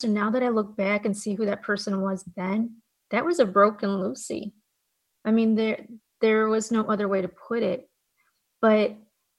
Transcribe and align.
So 0.00 0.08
now 0.08 0.30
that 0.30 0.42
I 0.42 0.48
look 0.48 0.76
back 0.76 1.04
and 1.04 1.16
see 1.16 1.34
who 1.34 1.44
that 1.46 1.62
person 1.62 2.00
was 2.00 2.24
then, 2.36 2.76
that 3.10 3.24
was 3.24 3.38
a 3.38 3.44
broken 3.44 4.00
Lucy. 4.00 4.54
I 5.24 5.30
mean, 5.30 5.54
there 5.54 5.86
there 6.20 6.48
was 6.48 6.70
no 6.70 6.84
other 6.84 7.08
way 7.08 7.20
to 7.22 7.28
put 7.28 7.62
it. 7.62 7.88
But 8.60 8.96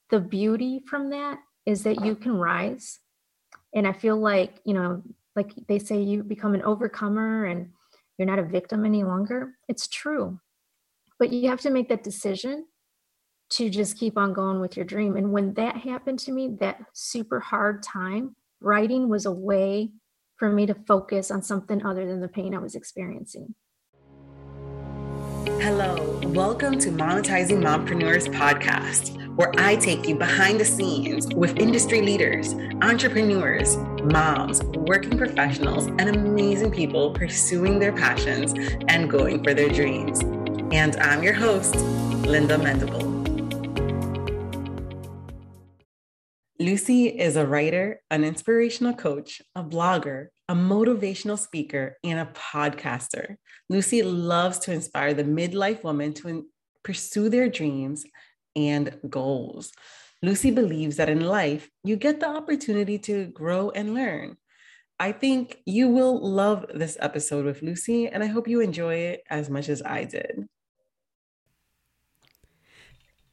the 0.10 0.20
beauty 0.20 0.82
from 0.88 1.10
that 1.12 1.40
is 1.66 1.84
that 1.84 2.04
you 2.04 2.16
can 2.16 2.36
rise. 2.36 3.00
And 3.74 3.88
I 3.88 3.94
feel 3.94 4.18
like, 4.18 4.60
you 4.66 4.74
know, 4.74 5.04
like 5.36 5.52
they 5.68 5.80
say 5.80 6.02
you 6.02 6.24
become 6.24 6.54
an 6.54 6.64
overcomer 6.64 7.46
and 7.46 7.70
you're 8.18 8.28
not 8.28 8.40
a 8.40 8.44
victim 8.44 8.86
any 8.86 9.04
longer. 9.04 9.54
It's 9.68 9.88
true. 9.88 10.40
But 11.18 11.32
you 11.32 11.50
have 11.50 11.62
to 11.62 11.70
make 11.70 11.90
that 11.90 12.04
decision 12.04 12.66
to 13.52 13.70
just 13.70 13.98
keep 13.98 14.18
on 14.18 14.34
going 14.34 14.60
with 14.60 14.76
your 14.76 14.86
dream. 14.86 15.16
And 15.18 15.32
when 15.32 15.54
that 15.54 15.78
happened 15.78 16.20
to 16.20 16.32
me, 16.32 16.58
that 16.60 16.82
super 16.94 17.40
hard 17.40 17.84
time, 17.84 18.36
writing 18.60 19.08
was 19.08 19.26
a 19.26 19.32
way 19.32 19.92
for 20.42 20.50
me 20.50 20.66
to 20.66 20.74
focus 20.74 21.30
on 21.30 21.44
something 21.44 21.86
other 21.86 22.04
than 22.08 22.20
the 22.20 22.28
pain 22.28 22.56
I 22.56 22.58
was 22.58 22.74
experiencing. 22.74 23.54
Hello, 25.46 26.20
welcome 26.30 26.80
to 26.80 26.90
Monetizing 26.90 27.62
Mompreneurs 27.62 28.26
podcast, 28.34 29.36
where 29.36 29.52
I 29.60 29.76
take 29.76 30.08
you 30.08 30.16
behind 30.16 30.60
the 30.60 30.66
scenes 30.66 31.28
with 31.36 31.60
industry 31.60 32.02
leaders, 32.02 32.56
entrepreneurs, 32.82 33.78
moms, 34.04 34.64
working 34.64 35.16
professionals, 35.16 35.86
and 35.86 36.10
amazing 36.10 36.72
people 36.72 37.12
pursuing 37.14 37.78
their 37.78 37.94
passions 37.94 38.56
and 38.88 39.12
going 39.12 39.44
for 39.44 39.54
their 39.54 39.70
dreams. 39.70 40.22
And 40.74 40.96
I'm 40.96 41.22
your 41.22 41.36
host, 41.36 41.76
Linda 42.26 42.58
Mendable. 42.58 43.12
Lucy 46.62 47.08
is 47.08 47.38
a 47.38 47.48
writer, 47.48 48.02
an 48.12 48.24
inspirational 48.24 48.94
coach, 48.94 49.42
a 49.56 49.64
blogger, 49.64 50.28
a 50.52 50.54
motivational 50.54 51.40
speaker, 51.40 51.96
and 52.04 52.20
a 52.20 52.26
podcaster. 52.34 53.38
Lucy 53.70 54.04
loves 54.04 54.60
to 54.60 54.74
inspire 54.74 55.14
the 55.14 55.24
midlife 55.24 55.82
woman 55.82 56.14
to 56.14 56.28
in- 56.28 56.46
pursue 56.84 57.30
their 57.30 57.48
dreams 57.48 58.04
and 58.54 59.00
goals. 59.10 59.72
Lucy 60.22 60.52
believes 60.52 60.98
that 60.98 61.08
in 61.08 61.22
life, 61.22 61.70
you 61.86 61.96
get 61.96 62.20
the 62.20 62.28
opportunity 62.28 63.00
to 63.00 63.28
grow 63.28 63.70
and 63.70 63.94
learn. 63.94 64.36
I 65.00 65.14
think 65.14 65.62
you 65.66 65.88
will 65.88 66.20
love 66.20 66.66
this 66.74 66.98
episode 67.00 67.46
with 67.46 67.62
Lucy, 67.62 68.10
and 68.10 68.22
I 68.22 68.28
hope 68.28 68.46
you 68.46 68.60
enjoy 68.60 68.96
it 68.96 69.24
as 69.30 69.50
much 69.50 69.70
as 69.70 69.82
I 69.82 70.04
did. 70.04 70.50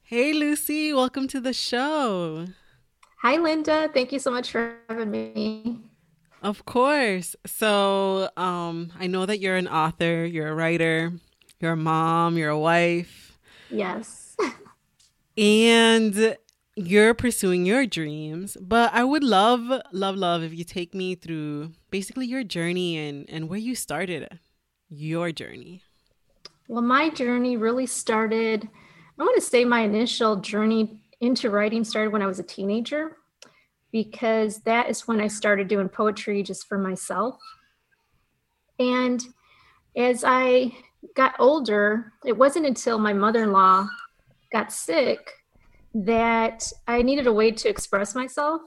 Hey, 0.03 0.33
Lucy, 0.33 0.93
welcome 0.93 1.27
to 1.27 1.41
the 1.41 1.53
show. 1.53 2.47
Hi, 3.23 3.39
Linda. 3.39 3.91
Thank 3.93 4.13
you 4.13 4.21
so 4.21 4.31
much 4.31 4.53
for 4.53 4.77
having 4.89 5.11
me. 5.11 5.88
Of 6.43 6.65
course. 6.65 7.35
So, 7.47 8.31
um, 8.37 8.93
I 8.99 9.07
know 9.07 9.27
that 9.27 9.41
you're 9.41 9.57
an 9.57 9.69
author, 9.69 10.25
you're 10.25 10.49
a 10.49 10.55
writer, 10.55 11.13
you're 11.61 11.73
a 11.73 11.77
mom, 11.77 12.39
you're 12.39 12.51
a 12.51 12.59
wife. 12.59 13.39
Yes. 13.71 14.37
and 15.37 16.37
you're 16.77 17.15
pursuing 17.15 17.67
your 17.67 17.87
dreams. 17.87 18.57
But 18.61 18.95
I 18.95 19.03
would 19.03 19.25
love, 19.25 19.83
love, 19.93 20.17
love 20.17 20.43
if 20.43 20.55
you 20.55 20.65
take 20.65 20.95
me 20.95 21.17
through 21.17 21.73
basically 21.91 22.27
your 22.27 22.45
journey 22.45 22.97
and, 22.97 23.29
and 23.29 23.49
where 23.49 23.59
you 23.59 23.75
started 23.75 24.39
your 24.89 25.33
journey. 25.33 25.83
Well, 26.69 26.83
my 26.83 27.11
journey 27.11 27.57
really 27.57 27.87
started, 27.87 28.69
I 29.19 29.23
want 29.23 29.35
to 29.35 29.41
say 29.41 29.65
my 29.65 29.81
initial 29.81 30.37
journey 30.37 31.01
into 31.21 31.51
writing 31.51 31.83
started 31.83 32.13
when 32.13 32.23
I 32.23 32.27
was 32.27 32.39
a 32.39 32.45
teenager 32.45 33.17
because 33.93 34.61
that 34.63 34.89
is 34.89 35.09
when 35.09 35.21
I 35.21 35.29
started 35.29 35.69
doing 35.69 35.89
poetry 35.89 36.43
just 36.43 36.67
for 36.67 36.79
myself. 36.79 37.39
And 38.79 39.23
as 39.97 40.25
I 40.25 40.73
got 41.15 41.35
older, 41.39 42.13
it 42.25 42.37
wasn't 42.37 42.67
until 42.67 42.99
my 42.99 43.13
mother 43.13 43.43
in 43.43 43.53
law 43.53 43.89
got 44.53 44.73
sick 44.73 45.33
that 45.95 46.71
I 46.87 47.03
needed 47.03 47.27
a 47.27 47.33
way 47.33 47.51
to 47.51 47.69
express 47.69 48.15
myself. 48.15 48.63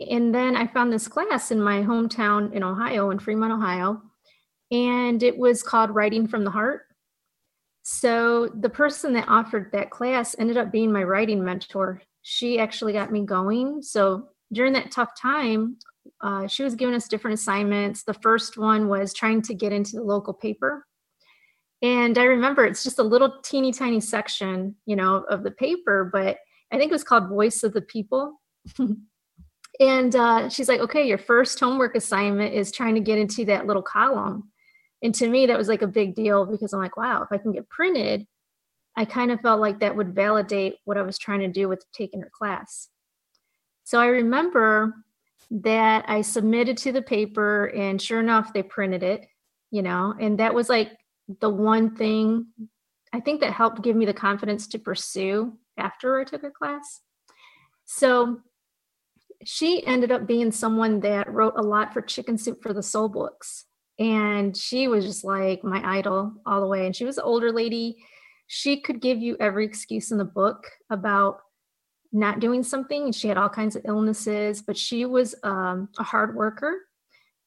And 0.00 0.34
then 0.34 0.56
I 0.56 0.66
found 0.66 0.92
this 0.92 1.08
class 1.08 1.50
in 1.50 1.60
my 1.60 1.82
hometown 1.82 2.52
in 2.52 2.62
Ohio, 2.62 3.10
in 3.10 3.18
Fremont, 3.18 3.52
Ohio, 3.52 4.02
and 4.70 5.22
it 5.22 5.36
was 5.36 5.62
called 5.62 5.90
Writing 5.90 6.26
from 6.26 6.44
the 6.44 6.50
Heart. 6.50 6.82
So 7.82 8.48
the 8.48 8.68
person 8.68 9.12
that 9.12 9.28
offered 9.28 9.70
that 9.72 9.90
class 9.90 10.34
ended 10.38 10.56
up 10.56 10.72
being 10.72 10.92
my 10.92 11.04
writing 11.04 11.44
mentor. 11.44 12.02
She 12.28 12.58
actually 12.58 12.92
got 12.92 13.12
me 13.12 13.24
going. 13.24 13.82
So 13.82 14.30
during 14.52 14.72
that 14.72 14.90
tough 14.90 15.10
time, 15.20 15.76
uh, 16.20 16.48
she 16.48 16.64
was 16.64 16.74
giving 16.74 16.96
us 16.96 17.06
different 17.06 17.38
assignments. 17.38 18.02
The 18.02 18.14
first 18.14 18.58
one 18.58 18.88
was 18.88 19.14
trying 19.14 19.42
to 19.42 19.54
get 19.54 19.72
into 19.72 19.92
the 19.92 20.02
local 20.02 20.34
paper. 20.34 20.84
And 21.82 22.18
I 22.18 22.24
remember 22.24 22.64
it's 22.64 22.82
just 22.82 22.98
a 22.98 23.04
little 23.04 23.40
teeny 23.44 23.72
tiny 23.72 24.00
section, 24.00 24.74
you 24.86 24.96
know, 24.96 25.24
of 25.30 25.44
the 25.44 25.52
paper, 25.52 26.10
but 26.12 26.38
I 26.72 26.78
think 26.78 26.90
it 26.90 26.94
was 26.94 27.04
called 27.04 27.28
Voice 27.28 27.62
of 27.62 27.72
the 27.74 27.82
People. 27.82 28.40
and 29.80 30.16
uh, 30.16 30.48
she's 30.48 30.68
like, 30.68 30.80
okay, 30.80 31.06
your 31.06 31.18
first 31.18 31.60
homework 31.60 31.94
assignment 31.94 32.54
is 32.54 32.72
trying 32.72 32.96
to 32.96 33.00
get 33.00 33.18
into 33.18 33.44
that 33.44 33.68
little 33.68 33.82
column 33.82 34.50
and 35.02 35.14
to 35.14 35.28
me 35.28 35.46
that 35.46 35.58
was 35.58 35.68
like 35.68 35.82
a 35.82 35.86
big 35.86 36.14
deal 36.14 36.44
because 36.46 36.72
i'm 36.72 36.80
like 36.80 36.96
wow 36.96 37.22
if 37.22 37.28
i 37.30 37.38
can 37.38 37.52
get 37.52 37.68
printed 37.68 38.26
i 38.96 39.04
kind 39.04 39.30
of 39.30 39.40
felt 39.40 39.60
like 39.60 39.80
that 39.80 39.96
would 39.96 40.14
validate 40.14 40.76
what 40.84 40.98
i 40.98 41.02
was 41.02 41.18
trying 41.18 41.40
to 41.40 41.48
do 41.48 41.68
with 41.68 41.84
taking 41.92 42.20
her 42.20 42.30
class. 42.32 42.88
So 43.84 44.00
i 44.00 44.06
remember 44.06 44.94
that 45.50 46.04
i 46.08 46.22
submitted 46.22 46.76
to 46.78 46.92
the 46.92 47.02
paper 47.02 47.66
and 47.66 48.00
sure 48.02 48.20
enough 48.20 48.52
they 48.52 48.62
printed 48.62 49.02
it 49.02 49.26
you 49.70 49.82
know 49.82 50.14
and 50.20 50.38
that 50.40 50.54
was 50.54 50.68
like 50.68 50.90
the 51.40 51.50
one 51.50 51.94
thing 51.94 52.46
i 53.12 53.20
think 53.20 53.40
that 53.40 53.52
helped 53.52 53.82
give 53.82 53.94
me 53.94 54.06
the 54.06 54.12
confidence 54.12 54.66
to 54.66 54.78
pursue 54.78 55.56
after 55.78 56.18
i 56.18 56.24
took 56.24 56.42
her 56.42 56.50
class. 56.50 57.00
So 57.86 58.40
she 59.44 59.86
ended 59.86 60.10
up 60.10 60.26
being 60.26 60.50
someone 60.50 61.00
that 61.00 61.32
wrote 61.32 61.54
a 61.56 61.62
lot 61.62 61.92
for 61.92 62.00
chicken 62.02 62.36
soup 62.36 62.62
for 62.62 62.72
the 62.72 62.82
soul 62.82 63.08
books. 63.08 63.64
And 63.98 64.56
she 64.56 64.88
was 64.88 65.06
just 65.06 65.24
like 65.24 65.64
my 65.64 65.80
idol 65.84 66.32
all 66.44 66.60
the 66.60 66.66
way. 66.66 66.84
And 66.84 66.94
she 66.94 67.04
was 67.04 67.16
an 67.16 67.24
older 67.24 67.52
lady 67.52 67.96
she 68.46 68.80
could 68.80 69.00
give 69.00 69.18
you 69.18 69.36
every 69.40 69.64
excuse 69.64 70.10
in 70.10 70.18
the 70.18 70.24
book 70.24 70.66
about 70.90 71.38
not 72.12 72.40
doing 72.40 72.62
something 72.62 73.04
and 73.04 73.14
she 73.14 73.28
had 73.28 73.36
all 73.36 73.48
kinds 73.48 73.76
of 73.76 73.84
illnesses 73.84 74.62
but 74.62 74.76
she 74.76 75.04
was 75.04 75.34
um, 75.42 75.88
a 75.98 76.02
hard 76.02 76.34
worker. 76.36 76.78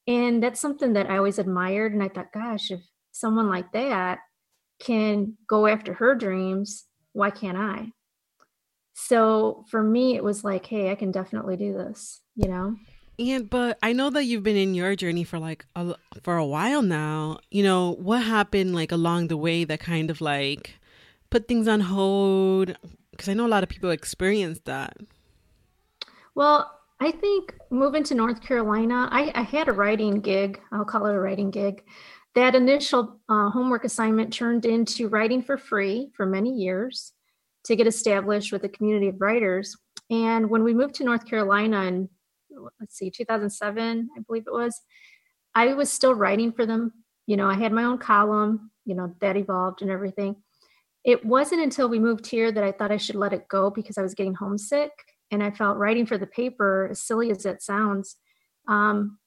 And 0.06 0.42
that's 0.42 0.60
something 0.60 0.94
that 0.94 1.10
i 1.10 1.18
always 1.18 1.38
admired 1.38 1.92
and 1.92 2.02
i 2.02 2.08
thought 2.08 2.32
gosh 2.32 2.70
if 2.70 2.80
someone 3.12 3.48
like 3.48 3.70
that 3.72 4.18
can 4.80 5.36
go 5.46 5.66
after 5.66 5.92
her 5.94 6.14
dreams 6.14 6.84
why 7.12 7.30
can't 7.30 7.58
i? 7.58 7.92
So 8.94 9.64
for 9.70 9.82
me 9.82 10.16
it 10.16 10.24
was 10.24 10.44
like 10.44 10.66
hey 10.66 10.90
i 10.90 10.94
can 10.94 11.10
definitely 11.10 11.56
do 11.56 11.72
this 11.72 12.20
you 12.40 12.48
know? 12.48 12.76
And 13.18 13.50
but 13.50 13.78
I 13.82 13.92
know 13.92 14.08
that 14.10 14.24
you've 14.24 14.42
been 14.42 14.56
in 14.56 14.74
your 14.74 14.96
journey 14.96 15.24
for 15.24 15.38
like 15.38 15.66
a, 15.76 15.94
for 16.22 16.38
a 16.38 16.46
while 16.46 16.80
now. 16.80 17.40
You 17.50 17.62
know, 17.62 17.92
what 17.92 18.22
happened 18.22 18.74
like 18.74 18.92
along 18.92 19.28
the 19.28 19.36
way 19.36 19.64
that 19.64 19.80
kind 19.80 20.10
of 20.10 20.22
like 20.22 20.79
put 21.30 21.48
things 21.48 21.68
on 21.68 21.80
hold 21.80 22.76
because 23.10 23.28
I 23.28 23.34
know 23.34 23.46
a 23.46 23.48
lot 23.48 23.62
of 23.62 23.68
people 23.68 23.90
experience 23.90 24.60
that. 24.64 24.96
Well, 26.34 26.70
I 27.00 27.10
think 27.12 27.54
moving 27.70 28.04
to 28.04 28.14
North 28.14 28.42
Carolina, 28.42 29.08
I, 29.10 29.32
I 29.34 29.42
had 29.42 29.68
a 29.68 29.72
writing 29.72 30.20
gig. 30.20 30.60
I'll 30.72 30.84
call 30.84 31.06
it 31.06 31.14
a 31.14 31.20
writing 31.20 31.50
gig. 31.50 31.82
That 32.34 32.54
initial 32.54 33.20
uh, 33.28 33.50
homework 33.50 33.84
assignment 33.84 34.32
turned 34.32 34.64
into 34.64 35.08
writing 35.08 35.42
for 35.42 35.58
free 35.58 36.10
for 36.16 36.26
many 36.26 36.50
years 36.50 37.12
to 37.64 37.76
get 37.76 37.86
established 37.86 38.52
with 38.52 38.64
a 38.64 38.68
community 38.68 39.08
of 39.08 39.20
writers. 39.20 39.76
And 40.10 40.48
when 40.48 40.62
we 40.62 40.74
moved 40.74 40.94
to 40.96 41.04
North 41.04 41.26
Carolina 41.26 41.82
and 41.82 42.08
let's 42.80 42.96
see 42.96 43.10
2007 43.10 44.08
i 44.16 44.20
believe 44.20 44.44
it 44.46 44.52
was 44.52 44.80
i 45.54 45.72
was 45.72 45.90
still 45.90 46.14
writing 46.14 46.52
for 46.52 46.66
them 46.66 46.92
you 47.26 47.36
know 47.36 47.46
i 47.46 47.54
had 47.54 47.72
my 47.72 47.84
own 47.84 47.98
column 47.98 48.70
you 48.84 48.94
know 48.94 49.14
that 49.20 49.36
evolved 49.36 49.82
and 49.82 49.90
everything 49.90 50.36
it 51.04 51.24
wasn't 51.24 51.62
until 51.62 51.88
we 51.88 51.98
moved 51.98 52.26
here 52.26 52.52
that 52.52 52.64
i 52.64 52.72
thought 52.72 52.92
i 52.92 52.96
should 52.96 53.16
let 53.16 53.32
it 53.32 53.48
go 53.48 53.70
because 53.70 53.98
i 53.98 54.02
was 54.02 54.14
getting 54.14 54.34
homesick 54.34 54.90
and 55.30 55.42
i 55.42 55.50
felt 55.50 55.78
writing 55.78 56.06
for 56.06 56.18
the 56.18 56.26
paper 56.26 56.88
as 56.90 57.00
silly 57.00 57.30
as 57.30 57.46
it 57.46 57.62
sounds 57.62 58.16
um, 58.68 59.18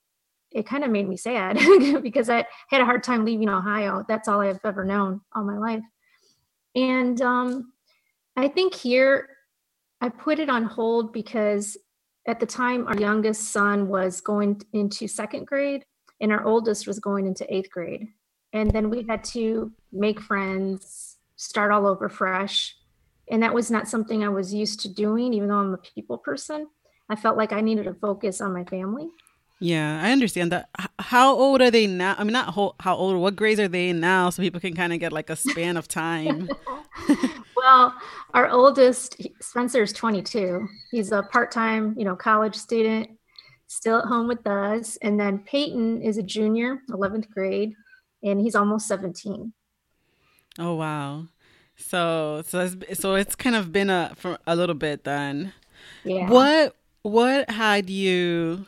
it 0.52 0.68
kind 0.68 0.84
of 0.84 0.92
made 0.92 1.10
me 1.10 1.18
sad 1.18 1.58
because 2.04 2.30
i 2.30 2.46
had 2.70 2.82
a 2.82 2.86
hard 2.86 3.04
time 3.04 3.26
leaving 3.26 3.50
ohio. 3.50 4.06
That's 4.08 4.28
all 4.28 4.42
i've 4.42 4.60
ever 4.64 4.86
known 4.86 5.22
all 5.36 5.44
my 5.44 5.58
life. 5.58 5.84
And 6.76 7.22
um, 7.22 7.74
i 8.36 8.48
think 8.48 8.74
here 8.74 9.30
i 10.02 10.10
put 10.10 10.40
it 10.40 10.50
on 10.50 10.64
hold 10.64 11.14
because 11.14 11.78
at 12.28 12.40
the 12.40 12.46
time 12.46 12.88
our 12.88 12.98
youngest 12.98 13.52
son 13.52 13.88
was 13.88 14.22
going 14.22 14.62
into 14.74 15.08
second 15.08 15.46
grade 15.46 15.84
and 16.22 16.32
our 16.32 16.46
oldest 16.46 16.88
was 16.88 17.00
going 17.00 17.28
into 17.28 17.54
eighth 17.54 17.70
grade. 17.70 18.08
And 18.54 18.72
then 18.72 18.90
we 18.90 19.06
had 19.10 19.24
to 19.26 19.72
make 19.92 20.22
friends 20.22 21.13
start 21.44 21.72
all 21.72 21.86
over 21.86 22.10
fresh 22.10 22.76
and 23.30 23.44
that 23.44 23.54
was 23.54 23.70
not 23.70 23.88
something 23.88 24.24
i 24.24 24.30
was 24.30 24.54
used 24.54 24.80
to 24.80 24.90
doing 24.90 25.34
even 25.34 25.48
though 25.50 25.56
i'm 25.56 25.74
a 25.74 25.78
people 25.78 26.18
person 26.18 26.68
i 27.10 27.16
felt 27.16 27.38
like 27.38 27.52
i 27.52 27.62
needed 27.62 27.84
to 27.84 27.94
focus 27.96 28.42
on 28.42 28.54
my 28.54 28.64
family 28.66 29.08
Yeah, 29.60 30.02
I 30.04 30.12
understand 30.12 30.52
that. 30.52 30.68
How 31.00 31.34
old 31.34 31.62
are 31.62 31.72
they 31.72 31.88
now? 31.88 32.16
I 32.18 32.26
mean, 32.26 32.34
not 32.34 32.54
how, 32.54 32.76
how 32.82 32.96
old, 32.98 33.16
what 33.16 33.38
grades 33.38 33.62
are 33.62 33.70
they 33.70 33.90
in 33.90 34.02
now 34.02 34.30
so 34.30 34.44
people 34.44 34.60
can 34.60 34.76
kind 34.76 34.92
of 34.92 35.00
get 35.00 35.14
like 35.14 35.30
a 35.30 35.38
span 35.38 35.78
of 35.78 35.88
time? 35.88 36.50
well, 37.56 37.96
our 38.34 38.50
oldest, 38.50 39.22
Spencer, 39.42 39.84
is 39.84 39.94
22. 39.94 40.68
He's 40.92 41.14
a 41.14 41.24
part 41.24 41.52
time, 41.52 41.96
you 41.98 42.04
know, 42.04 42.16
college 42.16 42.56
student, 42.56 43.12
still 43.68 44.00
at 44.00 44.06
home 44.06 44.28
with 44.28 44.46
us. 44.46 44.98
And 45.02 45.20
then 45.20 45.40
Peyton 45.40 46.02
is 46.02 46.18
a 46.18 46.24
junior, 46.24 46.80
11th 46.90 47.30
grade, 47.30 47.74
and 48.22 48.42
he's 48.42 48.56
almost 48.56 48.88
17. 48.88 49.54
Oh, 50.60 50.76
wow. 50.76 51.28
So, 51.76 52.44
so 52.46 52.60
it's, 52.62 53.00
so 53.00 53.16
it's 53.16 53.36
kind 53.36 53.56
of 53.56 53.72
been 53.72 53.90
a 53.90 54.14
for 54.16 54.38
a 54.48 54.56
little 54.56 54.76
bit 54.76 55.04
then. 55.04 55.54
Yeah. 56.04 56.30
What 56.30 56.76
what 57.04 57.50
had 57.50 57.90
you 57.90 58.66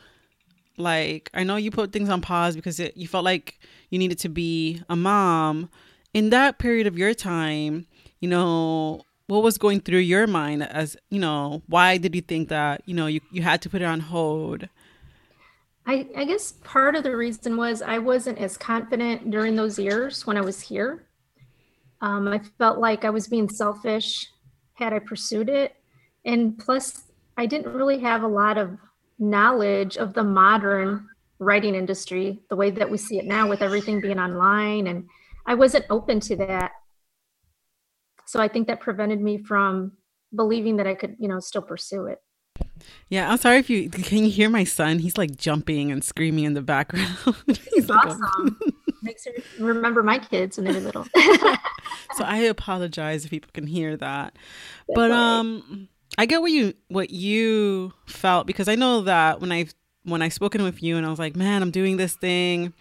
like 0.76 1.30
i 1.34 1.42
know 1.42 1.56
you 1.56 1.70
put 1.70 1.90
things 1.92 2.08
on 2.08 2.20
pause 2.20 2.54
because 2.54 2.78
it, 2.78 2.96
you 2.96 3.08
felt 3.08 3.24
like 3.24 3.58
you 3.90 3.98
needed 3.98 4.18
to 4.18 4.28
be 4.28 4.82
a 4.88 4.96
mom 4.96 5.68
in 6.12 6.30
that 6.30 6.58
period 6.58 6.86
of 6.86 6.98
your 6.98 7.14
time 7.14 7.86
you 8.20 8.28
know 8.28 9.00
what 9.26 9.42
was 9.42 9.58
going 9.58 9.80
through 9.80 9.98
your 9.98 10.26
mind 10.26 10.62
as 10.62 10.96
you 11.10 11.18
know 11.18 11.62
why 11.66 11.96
did 11.96 12.14
you 12.14 12.20
think 12.20 12.50
that 12.50 12.82
you 12.84 12.94
know 12.94 13.06
you, 13.06 13.20
you 13.32 13.42
had 13.42 13.60
to 13.62 13.70
put 13.70 13.80
it 13.80 13.86
on 13.86 14.00
hold 14.00 14.68
I, 15.88 16.08
I 16.16 16.24
guess 16.24 16.52
part 16.64 16.94
of 16.94 17.04
the 17.04 17.16
reason 17.16 17.56
was 17.56 17.80
i 17.80 17.98
wasn't 17.98 18.38
as 18.38 18.58
confident 18.58 19.30
during 19.30 19.56
those 19.56 19.78
years 19.78 20.26
when 20.26 20.36
i 20.36 20.42
was 20.42 20.60
here 20.60 21.05
um, 22.00 22.28
i 22.28 22.38
felt 22.58 22.78
like 22.78 23.04
i 23.04 23.10
was 23.10 23.28
being 23.28 23.48
selfish 23.48 24.28
had 24.74 24.92
i 24.92 24.98
pursued 24.98 25.48
it. 25.48 25.74
And 26.24 26.58
plus 26.58 27.04
i 27.36 27.46
didn't 27.46 27.72
really 27.72 27.98
have 27.98 28.22
a 28.22 28.28
lot 28.28 28.58
of 28.58 28.78
knowledge 29.18 29.96
of 29.96 30.12
the 30.12 30.24
modern 30.24 31.08
writing 31.38 31.74
industry 31.74 32.40
the 32.50 32.56
way 32.56 32.70
that 32.70 32.90
we 32.90 32.98
see 32.98 33.18
it 33.18 33.24
now 33.24 33.48
with 33.48 33.62
everything 33.62 34.00
being 34.00 34.18
online 34.18 34.86
and 34.86 35.06
i 35.46 35.54
wasn't 35.54 35.84
open 35.90 36.20
to 36.20 36.36
that. 36.36 36.72
So 38.26 38.40
i 38.40 38.48
think 38.48 38.66
that 38.66 38.80
prevented 38.80 39.20
me 39.20 39.38
from 39.38 39.92
believing 40.34 40.76
that 40.76 40.86
i 40.86 40.94
could 40.94 41.16
you 41.18 41.28
know 41.28 41.40
still 41.40 41.62
pursue 41.62 42.06
it. 42.06 42.18
Yeah 43.08 43.30
i'm 43.30 43.38
sorry 43.38 43.58
if 43.58 43.70
you 43.70 43.88
can 43.88 44.24
you 44.24 44.30
hear 44.30 44.50
my 44.50 44.64
son? 44.64 44.98
He's 44.98 45.16
like 45.16 45.36
jumping 45.36 45.90
and 45.90 46.04
screaming 46.04 46.44
in 46.44 46.54
the 46.54 46.62
background. 46.62 47.16
He's 47.74 47.90
awesome 47.90 48.58
makes 49.06 49.26
me 49.26 49.32
remember 49.58 50.02
my 50.02 50.18
kids 50.18 50.58
when 50.58 50.66
they 50.66 50.72
were 50.72 50.80
little. 50.80 51.06
So 52.16 52.24
i 52.24 52.38
apologize 52.38 53.24
if 53.24 53.30
people 53.30 53.50
can 53.52 53.66
hear 53.66 53.96
that. 53.96 54.36
But 54.94 55.10
um 55.10 55.88
I 56.16 56.24
get 56.26 56.40
what 56.40 56.50
you 56.50 56.72
what 56.88 57.10
you 57.10 57.92
felt 58.06 58.46
because 58.46 58.68
I 58.68 58.74
know 58.74 59.02
that 59.02 59.40
when 59.40 59.52
I 59.52 59.66
when 60.04 60.22
I 60.22 60.28
spoken 60.28 60.62
with 60.62 60.82
you 60.82 60.96
and 60.96 61.04
I 61.04 61.10
was 61.10 61.18
like, 61.18 61.36
man, 61.36 61.62
I'm 61.62 61.70
doing 61.70 61.96
this 61.96 62.14
thing 62.14 62.72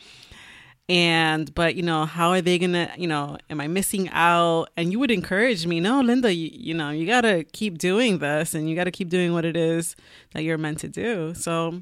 and 0.87 1.53
but 1.55 1.75
you 1.75 1.81
know 1.81 2.05
how 2.05 2.29
are 2.29 2.41
they 2.41 2.59
gonna 2.59 2.91
you 2.95 3.07
know 3.07 3.37
am 3.49 3.59
i 3.59 3.67
missing 3.67 4.07
out? 4.11 4.69
And 4.77 4.91
you 4.91 4.99
would 4.99 5.11
encourage 5.11 5.65
me 5.65 5.79
no 5.79 6.01
linda 6.01 6.33
you, 6.33 6.49
you 6.53 6.73
know 6.73 6.91
you 6.91 7.07
gotta 7.07 7.43
keep 7.43 7.77
doing 7.77 8.19
this 8.19 8.53
and 8.53 8.69
you 8.69 8.75
gotta 8.75 8.91
keep 8.91 9.09
doing 9.09 9.33
what 9.33 9.45
it 9.45 9.57
is 9.57 9.95
that 10.33 10.43
you're 10.43 10.57
meant 10.57 10.79
to 10.79 10.87
do. 10.87 11.33
So 11.33 11.81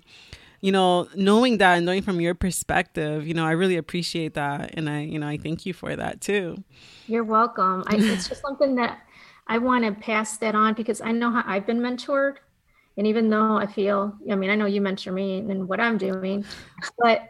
you 0.63 0.71
know 0.71 1.07
knowing 1.13 1.57
that 1.60 1.75
and 1.75 1.86
knowing 1.86 2.01
from 2.01 2.19
your 2.21 2.33
perspective 2.33 3.27
you 3.27 3.33
know 3.33 3.45
i 3.45 3.51
really 3.51 3.75
appreciate 3.75 4.33
that 4.33 4.74
and 4.75 4.89
i 4.89 5.01
you 5.01 5.19
know 5.19 5.27
i 5.27 5.38
thank 5.38 5.65
you 5.65 5.74
for 5.74 5.95
that 5.95 6.21
too 6.21 6.56
you're 7.07 7.24
welcome 7.24 7.83
I, 7.88 7.95
it's 8.00 8.30
just 8.30 8.42
something 8.42 8.75
that 8.75 9.01
I 9.48 9.57
want 9.57 9.86
to 9.86 9.92
pass 9.92 10.38
that 10.38 10.56
on 10.56 10.74
because 10.74 11.01
I 11.01 11.12
know 11.12 11.31
how 11.31 11.44
I've 11.45 11.65
been 11.65 11.80
mentored. 11.80 12.36
And 12.98 13.07
even 13.07 13.30
though 13.30 13.57
I 13.57 13.65
feel, 13.65 14.15
I 14.30 14.36
mean, 14.36 14.50
I 14.50 14.56
know 14.56 14.65
you 14.65 14.80
mentor 14.80 15.12
me 15.12 15.39
and 15.39 15.68
what 15.68 15.80
I'm 15.80 15.98
doing, 15.98 16.45
but 17.00 17.27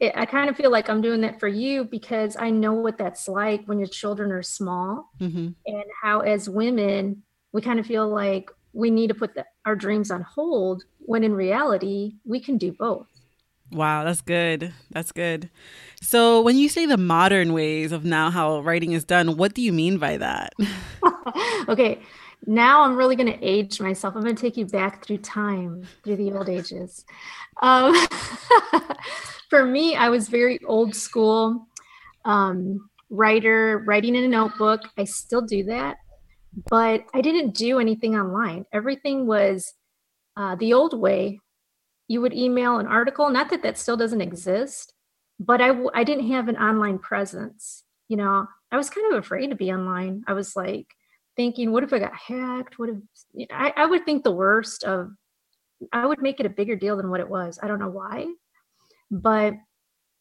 it, 0.00 0.12
I 0.16 0.24
kind 0.24 0.48
of 0.48 0.56
feel 0.56 0.70
like 0.70 0.88
I'm 0.88 1.02
doing 1.02 1.20
that 1.20 1.38
for 1.38 1.46
you 1.46 1.84
because 1.84 2.36
I 2.38 2.50
know 2.50 2.72
what 2.72 2.96
that's 2.96 3.28
like 3.28 3.64
when 3.66 3.78
your 3.78 3.88
children 3.88 4.32
are 4.32 4.42
small 4.42 5.10
mm-hmm. 5.20 5.48
and 5.66 5.84
how, 6.02 6.20
as 6.20 6.48
women, 6.48 7.22
we 7.52 7.60
kind 7.60 7.78
of 7.78 7.86
feel 7.86 8.08
like 8.08 8.50
we 8.74 8.90
need 8.90 9.08
to 9.08 9.14
put 9.14 9.34
the, 9.34 9.44
our 9.64 9.76
dreams 9.76 10.10
on 10.10 10.22
hold 10.22 10.84
when 10.98 11.24
in 11.24 11.32
reality, 11.32 12.16
we 12.24 12.40
can 12.40 12.58
do 12.58 12.72
both. 12.72 13.06
Wow, 13.70 14.04
that's 14.04 14.20
good. 14.20 14.72
That's 14.90 15.10
good. 15.10 15.50
So, 16.00 16.42
when 16.42 16.56
you 16.56 16.68
say 16.68 16.86
the 16.86 16.96
modern 16.98 17.52
ways 17.52 17.92
of 17.92 18.04
now 18.04 18.30
how 18.30 18.60
writing 18.60 18.92
is 18.92 19.04
done, 19.04 19.36
what 19.36 19.54
do 19.54 19.62
you 19.62 19.72
mean 19.72 19.98
by 19.98 20.18
that? 20.18 20.52
okay, 21.68 22.00
now 22.46 22.82
I'm 22.82 22.94
really 22.94 23.16
going 23.16 23.32
to 23.32 23.44
age 23.44 23.80
myself. 23.80 24.14
I'm 24.14 24.22
going 24.22 24.36
to 24.36 24.40
take 24.40 24.56
you 24.56 24.66
back 24.66 25.04
through 25.04 25.18
time, 25.18 25.86
through 26.04 26.16
the 26.16 26.32
old 26.32 26.48
ages. 26.48 27.04
Um, 27.62 27.94
for 29.50 29.64
me, 29.64 29.96
I 29.96 30.08
was 30.08 30.28
very 30.28 30.62
old 30.66 30.94
school 30.94 31.66
um, 32.24 32.88
writer, 33.10 33.82
writing 33.86 34.14
in 34.14 34.24
a 34.24 34.28
notebook. 34.28 34.82
I 34.98 35.04
still 35.04 35.42
do 35.42 35.64
that, 35.64 35.96
but 36.70 37.04
I 37.12 37.20
didn't 37.20 37.54
do 37.54 37.78
anything 37.78 38.16
online. 38.16 38.64
Everything 38.72 39.26
was 39.26 39.72
uh, 40.36 40.56
the 40.56 40.72
old 40.72 40.98
way. 40.98 41.40
You 42.08 42.20
would 42.20 42.34
email 42.34 42.78
an 42.78 42.86
article 42.86 43.30
not 43.30 43.50
that 43.50 43.62
that 43.62 43.78
still 43.78 43.96
doesn't 43.96 44.20
exist 44.20 44.92
but 45.40 45.60
I 45.60 45.68
w- 45.68 45.90
I 45.92 46.04
didn't 46.04 46.30
have 46.30 46.48
an 46.48 46.56
online 46.56 46.98
presence. 46.98 47.84
You 48.08 48.16
know 48.18 48.46
i 48.70 48.76
was 48.76 48.90
kind 48.90 49.12
of 49.12 49.18
afraid 49.18 49.48
to 49.50 49.56
be 49.56 49.72
online. 49.72 50.24
I 50.26 50.32
was 50.32 50.56
like 50.56 50.86
thinking 51.36 51.72
what 51.72 51.84
if 51.84 51.92
i 51.92 51.98
got 51.98 52.14
hacked? 52.14 52.78
What 52.78 52.90
if 52.90 52.96
I, 53.50 53.72
I 53.76 53.86
would 53.86 54.04
think 54.04 54.22
the 54.24 54.32
worst 54.32 54.84
of 54.84 55.10
i 55.92 56.06
would 56.06 56.22
make 56.22 56.40
it 56.40 56.46
a 56.46 56.50
bigger 56.50 56.76
deal 56.76 56.96
than 56.96 57.10
what 57.10 57.20
it 57.20 57.28
was. 57.28 57.58
I 57.62 57.68
don't 57.68 57.78
know 57.78 57.88
why 57.90 58.26
but 59.10 59.54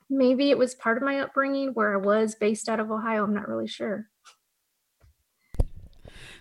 maybe 0.10 0.52
it 0.52 0.58
was 0.58 0.76
part 0.76 0.98
of 0.98 1.04
my 1.04 1.20
upbringing 1.22 1.70
where 1.70 1.94
i 1.94 1.98
was 1.98 2.36
based 2.36 2.70
out 2.70 2.80
of 2.80 2.92
ohio. 2.92 3.24
I'm 3.24 3.34
not 3.34 3.48
really 3.48 3.68
sure 3.68 4.10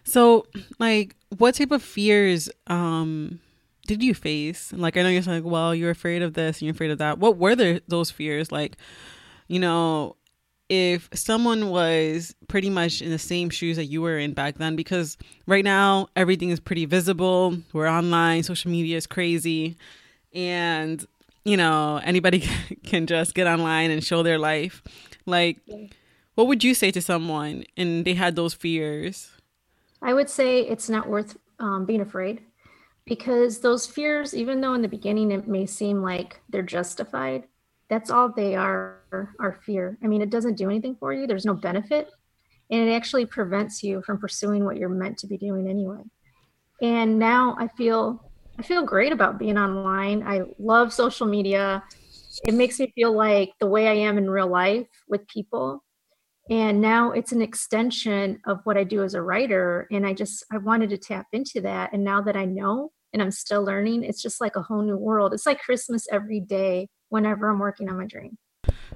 so 0.05 0.47
like 0.79 1.17
what 1.37 1.55
type 1.55 1.71
of 1.71 1.83
fears 1.83 2.49
um 2.67 3.41
did 3.87 4.03
you 4.03 4.15
face? 4.15 4.73
Like, 4.73 4.97
I 4.97 5.03
know 5.03 5.09
you're 5.09 5.23
like, 5.23 5.45
well, 5.45 5.75
you're 5.75 5.91
afraid 5.91 6.23
of 6.23 6.35
this 6.35 6.59
and 6.59 6.63
you're 6.63 6.75
afraid 6.75 6.91
of 6.91 6.99
that. 6.99 7.19
What 7.19 7.37
were 7.37 7.57
there, 7.57 7.81
those 7.89 8.11
fears? 8.11 8.53
Like, 8.53 8.77
you 9.49 9.59
know, 9.59 10.17
if 10.69 11.09
someone 11.13 11.69
was 11.71 12.35
pretty 12.49 12.71
much 12.71 13.03
in 13.03 13.11
the 13.11 13.19
same 13.19 13.51
shoes 13.51 13.77
that 13.77 13.87
you 13.87 14.01
were 14.01 14.19
in 14.19 14.33
back 14.33 14.57
then, 14.59 14.77
because 14.77 15.19
right 15.47 15.65
now 15.65 16.09
everything 16.17 16.51
is 16.51 16.61
pretty 16.61 16.87
visible. 16.87 17.59
We're 17.73 17.89
online, 17.89 18.43
social 18.43 18.71
media 18.71 18.97
is 18.97 19.07
crazy. 19.07 19.77
And, 20.33 21.05
you 21.45 21.57
know, 21.57 22.01
anybody 22.05 22.49
can 22.85 23.07
just 23.07 23.35
get 23.35 23.47
online 23.47 23.91
and 23.91 24.03
show 24.03 24.23
their 24.23 24.39
life. 24.39 24.83
Like, 25.27 25.59
what 26.35 26.47
would 26.47 26.65
you 26.65 26.75
say 26.75 26.91
to 26.93 27.03
someone 27.03 27.65
and 27.77 28.05
they 28.05 28.15
had 28.15 28.37
those 28.37 28.55
fears? 28.55 29.31
I 30.03 30.13
would 30.13 30.29
say 30.29 30.61
it's 30.61 30.89
not 30.89 31.09
worth 31.09 31.37
um, 31.59 31.87
being 31.87 32.01
afraid 32.01 32.41
because 33.07 33.61
those 33.61 33.87
fears, 33.87 34.35
even 34.35 34.61
though 34.61 34.75
in 34.75 34.83
the 34.83 34.89
beginning 34.89 35.31
it 35.31 35.49
may 35.49 35.67
seem 35.67 36.03
like 36.03 36.41
they're 36.49 36.63
justified, 36.63 37.45
that's 37.89 38.11
all 38.11 38.33
they 38.33 38.55
are 38.57 39.01
are 39.39 39.61
fear. 39.65 39.99
I 40.03 40.07
mean, 40.07 40.23
it 40.23 40.31
doesn't 40.31 40.57
do 40.57 40.71
anything 40.71 40.97
for 40.97 41.13
you. 41.13 41.27
There's 41.27 41.45
no 41.45 41.55
benefit. 41.55 42.09
And 42.71 42.89
it 42.89 42.93
actually 42.93 43.27
prevents 43.27 43.83
you 43.83 44.03
from 44.03 44.19
pursuing 44.19 44.65
what 44.65 44.77
you're 44.77 44.89
meant 44.89 45.19
to 45.19 45.27
be 45.27 45.37
doing 45.37 45.69
anyway. 45.69 46.03
And 46.81 47.19
now 47.19 47.55
I 47.59 47.69
feel 47.69 48.31
I 48.59 48.63
feel 48.63 48.85
great 48.85 49.13
about 49.13 49.39
being 49.39 49.59
online. 49.59 50.23
I 50.23 50.43
love 50.59 50.93
social 50.93 51.27
media. 51.27 51.83
It 52.47 52.55
makes 52.55 52.79
me 52.81 52.93
feel 52.95 53.13
like 53.13 53.53
the 53.61 53.67
way 53.67 53.89
I 53.89 53.95
am 53.95 54.19
in 54.19 54.29
real 54.29 54.47
life 54.47 54.89
with 55.09 55.27
people 55.29 55.83
and 56.51 56.81
now 56.81 57.13
it's 57.13 57.33
an 57.33 57.43
extension 57.43 58.41
of 58.47 58.61
what 58.65 58.77
i 58.77 58.85
do 58.85 59.03
as 59.03 59.15
a 59.15 59.23
writer 59.23 59.87
and 59.91 60.07
i 60.07 60.13
just 60.13 60.45
i 60.53 60.59
wanted 60.59 60.91
to 60.91 60.99
tap 60.99 61.27
into 61.33 61.61
that 61.61 61.93
and 61.93 62.03
now 62.03 62.21
that 62.21 62.37
i 62.37 62.45
know 62.45 62.91
and 63.13 63.23
i'm 63.23 63.31
still 63.31 63.63
learning 63.63 64.03
it's 64.03 64.23
just 64.23 64.41
like 64.41 64.57
a 64.57 64.63
whole 64.63 64.83
new 64.83 64.97
world. 64.97 65.33
It's 65.35 65.47
like 65.47 65.61
christmas 65.61 66.07
every 66.11 66.41
day 66.41 66.89
whenever 67.09 67.49
i'm 67.49 67.59
working 67.59 67.89
on 67.89 67.99
my 67.99 68.07
dream. 68.07 68.39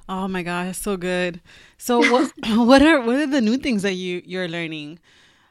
Oh 0.09 0.29
my 0.29 0.43
gosh 0.43 0.79
so 0.79 0.97
good. 0.97 1.41
So 1.79 1.99
what 2.11 2.33
what 2.57 2.83
are 2.83 3.01
what 3.01 3.17
are 3.17 3.27
the 3.27 3.41
new 3.41 3.57
things 3.57 3.83
that 3.83 3.95
you 3.95 4.23
you're 4.25 4.49
learning? 4.49 4.99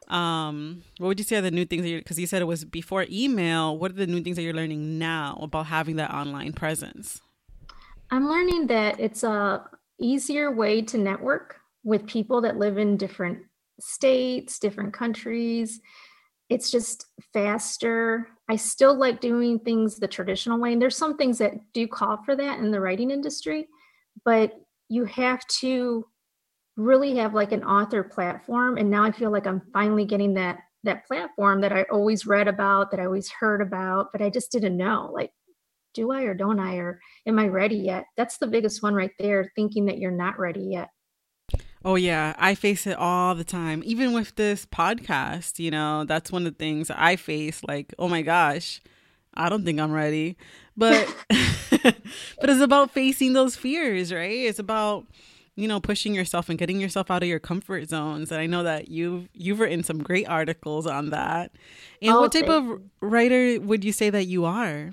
Um 0.07 0.83
what 0.97 1.07
would 1.07 1.19
you 1.19 1.25
say 1.25 1.37
are 1.37 1.41
the 1.41 1.51
new 1.51 1.65
things 1.65 1.83
that 1.83 1.89
you're 1.89 1.99
because 1.99 2.19
you 2.19 2.27
said 2.27 2.41
it 2.41 2.45
was 2.45 2.63
before 2.63 3.05
email 3.09 3.77
what 3.77 3.91
are 3.91 3.95
the 3.95 4.07
new 4.07 4.21
things 4.21 4.35
that 4.35 4.43
you're 4.43 4.53
learning 4.53 4.99
now 4.99 5.37
about 5.41 5.67
having 5.67 5.95
that 5.97 6.11
online 6.11 6.53
presence? 6.53 7.21
I'm 8.11 8.27
learning 8.27 8.67
that 8.67 8.99
it's 8.99 9.23
a 9.23 9.67
easier 9.99 10.51
way 10.51 10.81
to 10.81 10.97
network 10.97 11.59
with 11.85 12.07
people 12.07 12.41
that 12.41 12.57
live 12.57 12.77
in 12.77 12.97
different 12.97 13.39
states, 13.79 14.59
different 14.59 14.93
countries. 14.93 15.79
It's 16.49 16.69
just 16.69 17.05
faster. 17.31 18.27
I 18.49 18.57
still 18.57 18.97
like 18.97 19.21
doing 19.21 19.59
things 19.59 19.95
the 19.97 20.07
traditional 20.07 20.59
way. 20.59 20.73
And 20.73 20.81
there's 20.81 20.97
some 20.97 21.15
things 21.15 21.37
that 21.37 21.53
do 21.73 21.87
call 21.87 22.17
for 22.25 22.35
that 22.35 22.59
in 22.59 22.71
the 22.71 22.81
writing 22.81 23.11
industry, 23.11 23.67
but 24.25 24.53
you 24.89 25.05
have 25.05 25.45
to 25.59 26.05
really 26.75 27.15
have 27.17 27.33
like 27.33 27.51
an 27.51 27.63
author 27.63 28.03
platform. 28.03 28.77
And 28.77 28.89
now 28.89 29.03
I 29.03 29.11
feel 29.11 29.31
like 29.31 29.47
I'm 29.47 29.61
finally 29.71 30.05
getting 30.05 30.33
that 30.33 30.59
that 30.83 31.07
platform 31.07 31.61
that 31.61 31.73
I 31.73 31.81
always 31.91 32.27
read 32.27 32.47
about, 32.47 32.91
that 32.91 32.99
I 32.99 33.05
always 33.05 33.31
heard 33.31 33.59
about, 33.59 34.11
but 34.11 34.21
I 34.21 34.29
just 34.29 34.51
didn't 34.51 34.77
know. 34.77 35.09
Like 35.11 35.31
do 35.95 36.11
I 36.11 36.23
or 36.23 36.35
don't 36.35 36.59
I? 36.59 36.75
Or 36.75 36.99
am 37.25 37.39
I 37.39 37.47
ready 37.47 37.77
yet? 37.77 38.05
That's 38.17 38.37
the 38.37 38.47
biggest 38.47 38.83
one 38.83 38.93
right 38.93 39.13
there, 39.17 39.51
thinking 39.55 39.85
that 39.85 39.97
you're 39.97 40.11
not 40.11 40.37
ready 40.37 40.61
yet. 40.61 40.89
Oh, 41.85 41.93
yeah. 41.93 42.33
I 42.39 42.55
face 42.55 42.87
it 42.87 42.97
all 42.97 43.35
the 43.35 43.43
time. 43.43 43.83
Even 43.85 44.11
with 44.11 44.35
this 44.35 44.65
podcast, 44.65 45.59
you 45.59 45.69
know, 45.69 46.03
that's 46.03 46.31
one 46.31 46.47
of 46.47 46.53
the 46.53 46.57
things 46.57 46.89
I 46.89 47.15
face. 47.15 47.61
Like, 47.67 47.93
oh 47.99 48.09
my 48.09 48.23
gosh, 48.23 48.81
I 49.35 49.49
don't 49.49 49.63
think 49.63 49.79
I'm 49.79 49.91
ready. 49.91 50.35
But, 50.75 51.07
but 51.29 52.49
it's 52.49 52.59
about 52.59 52.89
facing 52.89 53.33
those 53.33 53.55
fears, 53.55 54.11
right? 54.11 54.31
It's 54.31 54.57
about, 54.57 55.05
you 55.55 55.69
know 55.69 55.79
pushing 55.79 56.13
yourself 56.13 56.49
and 56.49 56.59
getting 56.59 56.81
yourself 56.81 57.09
out 57.09 57.23
of 57.23 57.29
your 57.29 57.39
comfort 57.39 57.87
zones 57.87 58.29
and 58.29 58.41
i 58.41 58.45
know 58.45 58.63
that 58.63 58.89
you've 58.89 59.29
you've 59.33 59.61
written 59.61 59.83
some 59.83 60.03
great 60.03 60.27
articles 60.27 60.85
on 60.85 61.11
that 61.11 61.49
and 62.01 62.11
oh, 62.11 62.19
what 62.19 62.33
type 62.33 62.49
of 62.49 62.81
writer 62.99 63.59
would 63.61 63.83
you 63.85 63.93
say 63.93 64.09
that 64.09 64.25
you 64.25 64.43
are 64.43 64.91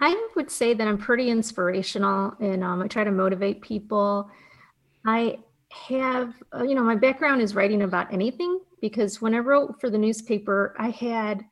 i 0.00 0.28
would 0.36 0.50
say 0.50 0.72
that 0.72 0.88
i'm 0.88 0.96
pretty 0.96 1.28
inspirational 1.28 2.34
and 2.40 2.64
um, 2.64 2.80
i 2.80 2.86
try 2.86 3.04
to 3.04 3.12
motivate 3.12 3.60
people 3.60 4.30
i 5.04 5.36
have 5.70 6.34
uh, 6.54 6.62
you 6.62 6.74
know 6.74 6.82
my 6.82 6.96
background 6.96 7.42
is 7.42 7.54
writing 7.54 7.82
about 7.82 8.12
anything 8.12 8.58
because 8.80 9.20
when 9.20 9.34
i 9.34 9.38
wrote 9.38 9.78
for 9.80 9.90
the 9.90 9.98
newspaper 9.98 10.74
i 10.78 10.88
had 10.88 11.44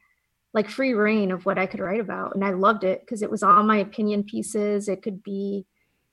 like 0.54 0.70
free 0.70 0.94
reign 0.94 1.30
of 1.30 1.44
what 1.44 1.58
i 1.58 1.66
could 1.66 1.80
write 1.80 2.00
about 2.00 2.34
and 2.34 2.42
i 2.42 2.50
loved 2.50 2.82
it 2.82 3.00
because 3.00 3.20
it 3.20 3.30
was 3.30 3.42
all 3.42 3.62
my 3.62 3.76
opinion 3.76 4.22
pieces 4.24 4.88
it 4.88 5.02
could 5.02 5.22
be 5.22 5.66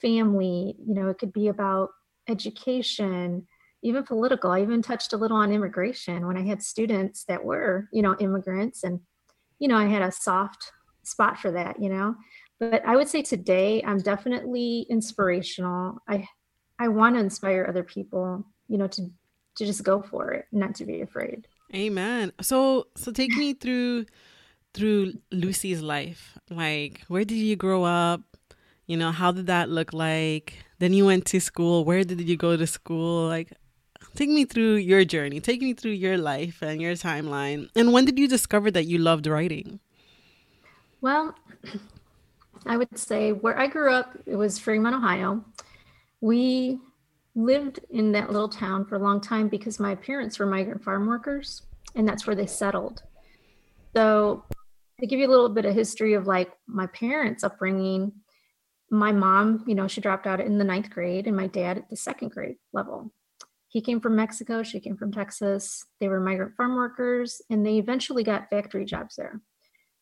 family, 0.03 0.75
you 0.85 0.93
know, 0.93 1.07
it 1.07 1.17
could 1.17 1.33
be 1.33 1.47
about 1.47 1.89
education, 2.27 3.47
even 3.81 4.03
political. 4.03 4.51
I 4.51 4.61
even 4.61 4.81
touched 4.83 5.13
a 5.13 5.17
little 5.17 5.37
on 5.37 5.51
immigration 5.51 6.27
when 6.27 6.37
I 6.37 6.43
had 6.43 6.61
students 6.61 7.23
that 7.25 7.43
were, 7.43 7.87
you 7.91 8.03
know, 8.03 8.15
immigrants 8.19 8.83
and 8.83 8.99
you 9.59 9.69
know, 9.69 9.77
I 9.77 9.85
had 9.85 10.01
a 10.01 10.11
soft 10.11 10.71
spot 11.03 11.39
for 11.39 11.51
that, 11.51 11.81
you 11.81 11.87
know. 11.87 12.15
But 12.59 12.85
I 12.85 12.97
would 12.97 13.07
say 13.07 13.21
today 13.21 13.81
I'm 13.85 13.99
definitely 13.99 14.85
inspirational. 14.89 15.99
I 16.07 16.27
I 16.83 16.87
want 16.89 17.15
to 17.15 17.21
inspire 17.21 17.65
other 17.67 17.83
people, 17.83 18.45
you 18.67 18.77
know, 18.77 18.87
to 18.87 19.01
to 19.55 19.65
just 19.65 19.83
go 19.83 20.01
for 20.01 20.31
it, 20.31 20.45
not 20.51 20.75
to 20.75 20.85
be 20.85 21.01
afraid. 21.01 21.47
Amen. 21.73 22.31
So 22.41 22.87
so 22.95 23.11
take 23.11 23.35
me 23.35 23.53
through 23.53 24.05
through 24.73 25.13
Lucy's 25.31 25.81
life. 25.81 26.37
Like, 26.49 27.01
where 27.07 27.25
did 27.25 27.37
you 27.37 27.55
grow 27.55 27.83
up? 27.83 28.21
you 28.85 28.97
know 28.97 29.11
how 29.11 29.31
did 29.31 29.47
that 29.47 29.69
look 29.69 29.93
like 29.93 30.63
then 30.79 30.93
you 30.93 31.05
went 31.05 31.25
to 31.25 31.39
school 31.39 31.85
where 31.85 32.03
did 32.03 32.21
you 32.21 32.37
go 32.37 32.57
to 32.57 32.67
school 32.67 33.27
like 33.27 33.51
take 34.15 34.29
me 34.29 34.45
through 34.45 34.75
your 34.75 35.05
journey 35.05 35.39
take 35.39 35.61
me 35.61 35.73
through 35.73 35.91
your 35.91 36.17
life 36.17 36.61
and 36.61 36.81
your 36.81 36.93
timeline 36.93 37.69
and 37.75 37.93
when 37.93 38.05
did 38.05 38.19
you 38.19 38.27
discover 38.27 38.69
that 38.69 38.85
you 38.85 38.97
loved 38.97 39.27
writing 39.27 39.79
well 41.01 41.35
i 42.65 42.77
would 42.77 42.97
say 42.97 43.31
where 43.31 43.57
i 43.57 43.67
grew 43.67 43.91
up 43.91 44.17
it 44.25 44.35
was 44.35 44.59
fremont 44.59 44.95
ohio 44.95 45.43
we 46.23 46.79
lived 47.35 47.79
in 47.89 48.11
that 48.11 48.31
little 48.31 48.49
town 48.49 48.85
for 48.85 48.95
a 48.95 48.99
long 48.99 49.19
time 49.19 49.47
because 49.47 49.79
my 49.79 49.95
parents 49.95 50.39
were 50.39 50.45
migrant 50.45 50.83
farm 50.83 51.07
workers 51.07 51.63
and 51.95 52.07
that's 52.07 52.25
where 52.27 52.35
they 52.35 52.45
settled 52.45 53.01
so 53.95 54.43
to 54.99 55.07
give 55.07 55.19
you 55.19 55.27
a 55.27 55.33
little 55.35 55.49
bit 55.49 55.65
of 55.65 55.73
history 55.73 56.13
of 56.13 56.27
like 56.27 56.51
my 56.67 56.85
parents 56.87 57.43
upbringing 57.43 58.11
my 58.93 59.11
mom, 59.11 59.63
you 59.67 59.73
know, 59.73 59.87
she 59.87 60.01
dropped 60.01 60.27
out 60.27 60.39
in 60.39 60.59
the 60.59 60.63
ninth 60.63 60.91
grade, 60.91 61.25
and 61.25 61.35
my 61.35 61.47
dad 61.47 61.79
at 61.79 61.89
the 61.89 61.95
second 61.95 62.29
grade 62.29 62.57
level. 62.73 63.11
He 63.67 63.81
came 63.81 63.99
from 63.99 64.15
Mexico, 64.15 64.61
she 64.61 64.79
came 64.79 64.95
from 64.95 65.11
Texas. 65.11 65.83
They 65.99 66.07
were 66.07 66.19
migrant 66.19 66.55
farm 66.55 66.75
workers, 66.75 67.41
and 67.49 67.65
they 67.65 67.79
eventually 67.79 68.23
got 68.23 68.51
factory 68.51 68.85
jobs 68.85 69.15
there. 69.15 69.41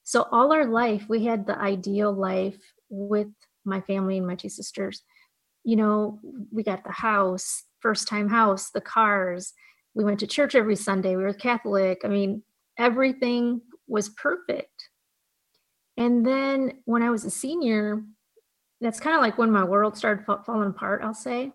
So, 0.04 0.28
all 0.32 0.52
our 0.52 0.66
life, 0.66 1.06
we 1.08 1.24
had 1.24 1.48
the 1.48 1.58
ideal 1.58 2.12
life 2.12 2.60
with 2.90 3.30
my 3.64 3.80
family 3.80 4.18
and 4.18 4.28
my 4.28 4.36
two 4.36 4.50
sisters. 4.50 5.04
You 5.64 5.76
know, 5.76 6.20
we 6.52 6.64
got 6.64 6.84
the 6.84 6.92
house, 6.92 7.64
first 7.80 8.08
time 8.08 8.30
house, 8.30 8.72
the 8.72 8.82
cars. 8.82 9.54
We 9.94 10.04
went 10.04 10.20
to 10.22 10.28
church 10.28 10.56
every 10.56 10.76
Sunday. 10.76 11.16
We 11.16 11.24
were 11.24 11.34
Catholic. 11.34 12.02
I 12.04 12.08
mean, 12.08 12.44
everything 12.78 13.62
was 13.88 14.10
perfect. 14.10 14.90
And 15.98 16.26
then 16.26 16.80
when 16.86 17.04
I 17.04 17.10
was 17.10 17.26
a 17.26 17.30
senior, 17.30 18.04
that's 18.80 19.00
kind 19.00 19.16
of 19.16 19.22
like 19.22 19.38
when 19.38 19.52
my 19.52 19.64
world 19.64 19.98
started 19.98 20.26
falling 20.26 20.70
apart, 20.70 21.02
I'll 21.04 21.14
say. 21.14 21.52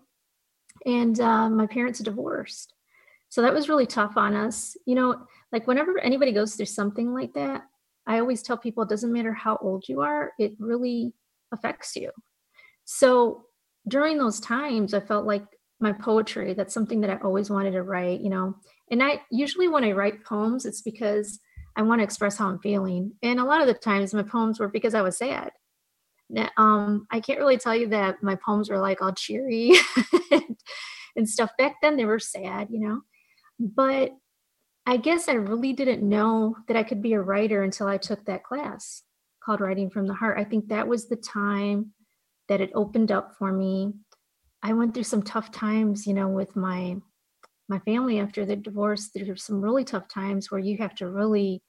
And 0.85 1.19
uh, 1.19 1.49
my 1.49 1.65
parents 1.65 1.99
divorced. 1.99 2.73
So 3.29 3.41
that 3.41 3.53
was 3.53 3.67
really 3.67 3.85
tough 3.85 4.15
on 4.15 4.35
us. 4.35 4.77
You 4.85 4.95
know, 4.95 5.27
like 5.51 5.67
whenever 5.67 5.99
anybody 5.99 6.31
goes 6.31 6.55
through 6.55 6.67
something 6.67 7.13
like 7.13 7.33
that, 7.33 7.63
I 8.05 8.19
always 8.19 8.41
tell 8.41 8.57
people 8.57 8.83
it 8.83 8.89
doesn't 8.89 9.11
matter 9.11 9.33
how 9.33 9.57
old 9.61 9.89
you 9.89 10.01
are, 10.01 10.31
it 10.39 10.53
really 10.59 11.13
affects 11.51 11.95
you. 11.95 12.11
So 12.85 13.46
during 13.87 14.17
those 14.17 14.39
times, 14.39 14.93
I 14.93 14.99
felt 14.99 15.25
like 15.25 15.45
my 15.79 15.91
poetry, 15.91 16.53
that's 16.53 16.73
something 16.73 17.01
that 17.01 17.09
I 17.09 17.17
always 17.17 17.49
wanted 17.49 17.71
to 17.71 17.83
write, 17.83 18.21
you 18.21 18.29
know. 18.29 18.55
And 18.89 19.03
I 19.03 19.21
usually 19.31 19.67
when 19.67 19.83
I 19.83 19.91
write 19.91 20.23
poems, 20.25 20.65
it's 20.65 20.81
because 20.81 21.39
I 21.75 21.83
want 21.83 21.99
to 21.99 22.03
express 22.03 22.37
how 22.37 22.47
I'm 22.47 22.59
feeling. 22.59 23.13
And 23.21 23.39
a 23.39 23.45
lot 23.45 23.61
of 23.61 23.67
the 23.67 23.73
times 23.73 24.13
my 24.13 24.23
poems 24.23 24.59
were 24.59 24.67
because 24.67 24.95
I 24.95 25.01
was 25.01 25.17
sad 25.17 25.51
um, 26.57 27.07
I 27.11 27.19
can't 27.19 27.39
really 27.39 27.57
tell 27.57 27.75
you 27.75 27.87
that 27.89 28.21
my 28.21 28.35
poems 28.35 28.69
were 28.69 28.79
like 28.79 29.01
all 29.01 29.13
cheery 29.13 29.73
and, 30.31 30.57
and 31.15 31.29
stuff. 31.29 31.51
Back 31.57 31.75
then, 31.81 31.97
they 31.97 32.05
were 32.05 32.19
sad, 32.19 32.67
you 32.69 32.79
know. 32.79 33.01
But 33.59 34.11
I 34.85 34.97
guess 34.97 35.27
I 35.27 35.33
really 35.33 35.73
didn't 35.73 36.07
know 36.07 36.55
that 36.67 36.77
I 36.77 36.83
could 36.83 37.01
be 37.01 37.13
a 37.13 37.21
writer 37.21 37.63
until 37.63 37.87
I 37.87 37.97
took 37.97 38.25
that 38.25 38.43
class 38.43 39.03
called 39.43 39.61
Writing 39.61 39.89
from 39.89 40.07
the 40.07 40.13
Heart. 40.13 40.37
I 40.39 40.43
think 40.43 40.67
that 40.67 40.87
was 40.87 41.07
the 41.07 41.15
time 41.15 41.93
that 42.49 42.61
it 42.61 42.71
opened 42.73 43.11
up 43.11 43.35
for 43.37 43.51
me. 43.51 43.93
I 44.63 44.73
went 44.73 44.93
through 44.93 45.03
some 45.03 45.23
tough 45.23 45.51
times, 45.51 46.07
you 46.07 46.13
know, 46.13 46.29
with 46.29 46.55
my 46.55 46.97
my 47.69 47.79
family 47.79 48.19
after 48.19 48.45
the 48.45 48.55
divorce. 48.55 49.09
There 49.13 49.25
were 49.25 49.35
some 49.35 49.61
really 49.61 49.83
tough 49.83 50.07
times 50.07 50.49
where 50.49 50.59
you 50.59 50.77
have 50.77 50.95
to 50.95 51.09
really 51.09 51.61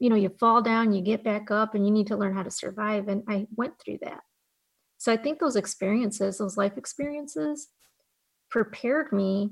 you 0.00 0.08
know, 0.08 0.16
you 0.16 0.30
fall 0.40 0.62
down, 0.62 0.92
you 0.92 1.02
get 1.02 1.22
back 1.22 1.50
up, 1.50 1.74
and 1.74 1.86
you 1.86 1.92
need 1.92 2.06
to 2.06 2.16
learn 2.16 2.34
how 2.34 2.42
to 2.42 2.50
survive. 2.50 3.06
And 3.06 3.22
I 3.28 3.46
went 3.54 3.74
through 3.78 3.98
that. 4.00 4.22
So 4.96 5.12
I 5.12 5.16
think 5.16 5.38
those 5.38 5.56
experiences, 5.56 6.38
those 6.38 6.56
life 6.56 6.76
experiences, 6.76 7.68
prepared 8.50 9.12
me 9.12 9.50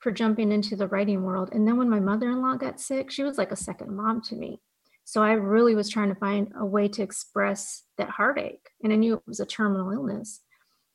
for 0.00 0.10
jumping 0.10 0.52
into 0.52 0.74
the 0.74 0.88
writing 0.88 1.22
world. 1.22 1.50
And 1.52 1.68
then 1.68 1.76
when 1.76 1.88
my 1.88 2.00
mother 2.00 2.30
in 2.30 2.40
law 2.40 2.56
got 2.56 2.80
sick, 2.80 3.10
she 3.10 3.22
was 3.22 3.38
like 3.38 3.52
a 3.52 3.56
second 3.56 3.94
mom 3.94 4.22
to 4.22 4.34
me. 4.34 4.60
So 5.04 5.22
I 5.22 5.32
really 5.32 5.74
was 5.74 5.90
trying 5.90 6.08
to 6.08 6.14
find 6.14 6.52
a 6.58 6.64
way 6.64 6.88
to 6.88 7.02
express 7.02 7.82
that 7.98 8.08
heartache. 8.08 8.70
And 8.82 8.92
I 8.92 8.96
knew 8.96 9.14
it 9.14 9.22
was 9.26 9.40
a 9.40 9.46
terminal 9.46 9.92
illness. 9.92 10.40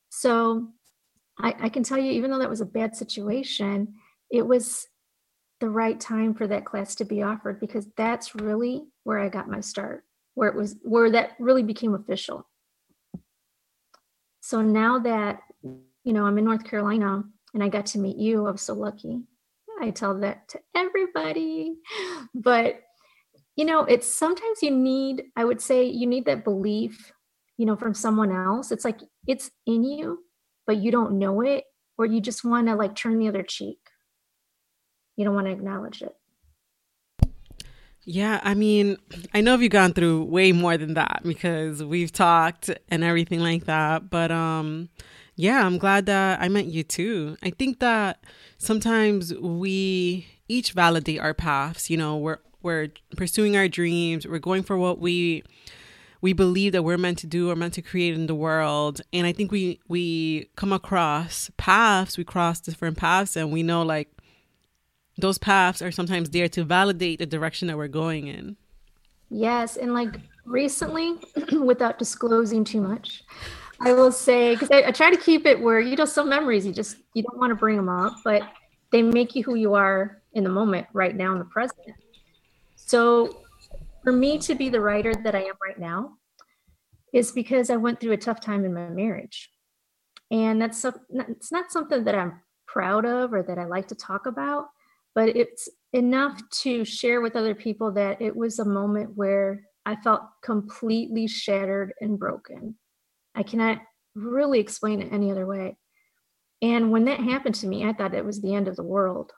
So 0.09 0.69
I, 1.39 1.55
I 1.59 1.69
can 1.69 1.83
tell 1.83 1.97
you, 1.97 2.11
even 2.11 2.31
though 2.31 2.39
that 2.39 2.49
was 2.49 2.61
a 2.61 2.65
bad 2.65 2.95
situation, 2.95 3.93
it 4.31 4.45
was 4.45 4.87
the 5.59 5.69
right 5.69 5.99
time 5.99 6.33
for 6.33 6.47
that 6.47 6.65
class 6.65 6.95
to 6.95 7.05
be 7.05 7.21
offered 7.21 7.59
because 7.59 7.87
that's 7.97 8.35
really 8.35 8.83
where 9.03 9.19
I 9.19 9.29
got 9.29 9.49
my 9.49 9.59
start, 9.59 10.03
where 10.33 10.49
it 10.49 10.55
was 10.55 10.75
where 10.83 11.11
that 11.11 11.31
really 11.39 11.63
became 11.63 11.93
official. 11.93 12.47
So 14.41 14.61
now 14.61 14.99
that 14.99 15.41
you 15.63 16.13
know 16.13 16.25
I'm 16.25 16.37
in 16.37 16.45
North 16.45 16.63
Carolina 16.63 17.23
and 17.53 17.63
I 17.63 17.69
got 17.69 17.87
to 17.87 17.99
meet 17.99 18.17
you, 18.17 18.47
I 18.47 18.51
was 18.51 18.61
so 18.61 18.73
lucky. 18.73 19.21
I 19.81 19.91
tell 19.91 20.19
that 20.19 20.49
to 20.49 20.59
everybody. 20.75 21.75
But 22.33 22.81
you 23.59 23.65
know, 23.65 23.83
it's 23.83 24.07
sometimes 24.07 24.63
you 24.63 24.71
need, 24.71 25.25
I 25.35 25.43
would 25.43 25.61
say 25.61 25.83
you 25.83 26.07
need 26.07 26.25
that 26.25 26.43
belief, 26.43 27.11
you 27.57 27.65
know, 27.65 27.75
from 27.75 27.93
someone 27.93 28.31
else. 28.31 28.71
It's 28.71 28.85
like 28.85 29.01
it's 29.27 29.51
in 29.65 29.83
you, 29.83 30.19
but 30.65 30.77
you 30.77 30.91
don't 30.91 31.19
know 31.19 31.41
it, 31.41 31.65
or 31.97 32.05
you 32.05 32.21
just 32.21 32.45
want 32.45 32.67
to 32.67 32.75
like 32.75 32.95
turn 32.95 33.19
the 33.19 33.27
other 33.27 33.43
cheek 33.43 33.79
you 35.19 35.25
don't 35.25 35.35
want 35.35 35.47
to 35.47 35.51
acknowledge 35.51 36.01
it. 36.01 36.15
Yeah, 38.05 38.39
I 38.41 38.53
mean, 38.53 38.95
I 39.33 39.41
know 39.41 39.57
you've 39.57 39.69
gone 39.69 39.91
through 39.91 40.23
way 40.23 40.53
more 40.53 40.77
than 40.77 40.93
that 40.93 41.19
because 41.23 41.83
we've 41.83 42.13
talked 42.13 42.69
and 42.87 43.03
everything 43.03 43.41
like 43.41 43.65
that. 43.65 44.09
But 44.09 44.31
um, 44.31 44.87
yeah, 45.35 45.65
I'm 45.65 45.77
glad 45.77 46.05
that 46.05 46.39
I 46.41 46.47
met 46.47 46.67
you 46.67 46.83
too. 46.83 47.35
I 47.43 47.49
think 47.49 47.81
that 47.81 48.23
sometimes 48.57 49.33
we 49.33 50.25
each 50.47 50.71
validate 50.71 51.19
our 51.19 51.33
paths. 51.33 51.89
You 51.89 51.97
know, 51.97 52.15
we're 52.15 52.39
we're 52.61 52.89
pursuing 53.15 53.55
our 53.55 53.67
dreams. 53.67 54.27
We're 54.27 54.39
going 54.39 54.63
for 54.63 54.77
what 54.77 54.99
we 54.99 55.43
we 56.21 56.33
believe 56.33 56.73
that 56.73 56.83
we're 56.83 56.97
meant 56.97 57.17
to 57.19 57.27
do 57.27 57.49
or 57.49 57.55
meant 57.55 57.73
to 57.75 57.81
create 57.81 58.13
in 58.13 58.27
the 58.27 58.35
world. 58.35 59.01
And 59.13 59.25
I 59.25 59.31
think 59.31 59.51
we 59.51 59.79
we 59.87 60.49
come 60.55 60.73
across 60.73 61.49
paths. 61.57 62.17
We 62.17 62.23
cross 62.23 62.59
different 62.59 62.97
paths, 62.97 63.35
and 63.35 63.51
we 63.51 63.63
know 63.63 63.83
like 63.83 64.09
those 65.17 65.37
paths 65.37 65.81
are 65.81 65.91
sometimes 65.91 66.29
there 66.29 66.49
to 66.49 66.63
validate 66.63 67.19
the 67.19 67.25
direction 67.25 67.67
that 67.67 67.77
we're 67.77 67.87
going 67.87 68.27
in. 68.27 68.57
Yes, 69.29 69.77
and 69.77 69.93
like 69.93 70.19
recently, 70.45 71.15
without 71.61 71.99
disclosing 71.99 72.63
too 72.63 72.81
much, 72.81 73.23
I 73.81 73.93
will 73.93 74.11
say 74.11 74.55
because 74.55 74.71
I, 74.71 74.87
I, 74.87 74.91
try 74.91 75.09
to 75.09 75.17
keep 75.17 75.45
it 75.45 75.59
where 75.59 75.79
you 75.79 75.95
know 75.95 76.05
some 76.05 76.29
memories 76.29 76.65
you 76.65 76.73
just 76.73 76.97
you 77.13 77.23
don't 77.23 77.37
want 77.37 77.51
to 77.51 77.55
bring 77.55 77.77
them 77.77 77.89
up, 77.89 78.15
but 78.23 78.43
they 78.91 79.01
make 79.01 79.35
you 79.35 79.43
who 79.43 79.55
you 79.55 79.75
are 79.75 80.21
in 80.33 80.43
the 80.43 80.49
moment, 80.49 80.87
right 80.93 81.15
now 81.15 81.31
in 81.31 81.39
the 81.39 81.45
present. 81.45 81.95
So, 82.89 83.43
for 84.03 84.11
me 84.11 84.39
to 84.39 84.55
be 84.55 84.69
the 84.69 84.81
writer 84.81 85.13
that 85.13 85.35
I 85.35 85.43
am 85.43 85.53
right 85.63 85.77
now, 85.77 86.13
is 87.13 87.31
because 87.31 87.69
I 87.69 87.75
went 87.75 87.99
through 87.99 88.13
a 88.13 88.17
tough 88.17 88.41
time 88.41 88.65
in 88.65 88.73
my 88.73 88.89
marriage. 88.89 89.51
And 90.31 90.59
that's 90.59 90.83
it's 90.83 91.51
not 91.51 91.71
something 91.71 92.03
that 92.05 92.15
I'm 92.15 92.41
proud 92.67 93.05
of 93.05 93.31
or 93.31 93.43
that 93.43 93.59
I 93.59 93.65
like 93.65 93.89
to 93.89 93.95
talk 93.95 94.25
about, 94.25 94.69
but 95.13 95.29
it's 95.29 95.69
enough 95.93 96.41
to 96.61 96.83
share 96.83 97.21
with 97.21 97.35
other 97.35 97.53
people 97.53 97.91
that 97.91 98.23
it 98.23 98.35
was 98.35 98.57
a 98.57 98.65
moment 98.65 99.11
where 99.13 99.61
I 99.85 99.95
felt 99.97 100.21
completely 100.43 101.27
shattered 101.27 101.93
and 102.01 102.17
broken. 102.17 102.75
I 103.35 103.43
cannot 103.43 103.81
really 104.15 104.59
explain 104.59 105.03
it 105.03 105.13
any 105.13 105.29
other 105.29 105.45
way. 105.45 105.77
And 106.63 106.91
when 106.91 107.05
that 107.05 107.19
happened 107.19 107.53
to 107.55 107.67
me, 107.67 107.87
I 107.87 107.93
thought 107.93 108.15
it 108.15 108.25
was 108.25 108.41
the 108.41 108.55
end 108.55 108.67
of 108.67 108.77
the 108.77 108.81
world. 108.81 109.31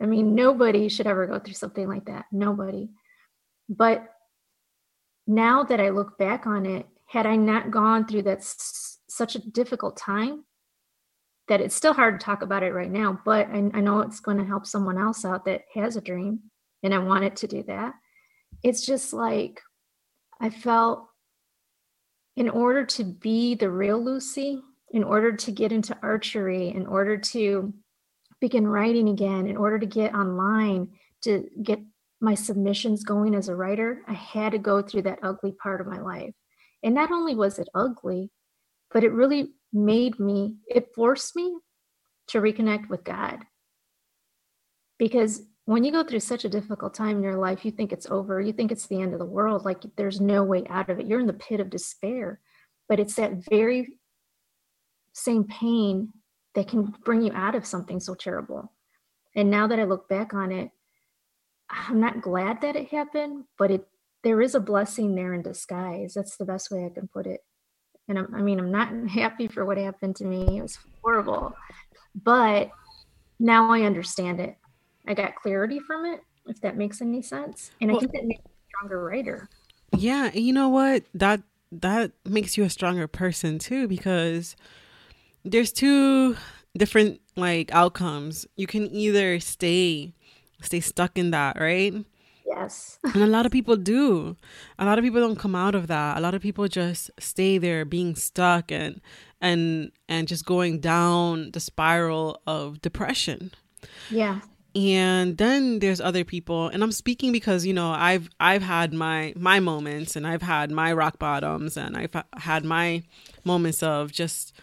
I 0.00 0.06
mean, 0.06 0.34
nobody 0.34 0.88
should 0.88 1.06
ever 1.06 1.26
go 1.26 1.38
through 1.38 1.54
something 1.54 1.88
like 1.88 2.06
that. 2.06 2.26
Nobody. 2.30 2.90
But 3.68 4.08
now 5.26 5.64
that 5.64 5.80
I 5.80 5.90
look 5.90 6.18
back 6.18 6.46
on 6.46 6.66
it, 6.66 6.86
had 7.06 7.26
I 7.26 7.36
not 7.36 7.70
gone 7.70 8.06
through 8.06 8.22
that 8.22 8.38
s- 8.38 8.98
such 9.08 9.34
a 9.34 9.50
difficult 9.50 9.96
time, 9.96 10.44
that 11.48 11.60
it's 11.60 11.74
still 11.74 11.94
hard 11.94 12.20
to 12.20 12.24
talk 12.24 12.42
about 12.42 12.62
it 12.62 12.74
right 12.74 12.90
now, 12.90 13.18
but 13.24 13.48
I, 13.48 13.70
I 13.74 13.80
know 13.80 14.00
it's 14.00 14.20
going 14.20 14.36
to 14.36 14.44
help 14.44 14.66
someone 14.66 14.98
else 14.98 15.24
out 15.24 15.44
that 15.46 15.62
has 15.74 15.96
a 15.96 16.00
dream, 16.00 16.40
and 16.82 16.94
I 16.94 16.98
want 16.98 17.24
it 17.24 17.36
to 17.36 17.46
do 17.46 17.62
that. 17.64 17.94
It's 18.62 18.84
just 18.84 19.12
like 19.12 19.60
I 20.40 20.50
felt 20.50 21.06
in 22.36 22.48
order 22.48 22.84
to 22.84 23.04
be 23.04 23.54
the 23.54 23.70
real 23.70 24.02
Lucy, 24.02 24.62
in 24.92 25.02
order 25.02 25.32
to 25.32 25.50
get 25.50 25.72
into 25.72 25.96
archery, 26.02 26.68
in 26.68 26.86
order 26.86 27.16
to 27.16 27.72
begin 28.40 28.66
writing 28.66 29.08
again, 29.08 29.46
in 29.46 29.56
order 29.56 29.78
to 29.78 29.86
get 29.86 30.14
online, 30.14 30.88
to 31.22 31.48
get 31.62 31.80
my 32.20 32.34
submissions 32.34 33.04
going 33.04 33.34
as 33.34 33.48
a 33.48 33.54
writer, 33.54 34.02
I 34.06 34.14
had 34.14 34.52
to 34.52 34.58
go 34.58 34.82
through 34.82 35.02
that 35.02 35.20
ugly 35.22 35.52
part 35.52 35.80
of 35.80 35.86
my 35.86 36.00
life. 36.00 36.34
And 36.82 36.94
not 36.94 37.10
only 37.10 37.34
was 37.34 37.58
it 37.58 37.68
ugly, 37.74 38.30
but 38.92 39.04
it 39.04 39.12
really 39.12 39.52
made 39.72 40.18
me, 40.18 40.56
it 40.66 40.94
forced 40.94 41.36
me 41.36 41.58
to 42.28 42.40
reconnect 42.40 42.88
with 42.88 43.04
God. 43.04 43.44
Because 44.98 45.42
when 45.64 45.84
you 45.84 45.92
go 45.92 46.02
through 46.02 46.20
such 46.20 46.44
a 46.44 46.48
difficult 46.48 46.94
time 46.94 47.18
in 47.18 47.22
your 47.22 47.36
life, 47.36 47.64
you 47.64 47.70
think 47.70 47.92
it's 47.92 48.10
over, 48.10 48.40
you 48.40 48.52
think 48.52 48.72
it's 48.72 48.86
the 48.86 49.00
end 49.00 49.12
of 49.12 49.18
the 49.18 49.24
world, 49.24 49.64
like 49.64 49.82
there's 49.96 50.20
no 50.20 50.42
way 50.42 50.64
out 50.68 50.88
of 50.88 50.98
it. 50.98 51.06
You're 51.06 51.20
in 51.20 51.26
the 51.26 51.32
pit 51.34 51.60
of 51.60 51.70
despair. 51.70 52.40
But 52.88 52.98
it's 52.98 53.16
that 53.16 53.44
very 53.50 53.98
same 55.12 55.44
pain 55.44 56.12
that 56.54 56.68
can 56.68 56.94
bring 57.04 57.22
you 57.22 57.32
out 57.32 57.54
of 57.54 57.66
something 57.66 58.00
so 58.00 58.14
terrible. 58.14 58.72
And 59.34 59.50
now 59.50 59.66
that 59.66 59.78
I 59.78 59.84
look 59.84 60.08
back 60.08 60.34
on 60.34 60.52
it, 60.52 60.70
I'm 61.70 62.00
not 62.00 62.22
glad 62.22 62.60
that 62.62 62.76
it 62.76 62.88
happened, 62.88 63.44
but 63.58 63.70
it 63.70 63.86
there 64.24 64.40
is 64.40 64.54
a 64.54 64.60
blessing 64.60 65.14
there 65.14 65.32
in 65.34 65.42
disguise. 65.42 66.14
That's 66.14 66.36
the 66.36 66.44
best 66.44 66.70
way 66.70 66.84
I 66.84 66.88
can 66.88 67.08
put 67.08 67.26
it. 67.26 67.40
And 68.08 68.18
I'm, 68.18 68.34
I 68.34 68.42
mean, 68.42 68.58
I'm 68.58 68.72
not 68.72 68.92
happy 69.10 69.48
for 69.48 69.64
what 69.64 69.78
happened 69.78 70.16
to 70.16 70.24
me. 70.24 70.58
It 70.58 70.62
was 70.62 70.78
horrible, 71.02 71.54
but 72.14 72.70
now 73.38 73.70
I 73.70 73.82
understand 73.82 74.40
it. 74.40 74.56
I 75.06 75.14
got 75.14 75.36
clarity 75.36 75.78
from 75.78 76.04
it, 76.04 76.20
if 76.46 76.60
that 76.62 76.76
makes 76.76 77.00
any 77.00 77.22
sense. 77.22 77.70
And 77.80 77.90
well, 77.90 77.98
I 77.98 78.00
think 78.00 78.12
that 78.12 78.24
makes 78.24 78.44
me 78.44 78.50
a 78.50 78.68
stronger 78.68 79.04
writer. 79.04 79.48
Yeah, 79.96 80.32
you 80.32 80.52
know 80.52 80.68
what? 80.68 81.04
That 81.14 81.42
that 81.70 82.12
makes 82.24 82.56
you 82.56 82.64
a 82.64 82.70
stronger 82.70 83.06
person 83.06 83.58
too, 83.58 83.86
because 83.86 84.56
there's 85.44 85.72
two 85.72 86.36
different 86.76 87.20
like 87.36 87.72
outcomes. 87.72 88.46
You 88.56 88.66
can 88.66 88.90
either 88.90 89.40
stay 89.40 90.12
stay 90.62 90.80
stuck 90.80 91.18
in 91.18 91.30
that, 91.30 91.58
right? 91.60 91.94
Yes. 92.46 92.98
and 93.14 93.22
a 93.22 93.26
lot 93.26 93.46
of 93.46 93.52
people 93.52 93.76
do. 93.76 94.36
A 94.78 94.84
lot 94.84 94.98
of 94.98 95.04
people 95.04 95.20
don't 95.20 95.38
come 95.38 95.54
out 95.54 95.74
of 95.74 95.86
that. 95.88 96.16
A 96.16 96.20
lot 96.20 96.34
of 96.34 96.42
people 96.42 96.66
just 96.66 97.10
stay 97.18 97.58
there 97.58 97.84
being 97.84 98.14
stuck 98.14 98.72
and 98.72 99.00
and 99.40 99.92
and 100.08 100.26
just 100.26 100.44
going 100.44 100.80
down 100.80 101.50
the 101.52 101.60
spiral 101.60 102.40
of 102.46 102.80
depression. 102.80 103.52
Yeah. 104.10 104.40
And 104.74 105.38
then 105.38 105.78
there's 105.78 106.00
other 106.00 106.24
people 106.24 106.68
and 106.68 106.82
I'm 106.82 106.92
speaking 106.92 107.32
because 107.32 107.66
you 107.66 107.72
know 107.72 107.90
I've 107.90 108.28
I've 108.40 108.62
had 108.62 108.92
my 108.92 109.32
my 109.36 109.60
moments 109.60 110.16
and 110.16 110.26
I've 110.26 110.42
had 110.42 110.70
my 110.70 110.92
rock 110.92 111.18
bottoms 111.18 111.76
and 111.76 111.96
I've 111.96 112.14
had 112.36 112.64
my 112.64 113.02
moments 113.44 113.82
of 113.82 114.12
just 114.12 114.54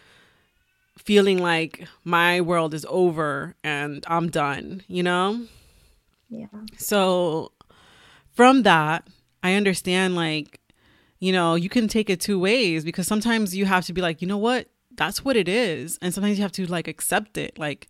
feeling 0.98 1.38
like 1.38 1.86
my 2.04 2.40
world 2.40 2.74
is 2.74 2.86
over 2.88 3.54
and 3.62 4.04
I'm 4.08 4.30
done, 4.30 4.82
you 4.88 5.02
know? 5.02 5.46
Yeah. 6.28 6.46
So 6.76 7.52
from 8.32 8.62
that, 8.64 9.08
I 9.42 9.54
understand 9.54 10.16
like, 10.16 10.60
you 11.18 11.32
know, 11.32 11.54
you 11.54 11.68
can 11.68 11.88
take 11.88 12.10
it 12.10 12.20
two 12.20 12.38
ways 12.38 12.84
because 12.84 13.06
sometimes 13.06 13.54
you 13.56 13.64
have 13.66 13.86
to 13.86 13.92
be 13.92 14.00
like, 14.00 14.20
you 14.20 14.28
know 14.28 14.38
what? 14.38 14.68
That's 14.96 15.24
what 15.24 15.36
it 15.36 15.48
is. 15.48 15.98
And 16.02 16.12
sometimes 16.12 16.38
you 16.38 16.42
have 16.42 16.52
to 16.52 16.66
like 16.66 16.88
accept 16.88 17.38
it. 17.38 17.58
Like, 17.58 17.88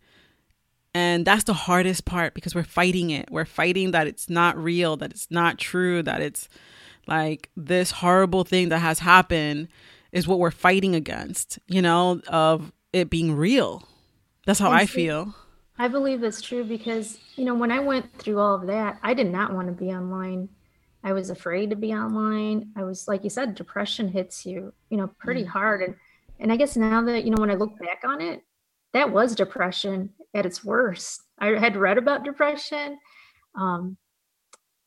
and 0.93 1.25
that's 1.25 1.43
the 1.43 1.53
hardest 1.53 2.05
part 2.05 2.33
because 2.33 2.55
we're 2.55 2.63
fighting 2.63 3.09
it. 3.09 3.29
We're 3.31 3.45
fighting 3.45 3.91
that 3.91 4.07
it's 4.07 4.29
not 4.29 4.57
real, 4.57 4.97
that 4.97 5.11
it's 5.11 5.29
not 5.29 5.57
true, 5.57 6.01
that 6.03 6.21
it's 6.21 6.49
like 7.07 7.49
this 7.55 7.91
horrible 7.91 8.43
thing 8.43 8.69
that 8.69 8.79
has 8.79 8.99
happened 8.99 9.67
is 10.11 10.27
what 10.27 10.39
we're 10.39 10.51
fighting 10.51 10.95
against, 10.95 11.59
you 11.67 11.81
know, 11.81 12.21
of 12.27 12.71
it 12.93 13.09
being 13.09 13.35
real. 13.35 13.87
That's 14.45 14.59
how 14.59 14.71
and 14.71 14.79
I 14.79 14.85
feel. 14.85 15.35
I 15.77 15.87
believe 15.87 16.21
that's 16.21 16.41
true 16.41 16.63
because, 16.63 17.19
you 17.35 17.45
know, 17.45 17.53
when 17.53 17.71
I 17.71 17.79
went 17.79 18.11
through 18.17 18.39
all 18.39 18.55
of 18.55 18.67
that, 18.67 18.97
I 19.03 19.13
did 19.13 19.31
not 19.31 19.53
want 19.53 19.67
to 19.67 19.73
be 19.73 19.91
online. 19.91 20.49
I 21.03 21.13
was 21.13 21.29
afraid 21.29 21.69
to 21.69 21.75
be 21.75 21.93
online. 21.93 22.71
I 22.75 22.83
was, 22.83 23.07
like 23.07 23.23
you 23.23 23.29
said, 23.29 23.55
depression 23.55 24.07
hits 24.07 24.45
you, 24.45 24.73
you 24.89 24.97
know, 24.97 25.11
pretty 25.19 25.43
mm 25.43 25.47
hard. 25.47 25.83
And, 25.83 25.95
and 26.39 26.51
I 26.51 26.57
guess 26.57 26.75
now 26.75 27.01
that, 27.03 27.23
you 27.23 27.31
know, 27.31 27.39
when 27.39 27.51
I 27.51 27.55
look 27.55 27.77
back 27.79 28.01
on 28.03 28.21
it, 28.21 28.41
that 28.93 29.11
was 29.11 29.35
depression 29.35 30.09
at 30.33 30.45
its 30.45 30.63
worst. 30.63 31.21
I 31.37 31.47
had 31.49 31.75
read 31.75 31.97
about 31.97 32.25
depression, 32.25 32.97
um, 33.55 33.97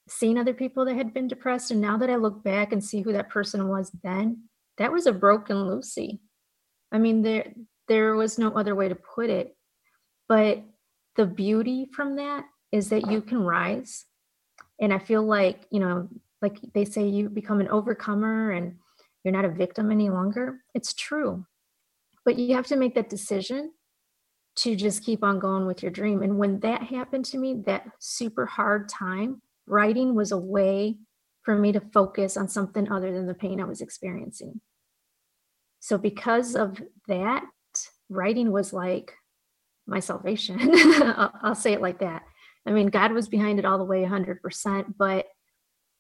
seen 0.08 0.38
other 0.38 0.54
people 0.54 0.84
that 0.86 0.96
had 0.96 1.14
been 1.14 1.28
depressed. 1.28 1.70
And 1.70 1.80
now 1.80 1.96
that 1.98 2.10
I 2.10 2.16
look 2.16 2.42
back 2.42 2.72
and 2.72 2.82
see 2.82 3.02
who 3.02 3.12
that 3.12 3.30
person 3.30 3.68
was 3.68 3.92
then, 4.02 4.44
that 4.78 4.90
was 4.90 5.06
a 5.06 5.12
broken 5.12 5.68
Lucy. 5.68 6.20
I 6.90 6.98
mean, 6.98 7.22
there, 7.22 7.52
there 7.90 8.14
was 8.14 8.38
no 8.38 8.52
other 8.52 8.76
way 8.76 8.88
to 8.88 8.94
put 8.94 9.28
it. 9.28 9.56
But 10.28 10.62
the 11.16 11.26
beauty 11.26 11.88
from 11.92 12.16
that 12.16 12.44
is 12.70 12.90
that 12.90 13.10
you 13.10 13.20
can 13.20 13.42
rise. 13.42 14.06
And 14.80 14.94
I 14.94 15.00
feel 15.00 15.24
like, 15.24 15.66
you 15.72 15.80
know, 15.80 16.08
like 16.40 16.60
they 16.72 16.84
say 16.84 17.08
you 17.08 17.28
become 17.28 17.60
an 17.60 17.68
overcomer 17.68 18.52
and 18.52 18.76
you're 19.24 19.32
not 19.32 19.44
a 19.44 19.50
victim 19.50 19.90
any 19.90 20.08
longer. 20.08 20.60
It's 20.72 20.94
true. 20.94 21.44
But 22.24 22.38
you 22.38 22.54
have 22.54 22.66
to 22.68 22.76
make 22.76 22.94
that 22.94 23.10
decision 23.10 23.72
to 24.56 24.76
just 24.76 25.04
keep 25.04 25.24
on 25.24 25.40
going 25.40 25.66
with 25.66 25.82
your 25.82 25.90
dream. 25.90 26.22
And 26.22 26.38
when 26.38 26.60
that 26.60 26.84
happened 26.84 27.24
to 27.26 27.38
me, 27.38 27.62
that 27.66 27.90
super 27.98 28.46
hard 28.46 28.88
time, 28.88 29.42
writing 29.66 30.14
was 30.14 30.30
a 30.30 30.38
way 30.38 30.98
for 31.42 31.56
me 31.56 31.72
to 31.72 31.80
focus 31.80 32.36
on 32.36 32.46
something 32.46 32.90
other 32.90 33.12
than 33.12 33.26
the 33.26 33.34
pain 33.34 33.60
I 33.60 33.64
was 33.64 33.80
experiencing. 33.80 34.60
So, 35.80 35.98
because 35.98 36.54
of 36.54 36.80
that, 37.08 37.44
writing 38.10 38.52
was 38.52 38.72
like 38.72 39.14
my 39.86 40.00
salvation. 40.00 40.58
I'll, 41.42 41.54
say 41.54 41.72
it 41.72 41.80
like 41.80 42.00
that. 42.00 42.22
I 42.66 42.72
mean, 42.72 42.88
God 42.88 43.12
was 43.12 43.28
behind 43.28 43.58
it 43.58 43.64
all 43.64 43.78
the 43.78 43.84
way 43.84 44.02
100%, 44.02 44.94
but 44.98 45.26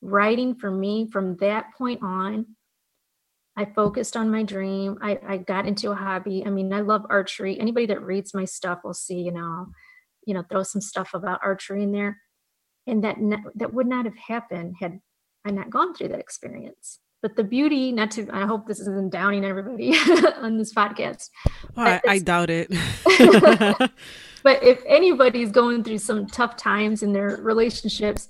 writing 0.02 0.54
for 0.54 0.70
me 0.70 1.08
from 1.10 1.36
that 1.36 1.66
point 1.78 2.02
on, 2.02 2.46
I 3.56 3.64
focused 3.64 4.16
on 4.16 4.30
my 4.30 4.42
dream. 4.42 4.98
I, 5.02 5.18
I 5.26 5.36
got 5.38 5.66
into 5.66 5.90
a 5.90 5.94
hobby. 5.94 6.44
I 6.46 6.50
mean, 6.50 6.72
I 6.72 6.80
love 6.80 7.06
archery. 7.08 7.58
Anybody 7.58 7.86
that 7.86 8.02
reads 8.02 8.34
my 8.34 8.44
stuff 8.44 8.80
will 8.84 8.94
see, 8.94 9.20
you 9.20 9.32
know, 9.32 9.66
you 10.26 10.34
know, 10.34 10.44
throw 10.48 10.62
some 10.62 10.80
stuff 10.80 11.14
about 11.14 11.40
archery 11.42 11.82
in 11.82 11.92
there. 11.92 12.18
And 12.86 13.04
that 13.04 13.20
ne- 13.20 13.44
that 13.56 13.74
would 13.74 13.86
not 13.86 14.04
have 14.04 14.16
happened 14.16 14.76
had 14.80 15.00
I 15.44 15.50
not 15.50 15.70
gone 15.70 15.94
through 15.94 16.08
that 16.08 16.20
experience. 16.20 17.00
But 17.22 17.36
the 17.36 17.44
beauty, 17.44 17.92
not 17.92 18.10
to, 18.12 18.26
I 18.32 18.46
hope 18.46 18.66
this 18.66 18.80
isn't 18.80 19.12
downing 19.12 19.44
everybody 19.44 19.94
on 20.38 20.56
this 20.56 20.72
podcast. 20.72 21.28
Oh, 21.76 21.82
I, 21.82 22.00
I 22.08 22.18
doubt 22.18 22.48
it. 22.48 22.68
but 24.42 24.62
if 24.62 24.82
anybody's 24.86 25.50
going 25.50 25.84
through 25.84 25.98
some 25.98 26.26
tough 26.26 26.56
times 26.56 27.02
in 27.02 27.12
their 27.12 27.38
relationships, 27.42 28.28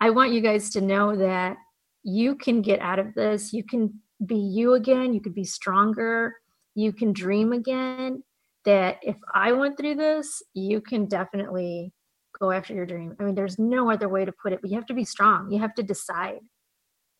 I 0.00 0.10
want 0.10 0.32
you 0.32 0.40
guys 0.40 0.70
to 0.70 0.80
know 0.80 1.16
that 1.16 1.56
you 2.02 2.34
can 2.34 2.62
get 2.62 2.80
out 2.80 2.98
of 2.98 3.14
this. 3.14 3.52
You 3.52 3.62
can 3.64 4.00
be 4.24 4.36
you 4.36 4.74
again. 4.74 5.14
You 5.14 5.20
can 5.20 5.32
be 5.32 5.44
stronger. 5.44 6.34
You 6.74 6.92
can 6.92 7.12
dream 7.12 7.52
again. 7.52 8.22
That 8.64 8.98
if 9.02 9.16
I 9.32 9.52
went 9.52 9.78
through 9.78 9.94
this, 9.94 10.42
you 10.52 10.80
can 10.80 11.06
definitely 11.06 11.92
go 12.38 12.50
after 12.50 12.74
your 12.74 12.86
dream. 12.86 13.14
I 13.18 13.22
mean, 13.22 13.34
there's 13.34 13.58
no 13.58 13.90
other 13.90 14.08
way 14.08 14.24
to 14.24 14.32
put 14.32 14.52
it, 14.52 14.60
but 14.60 14.70
you 14.70 14.76
have 14.76 14.86
to 14.86 14.94
be 14.94 15.04
strong. 15.04 15.50
You 15.50 15.60
have 15.60 15.74
to 15.76 15.82
decide 15.82 16.40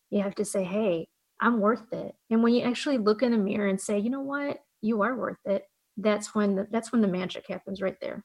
you 0.09 0.21
have 0.21 0.35
to 0.35 0.45
say, 0.45 0.63
hey, 0.63 1.07
I'm 1.39 1.59
worth 1.59 1.91
it. 1.91 2.15
And 2.29 2.43
when 2.43 2.53
you 2.53 2.63
actually 2.63 2.97
look 2.97 3.21
in 3.21 3.31
the 3.31 3.37
mirror 3.37 3.67
and 3.67 3.79
say, 3.79 3.99
you 3.99 4.09
know 4.09 4.21
what, 4.21 4.63
you 4.81 5.01
are 5.01 5.15
worth 5.15 5.45
it, 5.45 5.65
that's 5.97 6.33
when 6.33 6.55
the, 6.55 6.67
that's 6.71 6.91
when 6.91 7.01
the 7.01 7.07
magic 7.07 7.45
happens 7.47 7.81
right 7.81 7.97
there. 8.01 8.23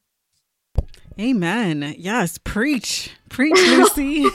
Amen. 1.20 1.94
Yes, 1.98 2.38
preach, 2.38 3.10
preach, 3.28 3.54
Lucy. 3.54 4.26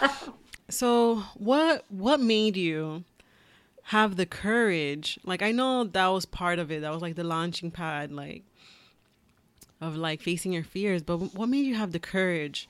so, 0.70 1.16
what 1.34 1.84
what 1.88 2.18
made 2.20 2.56
you 2.56 3.04
have 3.84 4.16
the 4.16 4.24
courage? 4.26 5.18
Like 5.22 5.42
I 5.42 5.52
know 5.52 5.84
that 5.84 6.06
was 6.08 6.24
part 6.24 6.58
of 6.58 6.70
it. 6.70 6.80
That 6.80 6.92
was 6.92 7.02
like 7.02 7.16
the 7.16 7.24
launching 7.24 7.70
pad, 7.70 8.10
like 8.10 8.44
of 9.80 9.96
like 9.96 10.22
facing 10.22 10.52
your 10.52 10.64
fears. 10.64 11.02
But 11.02 11.18
what 11.34 11.48
made 11.48 11.66
you 11.66 11.74
have 11.74 11.92
the 11.92 11.98
courage 11.98 12.68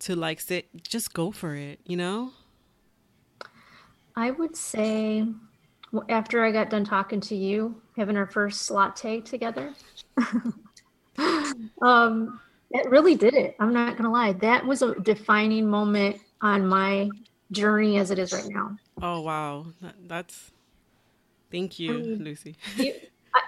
to 0.00 0.16
like 0.16 0.40
sit, 0.40 0.82
just 0.82 1.14
go 1.14 1.30
for 1.30 1.54
it? 1.54 1.78
You 1.86 1.96
know? 1.96 2.32
I 4.16 4.30
would 4.30 4.56
say 4.56 5.26
after 6.08 6.44
I 6.44 6.52
got 6.52 6.70
done 6.70 6.84
talking 6.84 7.20
to 7.22 7.34
you, 7.34 7.80
having 7.96 8.16
our 8.16 8.26
first 8.26 8.70
latte 8.70 9.20
together, 9.20 9.74
um, 11.82 12.40
it 12.70 12.88
really 12.90 13.14
did 13.14 13.34
it. 13.34 13.56
I'm 13.58 13.72
not 13.72 13.96
gonna 13.96 14.12
lie. 14.12 14.32
That 14.34 14.64
was 14.64 14.82
a 14.82 14.94
defining 15.00 15.68
moment 15.68 16.20
on 16.40 16.66
my 16.66 17.10
journey 17.52 17.98
as 17.98 18.10
it 18.10 18.18
is 18.18 18.32
right 18.32 18.48
now. 18.48 18.76
Oh 19.02 19.20
wow, 19.20 19.66
that's 20.06 20.52
thank 21.50 21.78
you, 21.78 21.90
I 21.90 21.96
mean, 21.96 22.24
Lucy. 22.24 22.56
you, 22.76 22.94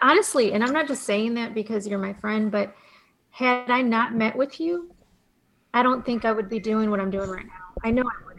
honestly, 0.02 0.52
and 0.52 0.64
I'm 0.64 0.72
not 0.72 0.88
just 0.88 1.04
saying 1.04 1.34
that 1.34 1.54
because 1.54 1.86
you're 1.86 1.98
my 1.98 2.14
friend, 2.14 2.50
but 2.50 2.74
had 3.30 3.70
I 3.70 3.82
not 3.82 4.14
met 4.14 4.36
with 4.36 4.60
you, 4.60 4.92
I 5.74 5.82
don't 5.82 6.04
think 6.04 6.24
I 6.24 6.32
would 6.32 6.48
be 6.48 6.58
doing 6.60 6.90
what 6.90 7.00
I'm 7.00 7.10
doing 7.10 7.30
right 7.30 7.46
now. 7.46 7.52
I 7.84 7.90
know 7.90 8.02
I 8.02 8.24
wouldn't. 8.24 8.31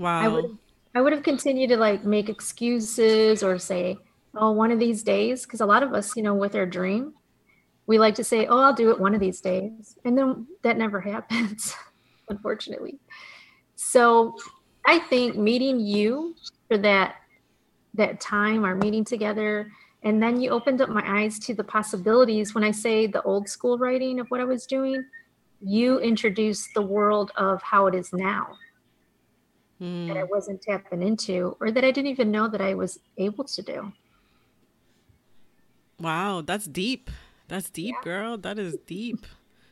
Wow. 0.00 0.20
I 0.20 0.28
would 0.28 0.58
I 0.94 1.00
would 1.02 1.12
have 1.12 1.22
continued 1.22 1.68
to 1.68 1.76
like 1.76 2.04
make 2.04 2.30
excuses 2.30 3.42
or 3.42 3.58
say, 3.58 3.98
"Oh, 4.34 4.50
one 4.50 4.72
of 4.72 4.78
these 4.78 5.02
days," 5.02 5.44
because 5.44 5.60
a 5.60 5.66
lot 5.66 5.82
of 5.82 5.92
us, 5.92 6.16
you 6.16 6.22
know, 6.22 6.34
with 6.34 6.56
our 6.56 6.64
dream, 6.64 7.12
we 7.86 7.98
like 7.98 8.14
to 8.14 8.24
say, 8.24 8.46
"Oh, 8.46 8.60
I'll 8.60 8.72
do 8.72 8.90
it 8.90 8.98
one 8.98 9.14
of 9.14 9.20
these 9.20 9.42
days," 9.42 9.98
and 10.06 10.16
then 10.16 10.46
that 10.62 10.78
never 10.78 11.00
happens, 11.12 11.74
unfortunately. 12.30 12.98
So, 13.76 14.36
I 14.86 15.00
think 15.00 15.36
meeting 15.36 15.78
you 15.78 16.34
for 16.68 16.78
that 16.78 17.16
that 17.92 18.22
time, 18.22 18.64
our 18.64 18.76
meeting 18.76 19.04
together, 19.04 19.70
and 20.02 20.22
then 20.22 20.40
you 20.40 20.48
opened 20.48 20.80
up 20.80 20.88
my 20.88 21.04
eyes 21.04 21.38
to 21.40 21.54
the 21.54 21.64
possibilities. 21.64 22.54
When 22.54 22.64
I 22.64 22.70
say 22.70 23.06
the 23.06 23.22
old 23.22 23.50
school 23.50 23.76
writing 23.76 24.18
of 24.18 24.28
what 24.28 24.40
I 24.40 24.44
was 24.44 24.64
doing, 24.64 25.04
you 25.60 25.98
introduced 25.98 26.70
the 26.74 26.80
world 26.80 27.32
of 27.36 27.60
how 27.60 27.86
it 27.86 27.94
is 27.94 28.14
now 28.14 28.56
mm. 29.80 30.08
that 30.08 30.16
I 30.16 30.22
hmm. 30.22 30.30
wasn't 30.30 30.62
tapping 30.62 31.02
into 31.02 31.56
or 31.60 31.70
that 31.70 31.84
I 31.84 31.90
didn't 31.90 32.10
even 32.10 32.30
know 32.30 32.48
that 32.48 32.60
I 32.60 32.74
was 32.74 32.98
able 33.16 33.44
to 33.44 33.62
do. 33.62 33.92
Wow, 35.98 36.42
that's 36.42 36.66
deep. 36.66 37.10
That's 37.48 37.68
deep, 37.68 37.94
yeah. 37.98 38.04
girl. 38.04 38.38
That 38.38 38.58
is 38.58 38.76
deep. 38.86 39.26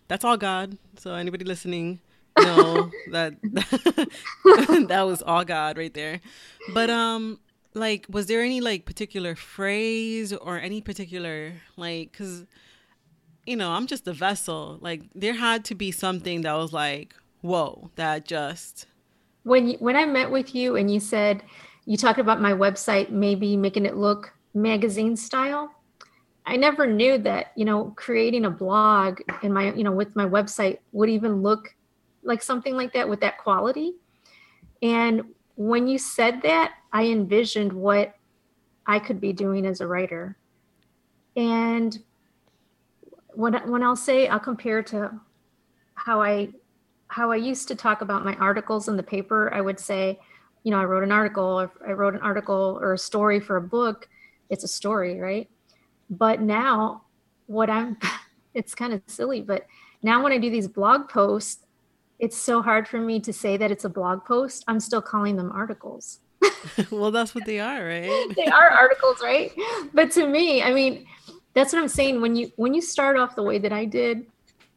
That's 0.09 0.25
all 0.25 0.37
God. 0.37 0.79
So 0.99 1.15
anybody 1.15 1.45
listening, 1.45 2.01
know 2.39 2.91
that 3.11 3.35
that 4.89 5.03
was 5.03 5.23
all 5.23 5.45
God 5.45 5.79
right 5.79 5.93
there. 5.93 6.21
But 6.73 6.91
um 6.91 7.41
like 7.75 8.07
was 8.09 8.27
there 8.27 8.43
any 8.43 8.61
like 8.61 8.85
particular 8.85 9.35
phrase 9.35 10.33
or 10.33 10.59
any 10.59 10.81
particular 10.81 11.55
like 11.77 12.13
cuz 12.13 12.45
you 13.47 13.57
know, 13.57 13.71
I'm 13.71 13.87
just 13.87 14.07
a 14.07 14.13
vessel. 14.13 14.79
Like 14.81 15.03
there 15.15 15.35
had 15.35 15.65
to 15.67 15.75
be 15.75 15.91
something 15.91 16.43
that 16.43 16.53
was 16.53 16.73
like, 16.73 17.15
whoa, 17.41 17.91
that 17.97 18.27
just 18.27 18.87
when 19.49 19.69
you, 19.69 19.77
when 19.79 19.97
I 19.97 20.05
met 20.05 20.31
with 20.31 20.55
you 20.55 20.77
and 20.77 20.93
you 20.93 21.01
said 21.01 21.43
you 21.87 21.97
talked 21.97 22.19
about 22.19 22.41
my 22.41 22.53
website 22.53 23.11
maybe 23.11 23.57
making 23.57 23.87
it 23.87 23.97
look 23.97 24.33
magazine 24.55 25.17
style. 25.17 25.73
I 26.45 26.57
never 26.57 26.87
knew 26.87 27.19
that, 27.19 27.53
you 27.57 27.65
know, 27.65 27.93
creating 27.97 28.45
a 28.45 28.51
blog 28.51 29.21
in 29.43 29.53
my, 29.53 29.73
you 29.73 29.85
know, 29.85 29.93
with 29.93 30.15
my 30.17 30.27
website 30.27 30.79
would 30.93 31.11
even 31.11 31.43
look 31.43 31.75
like 32.23 32.43
something 32.43 32.75
like 32.75 32.93
that 32.93 33.09
with 33.09 33.21
that 33.21 33.39
quality. 33.39 33.95
And 34.83 35.23
when 35.57 35.89
you 35.89 35.99
said 35.99 36.43
that, 36.43 36.75
I 36.93 37.07
envisioned 37.07 37.73
what 37.73 38.15
I 38.87 38.99
could 38.99 39.21
be 39.21 39.33
doing 39.33 39.67
as 39.67 39.81
a 39.81 39.87
writer. 39.87 40.37
And 41.37 41.99
when, 43.35 43.55
when 43.71 43.83
I'll 43.83 43.97
say, 43.97 44.29
I'll 44.29 44.41
compare 44.41 44.83
to 44.85 45.21
how 45.95 46.23
I 46.23 46.49
how 47.09 47.31
I 47.31 47.37
used 47.37 47.69
to 47.69 47.75
talk 47.75 48.03
about 48.03 48.25
my 48.25 48.35
articles 48.37 48.89
in 48.89 48.97
the 48.97 49.03
paper, 49.03 49.53
I 49.53 49.61
would 49.61 49.81
say, 49.81 50.19
you 50.63 50.71
know, 50.71 50.79
I 50.79 50.85
wrote 50.85 51.03
an 51.03 51.13
article, 51.13 51.61
if 51.61 51.71
I 51.87 51.93
wrote 51.93 52.15
an 52.15 52.21
article 52.21 52.79
or 52.81 52.93
a 52.93 52.99
story 52.99 53.41
for 53.41 53.57
a 53.57 53.63
book, 53.63 54.09
it's 54.51 54.65
a 54.65 54.69
story, 54.69 55.19
right? 55.19 55.49
But 56.11 56.41
now, 56.41 57.03
what 57.47 57.71
I'm, 57.71 57.97
it's 58.55 58.75
kind 58.75 58.93
of 58.93 59.03
silly, 59.07 59.41
but 59.41 59.67
now 60.03 60.23
when 60.23 60.33
I 60.33 60.39
do 60.39 60.51
these 60.51 60.69
blog 60.69 61.09
posts, 61.09 61.65
it's 62.19 62.37
so 62.37 62.63
hard 62.63 62.89
for 62.89 62.99
me 62.99 63.21
to 63.21 63.33
say 63.33 63.57
that 63.57 63.71
it's 63.71 63.85
a 63.85 63.89
blog 63.89 64.25
post. 64.25 64.65
I'm 64.67 64.81
still 64.81 65.03
calling 65.03 65.37
them 65.37 65.53
articles. 65.53 66.19
well, 66.91 67.11
that's 67.11 67.35
what 67.35 67.45
they 67.45 67.61
are, 67.61 67.85
right? 67.85 68.35
they 68.37 68.47
are 68.47 68.71
articles, 68.71 69.19
right? 69.23 69.53
But 69.95 70.11
to 70.13 70.27
me, 70.27 70.63
I 70.63 70.73
mean, 70.73 71.07
that's 71.55 71.73
what 71.73 71.81
I'm 71.81 71.89
saying. 71.89 72.21
When 72.21 72.37
you 72.37 72.53
when 72.57 72.75
you 72.75 72.81
start 72.81 73.17
off 73.17 73.35
the 73.37 73.43
way 73.43 73.59
that 73.59 73.73
I 73.73 73.85
did, 73.85 74.27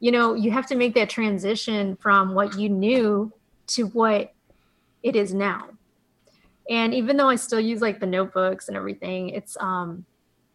you 0.02 0.12
know 0.12 0.34
you 0.34 0.52
have 0.52 0.66
to 0.66 0.76
make 0.76 0.94
that 0.96 1.10
transition 1.10 1.96
from 1.96 2.34
what 2.34 2.60
you 2.60 2.68
knew 2.68 3.32
to 3.68 3.86
what 3.88 4.34
it 5.02 5.16
is 5.16 5.34
now. 5.34 5.70
And 6.70 6.94
even 6.94 7.16
though 7.16 7.30
i 7.30 7.36
still 7.36 7.60
use 7.60 7.82
like 7.82 8.00
the 8.00 8.06
notebooks 8.06 8.68
and 8.68 8.76
everything 8.76 9.30
it's 9.30 9.56
um 9.60 10.06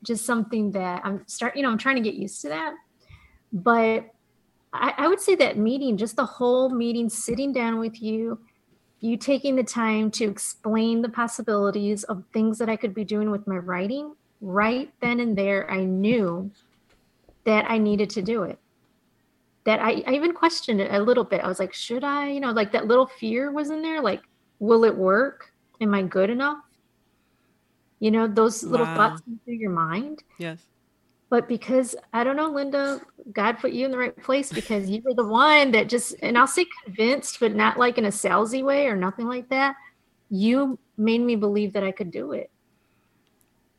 just 0.03 0.27
something 0.27 0.71
that 0.73 1.01
i'm 1.05 1.27
start 1.27 1.57
you 1.57 1.63
know 1.63 1.71
i'm 1.71 1.79
trying 1.79 1.97
to 1.97 2.03
get 2.03 2.15
used 2.15 2.43
to 2.43 2.49
that. 2.51 2.75
But 3.53 4.11
I, 4.73 4.93
I 4.99 5.09
would 5.09 5.21
say 5.21 5.37
that 5.37 5.57
meeting 5.57 5.97
just 5.97 6.17
the 6.17 6.27
whole 6.27 6.69
meeting 6.69 7.09
sitting 7.09 7.53
down 7.53 7.79
with 7.79 8.03
you 8.03 8.39
you 9.01 9.17
taking 9.17 9.55
the 9.57 9.63
time 9.63 10.11
to 10.11 10.25
explain 10.25 11.03
the 11.03 11.09
possibilities 11.09 12.03
of 12.05 12.25
things 12.33 12.59
that 12.59 12.69
i 12.69 12.77
could 12.77 12.95
be 12.95 13.05
doing 13.05 13.31
with 13.31 13.47
my 13.47 13.57
writing 13.57 14.15
right 14.41 14.91
then 15.01 15.21
and 15.21 15.37
there 15.37 15.71
i 15.71 15.85
knew 15.85 16.51
that 17.45 17.71
i 17.71 17.79
needed 17.79 18.11
to 18.11 18.23
do 18.23 18.43
it 18.43 18.59
that 19.67 19.81
I, 19.81 20.03
I 20.07 20.15
even 20.15 20.33
questioned 20.33 20.81
it 20.81 20.93
a 20.93 21.03
little 21.03 21.25
bit. 21.25 21.43
I 21.43 21.49
was 21.49 21.59
like, 21.59 21.75
should 21.75 22.05
I, 22.05 22.29
you 22.29 22.41
know, 22.41 22.53
like 22.53 22.73
that 22.73 22.87
little 22.87 23.07
fear 23.07 23.51
was 23.51 23.71
in 23.71 23.83
there. 23.83 24.01
Like, 24.01 24.23
will 24.61 24.85
it 24.85 24.97
work? 24.97 25.53
Am 25.81 25.93
I 25.93 26.03
good 26.03 26.31
enough? 26.31 26.59
You 27.99 28.13
know, 28.13 28.29
those 28.29 28.63
little 28.63 28.87
wow. 28.87 28.95
thoughts 28.95 29.23
through 29.45 29.55
your 29.55 29.71
mind. 29.71 30.23
Yes. 30.39 30.61
But 31.29 31.49
because 31.49 31.97
I 32.13 32.23
don't 32.23 32.37
know, 32.37 32.49
Linda, 32.49 33.01
God 33.33 33.59
put 33.59 33.73
you 33.73 33.85
in 33.85 33.91
the 33.91 33.99
right 33.99 34.17
place 34.23 34.53
because 34.53 34.89
you 34.89 35.03
were 35.05 35.15
the 35.15 35.27
one 35.27 35.73
that 35.73 35.89
just, 35.89 36.15
and 36.23 36.39
I'll 36.39 36.47
say 36.47 36.65
convinced, 36.85 37.41
but 37.41 37.57
not 37.57 37.77
like 37.77 37.99
in 37.99 38.05
a 38.05 38.11
salesy 38.11 38.63
way 38.63 38.87
or 38.87 38.95
nothing 38.95 39.27
like 39.27 39.49
that. 39.49 39.75
You 40.31 40.79
made 40.97 41.21
me 41.21 41.35
believe 41.35 41.73
that 41.73 41.83
I 41.83 41.91
could 41.91 42.13
do 42.13 42.33
it. 42.33 42.51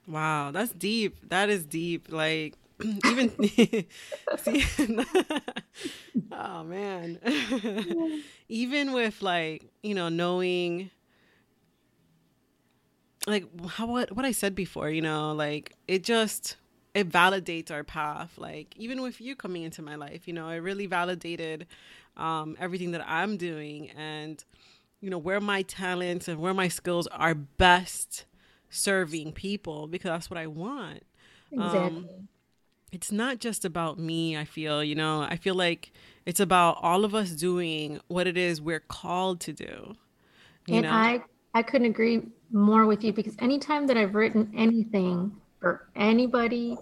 Wow, 0.06 0.52
that's 0.52 0.73
deep. 0.73 1.17
That 1.30 1.50
is 1.50 1.65
deep. 1.65 2.12
Like, 2.12 2.56
even 3.05 3.31
see, 4.37 4.65
oh 6.31 6.63
man. 6.63 7.19
Even 8.49 8.93
with 8.93 9.21
like 9.21 9.69
you 9.83 9.93
know 9.95 10.09
knowing 10.09 10.91
like 13.27 13.45
how 13.67 13.85
what 13.87 14.11
what 14.15 14.25
i 14.25 14.31
said 14.31 14.55
before 14.55 14.89
you 14.89 15.01
know 15.01 15.33
like 15.33 15.75
it 15.87 16.03
just 16.03 16.55
it 16.93 17.09
validates 17.09 17.69
our 17.69 17.83
path. 17.83 18.37
Like 18.37 18.73
even 18.75 19.01
with 19.03 19.21
you 19.21 19.35
coming 19.35 19.63
into 19.63 19.81
my 19.81 19.95
life 19.95 20.27
you 20.27 20.33
know 20.33 20.49
it 20.49 20.57
really 20.57 20.85
validated 20.87 21.67
um, 22.15 22.57
everything 22.59 22.91
that 22.91 23.03
i'm 23.07 23.37
doing 23.37 23.91
and 23.91 24.43
you 25.01 25.09
know 25.09 25.19
where 25.19 25.39
my 25.39 25.61
talents 25.61 26.27
and 26.27 26.39
where 26.39 26.53
my 26.53 26.67
skills 26.67 27.05
are 27.07 27.35
best 27.35 28.25
serving 28.69 29.31
people 29.33 29.87
because 29.87 30.09
that's 30.09 30.29
what 30.29 30.37
i 30.39 30.47
want. 30.47 31.03
Exactly. 31.51 31.79
Um, 31.79 32.27
it's 32.91 33.12
not 33.12 33.39
just 33.39 33.65
about 33.65 34.00
me, 34.00 34.38
I 34.38 34.45
feel, 34.45 34.84
you 34.84 34.95
know, 34.95 35.21
I 35.21 35.36
feel 35.36 35.56
like 35.56 35.91
it's 36.26 36.39
about 36.39 36.78
all 36.82 37.06
of 37.06 37.13
us 37.13 37.32
doing 37.32 38.00
what 38.08 38.28
it 38.28 38.38
is 38.38 38.62
we're 38.62 38.80
called 38.80 39.39
to 39.41 39.54
do. 39.54 39.95
and 40.67 40.84
know? 40.84 40.91
I 40.91 41.21
I 41.54 41.63
couldn't 41.63 41.88
agree 41.88 42.21
more 42.52 42.86
with 42.86 43.04
you 43.04 43.12
because 43.12 43.36
anytime 43.39 43.88
that 43.88 43.97
I've 43.97 44.13
written 44.13 44.52
anything 44.56 45.32
for 45.60 45.88
anybody, 45.95 46.78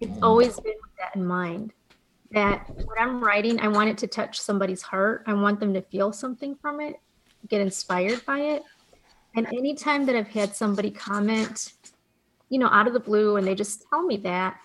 it's 0.00 0.18
always 0.22 0.54
been 0.60 0.74
with 0.82 0.96
that 0.98 1.16
in 1.16 1.26
mind. 1.26 1.72
That 2.30 2.68
what 2.84 3.00
I'm 3.00 3.22
writing, 3.22 3.58
I 3.60 3.68
want 3.68 3.88
it 3.90 3.98
to 3.98 4.06
touch 4.06 4.38
somebody's 4.38 4.82
heart. 4.82 5.24
I 5.26 5.32
want 5.32 5.58
them 5.60 5.74
to 5.74 5.82
feel 5.82 6.12
something 6.12 6.54
from 6.54 6.80
it, 6.80 6.96
get 7.48 7.60
inspired 7.60 8.24
by 8.24 8.40
it. 8.40 8.62
And 9.34 9.46
anytime 9.48 10.06
that 10.06 10.14
I've 10.14 10.28
had 10.28 10.54
somebody 10.54 10.90
comment, 10.90 11.72
you 12.50 12.58
know, 12.58 12.68
out 12.68 12.86
of 12.86 12.92
the 12.92 13.00
blue 13.00 13.36
and 13.36 13.46
they 13.46 13.54
just 13.54 13.84
tell 13.88 14.02
me 14.02 14.16
that, 14.18 14.58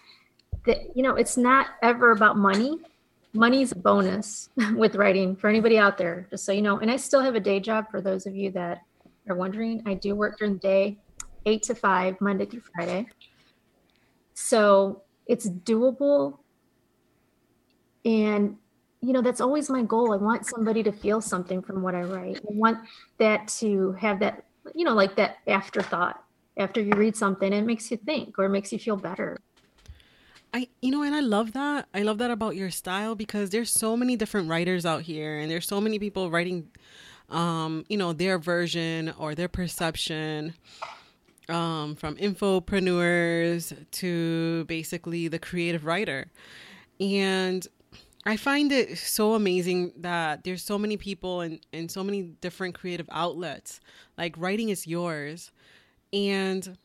that 0.65 0.95
you 0.95 1.04
know 1.04 1.15
it's 1.15 1.38
not 1.38 1.67
ever 1.82 2.12
about 2.12 2.38
money. 2.38 2.80
Money's 3.34 3.71
a 3.71 3.76
bonus 3.76 4.49
with 4.76 4.95
writing 4.95 5.36
for 5.36 5.49
anybody 5.49 5.78
out 5.78 5.97
there 5.97 6.28
just 6.30 6.45
so 6.45 6.52
you 6.52 6.62
know. 6.62 6.80
And 6.80 6.91
i 6.91 6.97
still 6.97 7.21
have 7.21 7.36
a 7.36 7.39
day 7.39 7.60
job 7.60 7.89
for 7.89 8.02
those 8.02 8.26
of 8.26 8.36
you 8.36 8.52
that 8.52 8.82
are 9.28 9.36
wondering. 9.36 9.82
I 9.86 9.95
do 9.95 10.15
work 10.15 10.38
during 10.38 10.54
the 10.54 10.60
day 10.60 10.97
eight 11.45 11.63
to 11.63 11.76
five 11.76 12.19
monday 12.21 12.45
through 12.45 12.63
friday. 12.76 13.08
So 14.34 15.02
it's 15.26 15.49
doable. 15.49 16.39
And 18.06 18.58
you 19.02 19.13
know 19.13 19.21
that's 19.21 19.41
always 19.41 19.69
my 19.69 19.84
goal. 19.84 20.13
I 20.13 20.17
want 20.17 20.45
somebody 20.45 20.84
to 20.84 20.91
feel 20.91 21.21
something 21.21 21.62
from 21.62 21.82
what 21.82 21.95
i 21.95 22.02
write. 22.02 22.38
I 22.38 22.54
want 22.54 22.80
that 23.17 23.47
to 23.60 23.91
have 23.93 24.19
that 24.19 24.43
you 24.76 24.86
know, 24.86 24.93
like 24.93 25.15
that 25.17 25.38
afterthought. 25.47 26.19
After 26.56 26.80
you 26.80 26.93
read 26.93 27.15
something, 27.15 27.52
it 27.52 27.63
makes 27.63 27.89
you 27.89 27.97
think 27.97 28.38
or 28.38 28.45
it 28.45 28.49
makes 28.49 28.71
you 28.71 28.78
feel 28.78 28.95
better. 28.95 29.39
I 30.53 30.67
you 30.81 30.91
know 30.91 31.01
and 31.01 31.15
I 31.15 31.21
love 31.21 31.53
that. 31.53 31.87
I 31.93 32.03
love 32.03 32.19
that 32.19 32.31
about 32.31 32.55
your 32.55 32.69
style 32.69 33.15
because 33.15 33.49
there's 33.49 33.71
so 33.71 33.97
many 33.97 34.15
different 34.15 34.49
writers 34.49 34.85
out 34.85 35.01
here 35.01 35.39
and 35.39 35.49
there's 35.49 35.67
so 35.67 35.81
many 35.81 35.97
people 35.99 36.29
writing 36.29 36.69
um 37.29 37.85
you 37.89 37.97
know 37.97 38.13
their 38.13 38.37
version 38.37 39.13
or 39.17 39.33
their 39.33 39.47
perception 39.47 40.53
um 41.49 41.95
from 41.95 42.15
infopreneurs 42.17 43.73
to 43.91 44.65
basically 44.65 45.27
the 45.27 45.39
creative 45.39 45.85
writer. 45.85 46.27
And 46.99 47.67
I 48.25 48.37
find 48.37 48.71
it 48.71 48.97
so 48.97 49.33
amazing 49.33 49.91
that 49.97 50.43
there's 50.43 50.63
so 50.63 50.77
many 50.77 50.95
people 50.95 51.41
and, 51.41 51.59
and 51.73 51.91
so 51.91 52.03
many 52.03 52.21
different 52.21 52.75
creative 52.75 53.09
outlets. 53.11 53.81
Like 54.17 54.35
writing 54.37 54.69
is 54.69 54.87
yours. 54.87 55.51
And 56.13 56.77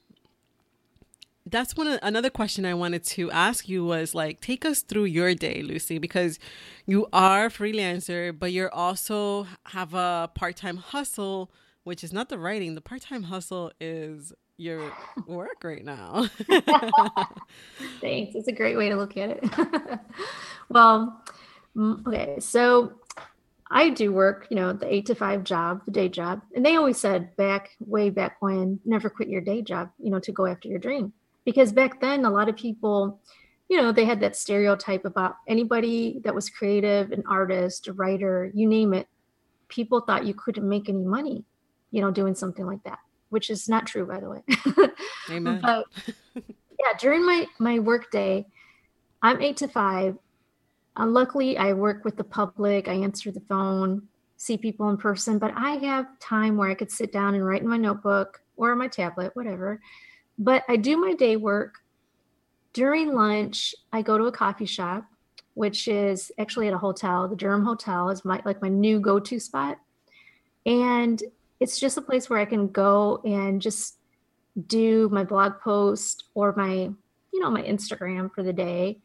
that's 1.51 1.77
one 1.77 1.87
of, 1.87 1.99
another 2.03 2.31
question 2.31 2.65
I 2.65 2.75
wanted 2.75 3.05
to 3.05 3.31
ask 3.31 3.69
you 3.69 3.85
was 3.85 4.15
like 4.15 4.41
take 4.41 4.65
us 4.65 4.83
through 4.83 5.05
your 5.05 5.35
day, 5.35 5.63
Lucy, 5.63 5.99
because 5.99 6.39
you 6.87 7.07
are 7.13 7.47
a 7.47 7.51
freelancer, 7.51 8.37
but 8.37 8.53
you're 8.53 8.73
also 8.75 9.47
have 9.67 9.95
a 9.95 10.31
part-time 10.35 10.77
hustle, 10.77 11.51
which 11.85 12.03
is 12.05 12.13
not 12.13 12.29
the 12.29 12.39
writing. 12.39 12.75
The 12.75 12.81
part-time 12.81 13.25
hustle 13.25 13.73
is 13.81 14.33
your 14.57 14.93
work 15.27 15.63
right 15.63 15.85
now. 15.85 16.27
Thanks. 18.01 18.35
It's 18.35 18.49
a 18.49 18.53
great 18.53 18.77
way 18.77 18.89
to 18.89 18.97
look 18.97 19.17
at 19.17 19.31
it. 19.31 19.45
well, 20.69 21.25
okay, 21.79 22.37
so 22.41 22.93
I 23.71 23.91
do 23.91 24.13
work, 24.13 24.47
you 24.51 24.57
know, 24.57 24.73
the 24.73 24.93
eight 24.93 25.07
to 25.07 25.15
five 25.15 25.45
job, 25.45 25.83
the 25.85 25.93
day 25.93 26.09
job. 26.09 26.43
And 26.55 26.65
they 26.65 26.77
always 26.77 26.99
said 26.99 27.37
back, 27.37 27.71
way 27.81 28.11
back 28.11 28.41
when, 28.41 28.81
never 28.85 29.09
quit 29.11 29.29
your 29.29 29.41
day 29.41 29.63
job, 29.63 29.91
you 29.99 30.11
know, 30.11 30.21
to 30.21 30.33
go 30.33 30.47
after 30.47 30.69
your 30.69 30.79
dream. 30.79 31.13
Because 31.49 31.73
back 31.73 31.99
then, 32.03 32.27
a 32.27 32.31
lot 32.31 32.51
of 32.51 32.57
people, 32.57 33.21
you 33.69 33.81
know, 33.81 33.91
they 33.91 34.05
had 34.05 34.21
that 34.21 34.37
stereotype 34.37 35.07
about 35.07 35.37
anybody 35.47 36.21
that 36.25 36.35
was 36.35 36.51
creative, 36.51 37.11
an 37.11 37.23
artist, 37.27 37.89
a 37.89 37.95
writer, 37.95 38.51
you 38.53 38.69
name 38.69 38.93
it. 38.93 39.09
People 39.69 40.03
thought 40.03 40.27
you 40.27 40.35
couldn't 40.35 40.69
make 40.69 40.91
any 40.91 41.05
money, 41.05 41.45
you 41.91 42.03
know, 42.03 42.11
doing 42.11 42.35
something 42.35 42.67
like 42.67 42.83
that, 42.85 42.99
which 43.31 43.49
is 43.49 43.67
not 43.67 43.87
true, 43.87 44.05
by 44.07 44.21
the 44.21 44.29
way. 44.29 44.43
Amen. 45.31 45.61
but 45.63 45.87
yeah, 46.35 46.99
during 47.01 47.25
my 47.25 47.47
my 47.59 47.79
work 47.79 48.11
day, 48.11 48.47
I'm 49.23 49.41
eight 49.41 49.57
to 49.59 49.69
five 49.69 50.19
uh, 50.99 51.07
luckily, 51.07 51.57
I 51.57 51.73
work 51.75 52.05
with 52.05 52.17
the 52.17 52.25
public, 52.25 52.89
I 52.89 52.95
answer 52.95 53.31
the 53.31 53.41
phone, 53.41 54.09
see 54.37 54.59
people 54.59 54.91
in 54.91 54.97
person, 54.97 55.39
but 55.39 55.53
I 55.57 55.73
have 55.77 56.19
time 56.19 56.57
where 56.57 56.69
I 56.69 56.75
could 56.75 56.91
sit 56.91 57.13
down 57.13 57.35
and 57.35 57.47
write 57.47 57.63
in 57.63 57.69
my 57.69 57.77
notebook 57.77 58.41
or 58.57 58.73
on 58.73 58.79
my 58.79 58.89
tablet, 58.89 59.35
whatever. 59.35 59.81
But 60.39 60.65
I 60.69 60.77
do 60.77 60.97
my 60.97 61.15
day 61.15 61.37
work. 61.37 61.77
During 62.73 63.15
lunch, 63.15 63.75
I 63.93 64.03
go 64.03 64.19
to 64.19 64.25
a 64.25 64.33
coffee 64.33 64.67
shop, 64.67 65.05
which 65.55 65.89
is 65.89 66.31
actually 66.39 66.69
at 66.69 66.75
a 66.75 66.79
hotel. 66.79 67.27
The 67.29 67.37
Durham 67.37 67.65
Hotel 67.65 68.11
is 68.11 68.25
my 68.25 68.41
like 68.45 68.63
my 68.63 68.69
new 68.69 69.01
go-to 69.01 69.41
spot. 69.41 69.79
And 70.65 71.23
it's 71.61 71.81
just 71.81 71.97
a 71.97 72.03
place 72.03 72.31
where 72.31 72.39
I 72.39 72.45
can 72.45 72.69
go 72.69 73.21
and 73.25 73.61
just 73.61 73.97
do 74.67 75.09
my 75.11 75.25
blog 75.25 75.61
post 75.61 76.25
or 76.35 76.55
my, 76.57 76.73
you 77.33 77.41
know, 77.41 77.51
my 77.51 77.63
Instagram 77.63 78.33
for 78.33 78.43
the 78.43 78.53
day. 78.53 78.99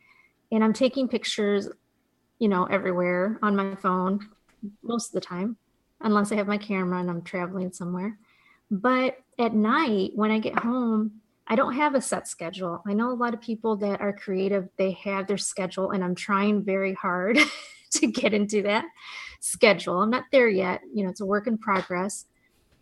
And 0.52 0.64
I'm 0.64 0.74
taking 0.74 1.08
pictures 1.08 1.70
you 2.44 2.50
know, 2.50 2.66
everywhere 2.66 3.40
on 3.42 3.56
my 3.56 3.74
phone 3.76 4.20
most 4.82 5.08
of 5.08 5.14
the 5.14 5.26
time, 5.26 5.56
unless 6.02 6.30
I 6.30 6.36
have 6.36 6.48
my 6.48 6.58
camera 6.58 7.00
and 7.00 7.10
I'm 7.10 7.22
traveling 7.22 7.72
somewhere. 7.72 8.18
But 8.70 9.18
at 9.40 9.54
night, 9.54 10.12
when 10.16 10.30
I 10.30 10.40
get 10.40 10.60
home, 10.60 11.22
I 11.48 11.56
don't 11.56 11.74
have 11.74 11.96
a 11.96 12.02
set 12.02 12.28
schedule. 12.28 12.82
I 12.88 12.94
know 12.94 13.12
a 13.12 13.14
lot 13.14 13.34
of 13.34 13.42
people 13.42 13.76
that 13.78 14.00
are 14.02 14.14
creative, 14.14 14.70
they 14.78 14.92
have 15.04 15.28
their 15.28 15.38
schedule, 15.38 15.92
and 15.92 16.04
I'm 16.04 16.16
trying 16.16 16.64
very 16.64 16.94
hard 16.94 17.38
to 17.92 18.08
get 18.08 18.34
into 18.34 18.62
that 18.64 18.86
schedule. 19.42 20.02
I'm 20.02 20.10
not 20.10 20.26
there 20.32 20.48
yet. 20.48 20.82
You 20.94 21.04
know, 21.04 21.10
it's 21.10 21.22
a 21.22 21.26
work 21.26 21.48
in 21.48 21.58
progress. 21.58 22.26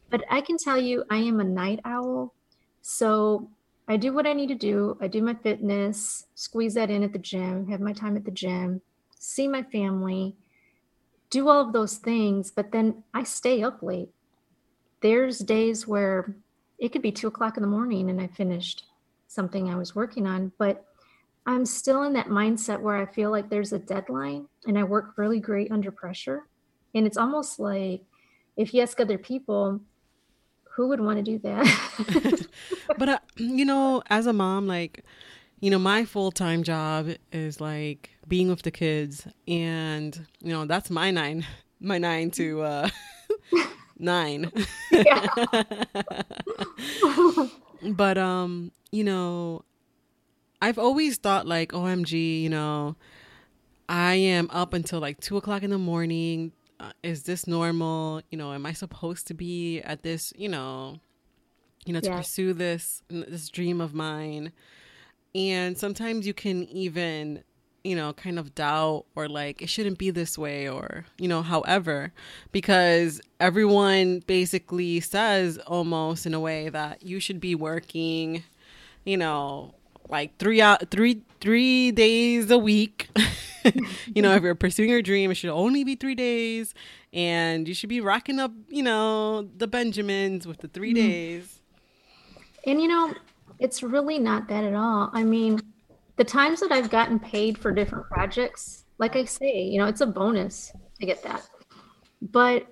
But 0.09 0.23
I 0.29 0.41
can 0.41 0.57
tell 0.57 0.77
you, 0.77 1.03
I 1.09 1.17
am 1.17 1.39
a 1.39 1.43
night 1.43 1.79
owl. 1.85 2.35
So 2.81 3.49
I 3.87 3.97
do 3.97 4.13
what 4.13 4.27
I 4.27 4.33
need 4.33 4.47
to 4.47 4.55
do. 4.55 4.97
I 5.01 5.07
do 5.07 5.21
my 5.21 5.33
fitness, 5.33 6.27
squeeze 6.35 6.75
that 6.75 6.91
in 6.91 7.03
at 7.03 7.13
the 7.13 7.19
gym, 7.19 7.67
have 7.67 7.79
my 7.81 7.93
time 7.93 8.15
at 8.15 8.25
the 8.25 8.31
gym, 8.31 8.81
see 9.19 9.47
my 9.47 9.63
family, 9.63 10.35
do 11.29 11.47
all 11.49 11.61
of 11.65 11.73
those 11.73 11.97
things, 11.97 12.51
but 12.51 12.71
then 12.71 13.03
I 13.13 13.23
stay 13.23 13.63
up 13.63 13.81
late. 13.81 14.09
There's 15.01 15.39
days 15.39 15.87
where 15.87 16.35
it 16.81 16.91
could 16.91 17.03
be 17.03 17.11
two 17.11 17.27
o'clock 17.27 17.55
in 17.55 17.61
the 17.61 17.69
morning 17.69 18.09
and 18.09 18.19
I 18.19 18.27
finished 18.27 18.85
something 19.27 19.69
I 19.69 19.75
was 19.75 19.95
working 19.95 20.25
on, 20.25 20.51
but 20.57 20.83
I'm 21.45 21.65
still 21.65 22.03
in 22.03 22.13
that 22.13 22.27
mindset 22.27 22.81
where 22.81 22.97
I 22.97 23.05
feel 23.05 23.29
like 23.29 23.49
there's 23.49 23.71
a 23.71 23.79
deadline 23.79 24.47
and 24.65 24.77
I 24.77 24.83
work 24.83 25.13
really 25.15 25.39
great 25.39 25.71
under 25.71 25.91
pressure. 25.91 26.47
And 26.95 27.05
it's 27.05 27.17
almost 27.17 27.59
like 27.59 28.01
if 28.57 28.73
you 28.73 28.81
ask 28.81 28.99
other 28.99 29.19
people, 29.19 29.79
who 30.63 30.87
would 30.87 30.99
want 30.99 31.17
to 31.17 31.23
do 31.23 31.37
that? 31.39 32.47
but, 32.97 33.09
uh, 33.09 33.19
you 33.37 33.63
know, 33.63 34.01
as 34.09 34.25
a 34.25 34.33
mom, 34.33 34.67
like, 34.67 35.05
you 35.59 35.69
know, 35.69 35.79
my 35.79 36.03
full 36.03 36.31
time 36.31 36.63
job 36.63 37.09
is 37.31 37.61
like 37.61 38.09
being 38.27 38.49
with 38.49 38.63
the 38.63 38.71
kids, 38.71 39.27
and 39.47 40.25
you 40.41 40.51
know, 40.51 40.65
that's 40.65 40.89
my 40.89 41.11
nine, 41.11 41.45
my 41.79 41.99
nine 41.99 42.31
to 42.31 42.61
uh, 42.61 42.89
nine. 44.01 44.51
but 47.83 48.17
um, 48.17 48.71
you 48.91 49.03
know, 49.03 49.63
I've 50.61 50.77
always 50.77 51.17
thought 51.17 51.47
like, 51.47 51.71
OMG, 51.71 52.41
you 52.41 52.49
know, 52.49 52.95
I 53.87 54.15
am 54.15 54.49
up 54.51 54.73
until 54.73 54.99
like 54.99 55.19
two 55.19 55.37
o'clock 55.37 55.63
in 55.63 55.69
the 55.69 55.77
morning. 55.77 56.51
Uh, 56.79 56.91
is 57.03 57.23
this 57.23 57.47
normal? 57.47 58.21
You 58.31 58.37
know, 58.37 58.53
am 58.53 58.65
I 58.65 58.73
supposed 58.73 59.27
to 59.27 59.33
be 59.33 59.81
at 59.81 60.03
this? 60.03 60.33
You 60.35 60.49
know, 60.49 60.99
you 61.85 61.93
know, 61.93 61.99
to 61.99 62.09
yeah. 62.09 62.17
pursue 62.17 62.53
this 62.53 63.03
this 63.09 63.49
dream 63.49 63.81
of 63.81 63.93
mine 63.93 64.51
and 65.33 65.77
sometimes 65.77 66.27
you 66.27 66.33
can 66.33 66.63
even, 66.65 67.43
you 67.83 67.95
know, 67.95 68.13
kind 68.13 68.37
of 68.37 68.53
doubt 68.55 69.05
or 69.15 69.27
like, 69.27 69.61
it 69.61 69.69
shouldn't 69.69 69.97
be 69.97 70.11
this 70.11 70.37
way 70.37 70.69
or, 70.69 71.05
you 71.17 71.27
know, 71.27 71.41
however, 71.41 72.13
because 72.51 73.21
everyone 73.39 74.19
basically 74.27 74.99
says 74.99 75.57
almost 75.59 76.25
in 76.25 76.33
a 76.33 76.39
way 76.39 76.69
that 76.69 77.03
you 77.03 77.19
should 77.19 77.39
be 77.39 77.55
working, 77.55 78.43
you 79.03 79.17
know, 79.17 79.73
like 80.09 80.37
three 80.37 80.61
out 80.61 80.89
three 80.91 81.21
three 81.39 81.91
days 81.91 82.51
a 82.51 82.57
week. 82.57 83.09
you 84.13 84.21
know, 84.21 84.33
if 84.35 84.43
you're 84.43 84.55
pursuing 84.55 84.89
your 84.89 85.01
dream, 85.01 85.31
it 85.31 85.35
should 85.35 85.49
only 85.49 85.83
be 85.83 85.95
three 85.95 86.15
days, 86.15 86.73
and 87.13 87.67
you 87.67 87.73
should 87.73 87.89
be 87.89 88.01
racking 88.01 88.39
up, 88.39 88.51
you 88.69 88.83
know, 88.83 89.49
the 89.57 89.67
Benjamins 89.67 90.45
with 90.45 90.59
the 90.59 90.67
3 90.67 90.89
mm-hmm. 90.89 90.95
days. 90.95 91.61
And 92.65 92.81
you 92.81 92.87
know, 92.87 93.13
it's 93.59 93.81
really 93.81 94.19
not 94.19 94.47
that 94.49 94.63
at 94.63 94.73
all. 94.73 95.09
I 95.13 95.23
mean, 95.23 95.61
the 96.17 96.23
times 96.23 96.59
that 96.59 96.71
I've 96.71 96.89
gotten 96.89 97.19
paid 97.19 97.57
for 97.57 97.71
different 97.71 98.07
projects, 98.07 98.85
like 98.97 99.15
I 99.15 99.25
say, 99.25 99.63
you 99.63 99.79
know, 99.79 99.85
it's 99.85 100.01
a 100.01 100.05
bonus 100.05 100.71
to 100.99 101.05
get 101.05 101.23
that. 101.23 101.47
But 102.21 102.67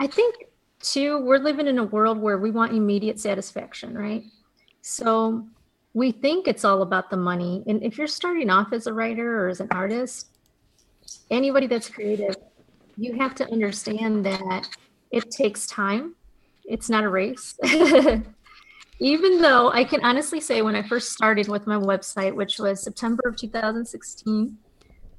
I 0.00 0.06
think 0.06 0.34
too, 0.80 1.18
we're 1.18 1.38
living 1.38 1.66
in 1.66 1.78
a 1.78 1.84
world 1.84 2.18
where 2.18 2.38
we 2.38 2.50
want 2.50 2.72
immediate 2.72 3.18
satisfaction, 3.18 3.96
right? 3.96 4.24
So 4.82 5.46
we 5.94 6.12
think 6.12 6.46
it's 6.46 6.64
all 6.64 6.82
about 6.82 7.10
the 7.10 7.16
money. 7.16 7.62
And 7.66 7.82
if 7.82 7.98
you're 7.98 8.06
starting 8.06 8.50
off 8.50 8.72
as 8.72 8.86
a 8.86 8.92
writer 8.92 9.44
or 9.44 9.48
as 9.48 9.60
an 9.60 9.68
artist, 9.70 10.28
anybody 11.30 11.66
that's 11.66 11.88
creative, 11.88 12.36
you 12.96 13.14
have 13.14 13.34
to 13.36 13.50
understand 13.50 14.24
that 14.26 14.68
it 15.10 15.30
takes 15.30 15.66
time. 15.66 16.14
It's 16.64 16.90
not 16.90 17.04
a 17.04 17.08
race. 17.08 17.58
even 18.98 19.40
though 19.40 19.70
I 19.70 19.84
can 19.84 20.04
honestly 20.04 20.40
say 20.40 20.62
when 20.62 20.74
I 20.74 20.82
first 20.82 21.12
started 21.12 21.48
with 21.48 21.66
my 21.66 21.76
website, 21.76 22.34
which 22.34 22.58
was 22.58 22.82
September 22.82 23.22
of 23.26 23.36
2016, 23.36 24.56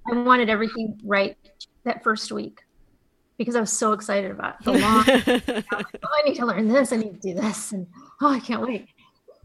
I 0.10 0.16
wanted 0.16 0.50
everything 0.50 1.00
right 1.04 1.38
that 1.84 2.04
first 2.04 2.32
week 2.32 2.62
because 3.38 3.56
I 3.56 3.60
was 3.60 3.72
so 3.72 3.94
excited 3.94 4.32
about 4.32 4.64
the 4.64 4.72
long. 4.74 5.06
oh, 5.08 6.10
I 6.12 6.22
need 6.26 6.36
to 6.36 6.46
learn 6.46 6.68
this. 6.68 6.92
I 6.92 6.98
need 6.98 7.22
to 7.22 7.34
do 7.34 7.34
this, 7.36 7.72
and 7.72 7.86
oh, 8.22 8.30
I 8.30 8.40
can't 8.40 8.62
wait 8.62 8.88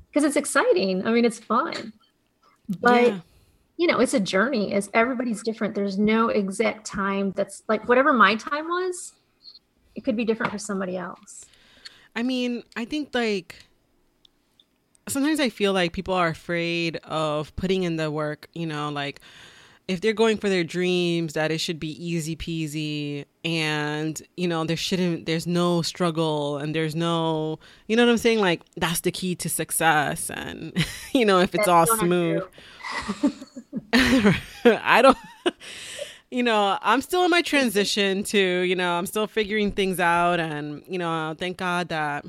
because 0.09 0.25
it's 0.25 0.37
exciting. 0.37 1.07
I 1.07 1.11
mean, 1.11 1.25
it's 1.25 1.39
fun, 1.39 1.93
but 2.81 3.09
yeah. 3.09 3.21
you 3.77 3.87
know, 3.87 4.01
it's 4.01 4.15
a 4.15 4.21
journey. 4.21 4.73
As 4.73 4.89
everybody's 4.95 5.43
different. 5.43 5.75
There's 5.75 5.99
no 5.99 6.29
exact 6.29 6.87
time. 6.87 7.33
That's 7.33 7.65
like 7.69 7.87
whatever 7.89 8.13
my 8.13 8.37
time 8.37 8.67
was. 8.67 9.13
It 9.95 10.05
could 10.05 10.17
be 10.17 10.25
different 10.25 10.53
for 10.53 10.59
somebody 10.59 10.97
else. 10.97 11.45
I 12.17 12.23
mean, 12.23 12.63
I 12.77 12.87
think 12.87 13.15
like 13.15 13.57
sometimes 15.13 15.41
I 15.41 15.49
feel 15.49 15.73
like 15.73 15.93
people 15.93 16.15
are 16.15 16.29
afraid 16.29 16.97
of 17.05 17.55
putting 17.57 17.83
in 17.85 17.97
the 17.97 18.11
work, 18.11 18.49
you 18.55 18.67
know, 18.67 18.89
like 18.91 19.21
if 19.89 20.01
they're 20.01 20.13
going 20.13 20.39
for 20.39 20.49
their 20.49 20.65
dreams 20.65 21.35
that 21.35 21.51
it 21.51 21.59
should 21.59 21.79
be 21.81 21.91
easy 22.05 22.37
peasy 22.37 23.25
and 23.45 24.23
you 24.37 24.47
know 24.47 24.65
there 24.65 24.77
shouldn't 24.77 25.27
there's 25.27 25.47
no 25.47 25.83
struggle 25.83 26.57
and 26.59 26.75
there's 26.75 26.95
no 26.95 27.59
you 27.89 27.97
know 27.97 28.05
what 28.07 28.11
i'm 28.11 28.19
saying? 28.19 28.39
Like 28.41 28.63
that's 28.77 29.01
the 29.01 29.11
key 29.11 29.35
to 29.37 29.49
success 29.49 30.31
and 30.31 30.73
you 31.13 31.25
know 31.25 31.41
if 31.41 31.55
it's 31.55 31.69
all 31.69 31.87
smooth. 31.87 32.43
i 33.95 35.01
don't 35.03 35.17
you 36.31 36.43
know 36.43 36.79
i'm 36.83 37.01
still 37.01 37.25
in 37.25 37.31
my 37.31 37.41
transition 37.43 38.23
to 38.23 38.39
you 38.39 38.77
know 38.77 38.93
i'm 38.93 39.07
still 39.07 39.27
figuring 39.27 39.73
things 39.73 39.99
out 39.99 40.41
and 40.41 40.83
you 40.87 40.99
know 40.99 41.35
thank 41.39 41.57
god 41.57 41.89
that 41.89 42.25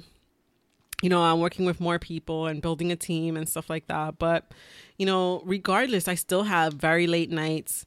you 1.03 1.09
know 1.09 1.21
i'm 1.21 1.39
working 1.39 1.65
with 1.65 1.79
more 1.79 1.99
people 1.99 2.47
and 2.47 2.61
building 2.61 2.91
a 2.91 2.95
team 2.95 3.37
and 3.37 3.47
stuff 3.47 3.69
like 3.69 3.85
that 3.85 4.17
but 4.17 4.51
you 4.97 5.05
know, 5.05 5.41
regardless, 5.45 6.07
I 6.07 6.15
still 6.15 6.43
have 6.43 6.73
very 6.73 7.07
late 7.07 7.31
nights. 7.31 7.85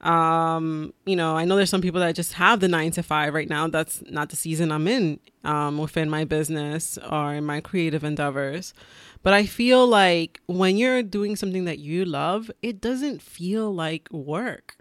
Um, 0.00 0.92
you 1.06 1.14
know, 1.14 1.36
I 1.36 1.44
know 1.44 1.56
there's 1.56 1.70
some 1.70 1.80
people 1.80 2.00
that 2.00 2.14
just 2.14 2.34
have 2.34 2.60
the 2.60 2.68
nine 2.68 2.90
to 2.92 3.02
five 3.02 3.34
right 3.34 3.48
now. 3.48 3.68
That's 3.68 4.02
not 4.10 4.30
the 4.30 4.36
season 4.36 4.72
I'm 4.72 4.88
in 4.88 5.20
um, 5.44 5.78
within 5.78 6.10
my 6.10 6.24
business 6.24 6.98
or 7.10 7.34
in 7.34 7.44
my 7.44 7.60
creative 7.60 8.04
endeavors. 8.04 8.74
But 9.22 9.32
I 9.32 9.46
feel 9.46 9.86
like 9.86 10.40
when 10.46 10.76
you're 10.76 11.02
doing 11.02 11.36
something 11.36 11.64
that 11.64 11.78
you 11.78 12.04
love, 12.04 12.50
it 12.62 12.80
doesn't 12.80 13.22
feel 13.22 13.72
like 13.72 14.08
work. 14.10 14.76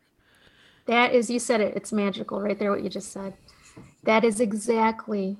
That 0.88 1.13
is, 1.13 1.30
you 1.30 1.39
said 1.39 1.62
it, 1.62 1.76
it's 1.76 1.94
magical 1.94 2.41
right 2.41 2.58
there, 2.58 2.72
what 2.72 2.84
you 2.84 2.89
just 2.89 3.12
said. 3.12 3.36
That 4.04 4.24
is 4.24 4.39
exactly 4.39 5.38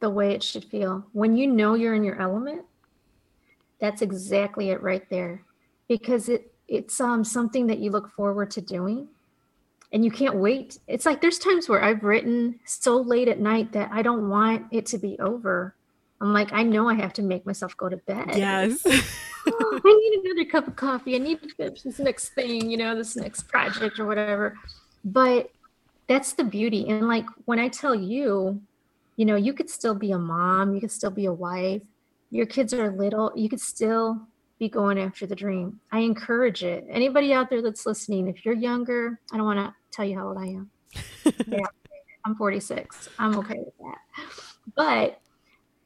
the 0.00 0.10
way 0.10 0.32
it 0.32 0.42
should 0.42 0.64
feel. 0.64 1.04
When 1.12 1.36
you 1.36 1.46
know 1.46 1.74
you're 1.74 1.94
in 1.94 2.04
your 2.04 2.20
element, 2.20 2.62
that's 3.80 4.02
exactly 4.02 4.70
it 4.70 4.82
right 4.82 5.08
there 5.10 5.42
because 5.88 6.28
it 6.28 6.52
it's 6.66 7.00
um 7.00 7.24
something 7.24 7.66
that 7.66 7.78
you 7.78 7.90
look 7.90 8.10
forward 8.10 8.50
to 8.50 8.60
doing 8.60 9.08
and 9.92 10.04
you 10.04 10.10
can't 10.10 10.36
wait. 10.36 10.78
It's 10.86 11.06
like 11.06 11.20
there's 11.20 11.38
times 11.38 11.68
where 11.68 11.82
I've 11.82 12.04
written 12.04 12.60
so 12.64 12.96
late 12.96 13.28
at 13.28 13.40
night 13.40 13.72
that 13.72 13.90
I 13.92 14.02
don't 14.02 14.28
want 14.28 14.66
it 14.70 14.86
to 14.86 14.98
be 14.98 15.18
over. 15.18 15.74
I'm 16.20 16.32
like, 16.32 16.52
I 16.52 16.62
know 16.62 16.88
I 16.88 16.94
have 16.94 17.12
to 17.14 17.22
make 17.22 17.46
myself 17.46 17.76
go 17.76 17.88
to 17.88 17.96
bed. 17.96 18.36
Yes. 18.36 18.82
oh, 18.84 19.80
I 19.84 20.10
need 20.10 20.20
another 20.24 20.50
cup 20.50 20.66
of 20.66 20.76
coffee. 20.76 21.14
I 21.14 21.18
need 21.18 21.40
to 21.42 21.48
finish 21.48 21.82
this 21.82 21.98
next 22.00 22.30
thing, 22.30 22.70
you 22.70 22.76
know, 22.76 22.94
this 22.94 23.16
next 23.16 23.44
project 23.44 23.98
or 23.98 24.06
whatever. 24.06 24.58
But 25.04 25.50
that's 26.08 26.32
the 26.32 26.44
beauty. 26.44 26.88
And 26.88 27.06
like 27.06 27.26
when 27.44 27.58
I 27.58 27.68
tell 27.68 27.94
you, 27.94 28.60
you 29.18 29.24
know, 29.24 29.34
you 29.34 29.52
could 29.52 29.68
still 29.68 29.96
be 29.96 30.12
a 30.12 30.18
mom, 30.18 30.74
you 30.74 30.80
could 30.80 30.92
still 30.92 31.10
be 31.10 31.26
a 31.26 31.32
wife, 31.32 31.82
your 32.30 32.46
kids 32.46 32.72
are 32.72 32.92
little, 32.92 33.32
you 33.34 33.48
could 33.48 33.60
still 33.60 34.28
be 34.60 34.68
going 34.68 34.96
after 34.96 35.26
the 35.26 35.34
dream. 35.34 35.80
I 35.90 36.00
encourage 36.00 36.62
it. 36.62 36.86
Anybody 36.88 37.32
out 37.32 37.50
there 37.50 37.60
that's 37.60 37.84
listening, 37.84 38.28
if 38.28 38.44
you're 38.44 38.54
younger, 38.54 39.20
I 39.32 39.36
don't 39.36 39.44
want 39.44 39.58
to 39.58 39.74
tell 39.90 40.04
you 40.04 40.16
how 40.16 40.28
old 40.28 40.38
I 40.38 40.46
am. 40.46 40.70
yeah, 41.48 41.66
I'm 42.24 42.36
46. 42.36 43.08
I'm 43.18 43.36
okay 43.38 43.58
with 43.58 43.74
that. 43.78 43.98
But 44.76 45.20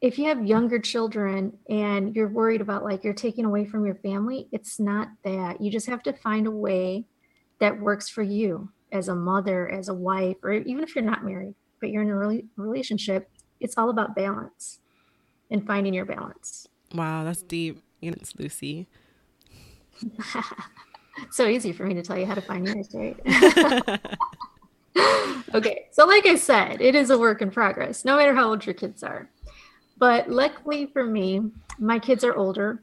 if 0.03 0.19
you 0.19 0.27
have 0.27 0.45
younger 0.45 0.79
children 0.79 1.57
and 1.71 2.15
you're 2.15 2.29
worried 2.29 2.61
about 2.61 2.85
like 2.85 3.03
you're 3.03 3.15
taking 3.15 3.47
away 3.47 3.65
from 3.65 3.87
your 3.87 3.95
family, 3.95 4.47
it's 4.53 4.79
not 4.79 5.09
that. 5.25 5.59
You 5.59 5.71
just 5.71 5.87
have 5.87 6.03
to 6.03 6.13
find 6.13 6.47
a 6.47 6.51
way 6.51 7.07
that 7.61 7.81
works 7.81 8.11
for 8.11 8.23
you 8.23 8.69
as 8.91 9.09
a 9.09 9.15
mother, 9.15 9.71
as 9.71 9.89
a 9.89 9.95
wife, 9.95 10.37
or 10.43 10.53
even 10.53 10.85
if 10.85 10.95
you're 10.95 11.03
not 11.03 11.25
married, 11.25 11.55
but 11.83 11.91
you're 11.91 12.01
in 12.01 12.09
a 12.09 12.17
re- 12.17 12.45
relationship. 12.57 13.29
It's 13.61 13.77
all 13.77 13.91
about 13.91 14.15
balance 14.15 14.79
and 15.51 15.67
finding 15.67 15.93
your 15.93 16.07
balance. 16.07 16.69
Wow, 16.95 17.25
that's 17.25 17.43
deep. 17.43 17.83
And 18.01 18.15
it's 18.15 18.35
Lucy. 18.39 18.89
so 21.31 21.47
easy 21.47 21.73
for 21.73 21.85
me 21.85 21.93
to 21.95 22.03
tell 22.03 22.17
you 22.17 22.25
how 22.25 22.35
to 22.35 22.41
find 22.41 22.67
yours, 22.67 22.89
right? 22.95 23.19
okay, 25.55 25.87
so 25.91 26.07
like 26.07 26.27
I 26.27 26.37
said, 26.37 26.81
it 26.81 26.95
is 26.95 27.11
a 27.11 27.19
work 27.19 27.43
in 27.43 27.51
progress, 27.51 28.05
no 28.05 28.17
matter 28.17 28.35
how 28.35 28.49
old 28.49 28.65
your 28.65 28.75
kids 28.75 29.03
are. 29.03 29.29
But 29.99 30.31
luckily 30.31 30.87
for 30.87 31.05
me, 31.05 31.41
my 31.79 31.99
kids 31.99 32.25
are 32.25 32.35
older. 32.35 32.83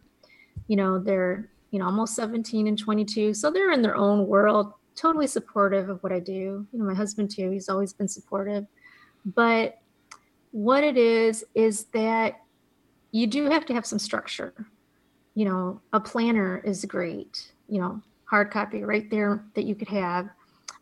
You 0.67 0.75
know, 0.75 0.99
they're, 0.99 1.49
you 1.71 1.79
know, 1.79 1.85
almost 1.85 2.15
17 2.15 2.67
and 2.67 2.77
22. 2.77 3.33
So 3.33 3.49
they're 3.49 3.71
in 3.71 3.81
their 3.81 3.95
own 3.95 4.27
world, 4.27 4.73
totally 4.95 5.27
supportive 5.27 5.89
of 5.89 6.01
what 6.03 6.11
I 6.11 6.19
do. 6.19 6.67
You 6.71 6.79
know, 6.79 6.85
my 6.85 6.93
husband 6.93 7.31
too, 7.31 7.49
he's 7.51 7.69
always 7.69 7.93
been 7.93 8.07
supportive. 8.07 8.65
But 9.25 9.79
what 10.51 10.83
it 10.83 10.97
is, 10.97 11.45
is 11.53 11.85
that 11.93 12.41
you 13.11 13.27
do 13.27 13.49
have 13.49 13.65
to 13.67 13.73
have 13.73 13.85
some 13.85 13.99
structure 13.99 14.67
you 15.39 15.45
know, 15.45 15.79
a 15.93 16.01
planner 16.01 16.57
is 16.65 16.83
great, 16.83 17.53
you 17.69 17.79
know, 17.79 18.01
hard 18.25 18.51
copy 18.51 18.83
right 18.83 19.09
there 19.09 19.45
that 19.55 19.63
you 19.63 19.73
could 19.73 19.87
have. 19.87 20.29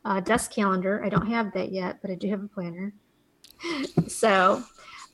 A 0.04 0.20
desk 0.20 0.52
calendar, 0.52 1.04
I 1.06 1.10
don't 1.10 1.28
have 1.28 1.54
that 1.54 1.72
yet, 1.72 2.00
but 2.02 2.10
I 2.10 2.16
do 2.16 2.28
have 2.30 2.44
a 2.44 2.48
planner. 2.48 2.92
so, 4.08 4.64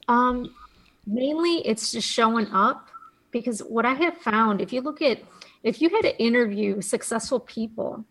um, 0.08 0.56
mainly 1.06 1.58
it's 1.68 1.92
just 1.92 2.08
showing 2.08 2.48
up 2.52 2.88
because 3.32 3.60
what 3.60 3.86
I 3.86 3.96
have 3.96 4.18
found, 4.18 4.62
if 4.62 4.72
you 4.72 4.80
look 4.80 5.02
at, 5.02 5.20
if 5.62 5.82
you 5.82 5.90
had 5.90 6.04
to 6.04 6.18
interview 6.22 6.80
successful 6.80 7.42
people 7.42 8.06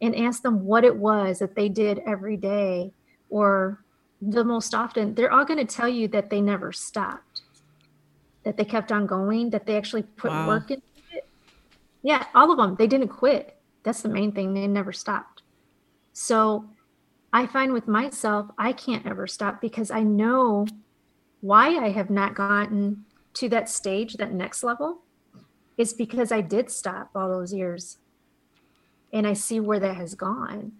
and 0.00 0.14
ask 0.14 0.42
them 0.42 0.64
what 0.64 0.84
it 0.84 0.94
was 0.94 1.40
that 1.40 1.56
they 1.56 1.68
did 1.68 2.00
every 2.06 2.36
day 2.36 2.92
or 3.30 3.82
the 4.20 4.44
most 4.44 4.74
often, 4.74 5.14
they're 5.14 5.32
all 5.32 5.44
going 5.44 5.64
to 5.64 5.76
tell 5.76 5.88
you 5.88 6.08
that 6.08 6.30
they 6.30 6.40
never 6.40 6.72
stopped 6.72 7.42
that 8.48 8.56
they 8.56 8.64
kept 8.64 8.90
on 8.90 9.06
going, 9.06 9.50
that 9.50 9.66
they 9.66 9.76
actually 9.76 10.02
put 10.02 10.30
wow. 10.30 10.48
work 10.48 10.70
into 10.70 10.82
it. 11.12 11.28
Yeah, 12.02 12.24
all 12.34 12.50
of 12.50 12.56
them. 12.56 12.76
They 12.76 12.86
didn't 12.86 13.08
quit. 13.08 13.58
That's 13.82 14.00
the 14.00 14.08
main 14.08 14.32
thing. 14.32 14.54
They 14.54 14.66
never 14.66 14.90
stopped. 14.90 15.42
So 16.14 16.64
I 17.30 17.46
find 17.46 17.74
with 17.74 17.86
myself, 17.86 18.50
I 18.56 18.72
can't 18.72 19.04
ever 19.04 19.26
stop 19.26 19.60
because 19.60 19.90
I 19.90 20.02
know 20.02 20.66
why 21.42 21.76
I 21.76 21.90
have 21.90 22.08
not 22.08 22.34
gotten 22.34 23.04
to 23.34 23.50
that 23.50 23.68
stage, 23.68 24.14
that 24.14 24.32
next 24.32 24.62
level, 24.62 25.02
is 25.76 25.92
because 25.92 26.32
I 26.32 26.40
did 26.40 26.70
stop 26.70 27.10
all 27.14 27.28
those 27.28 27.52
years. 27.52 27.98
And 29.12 29.26
I 29.26 29.34
see 29.34 29.60
where 29.60 29.78
that 29.78 29.96
has 29.96 30.14
gone. 30.14 30.72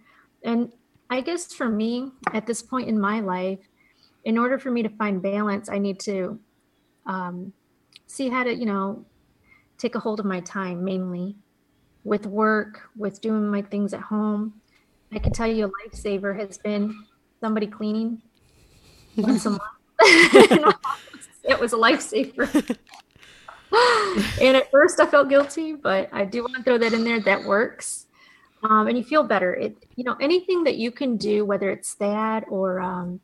And 0.42 0.72
I 1.10 1.20
guess 1.20 1.52
for 1.54 1.68
me, 1.68 2.10
at 2.32 2.46
this 2.46 2.62
point 2.62 2.88
in 2.88 3.00
my 3.00 3.20
life, 3.20 3.60
in 4.24 4.36
order 4.36 4.58
for 4.58 4.70
me 4.70 4.82
to 4.82 4.90
find 4.90 5.22
balance, 5.22 5.68
I 5.68 5.78
need 5.78 5.98
to 6.00 6.38
um, 7.06 7.52
see 8.06 8.28
how 8.28 8.44
to, 8.44 8.54
you 8.54 8.66
know, 8.66 9.04
take 9.78 9.94
a 9.94 10.00
hold 10.00 10.20
of 10.20 10.26
my 10.26 10.40
time 10.40 10.84
mainly 10.84 11.36
with 12.04 12.26
work, 12.26 12.88
with 12.96 13.20
doing 13.20 13.48
my 13.48 13.62
things 13.62 13.94
at 13.94 14.00
home. 14.00 14.60
I 15.12 15.18
can 15.18 15.32
tell 15.32 15.46
you 15.46 15.66
a 15.66 15.70
lifesaver 15.70 16.38
has 16.38 16.58
been 16.58 17.04
somebody 17.40 17.66
cleaning 17.66 18.20
once 19.16 19.46
a 19.46 19.50
month. 19.50 19.62
it 20.00 21.58
was 21.58 21.72
a 21.72 21.76
lifesaver. 21.76 22.76
and 24.40 24.56
at 24.56 24.70
first 24.70 25.00
I 25.00 25.06
felt 25.06 25.28
guilty, 25.28 25.72
but 25.74 26.10
I 26.12 26.24
do 26.24 26.42
want 26.42 26.56
to 26.56 26.62
throw 26.62 26.78
that 26.78 26.92
in 26.92 27.04
there. 27.04 27.20
That 27.20 27.44
works. 27.44 28.07
Um, 28.62 28.88
and 28.88 28.98
you 28.98 29.04
feel 29.04 29.22
better. 29.22 29.54
It, 29.54 29.76
you 29.94 30.04
know, 30.04 30.16
anything 30.20 30.64
that 30.64 30.76
you 30.76 30.90
can 30.90 31.16
do, 31.16 31.44
whether 31.44 31.70
it's 31.70 31.94
that 31.94 32.44
or 32.48 32.80
um, 32.80 33.20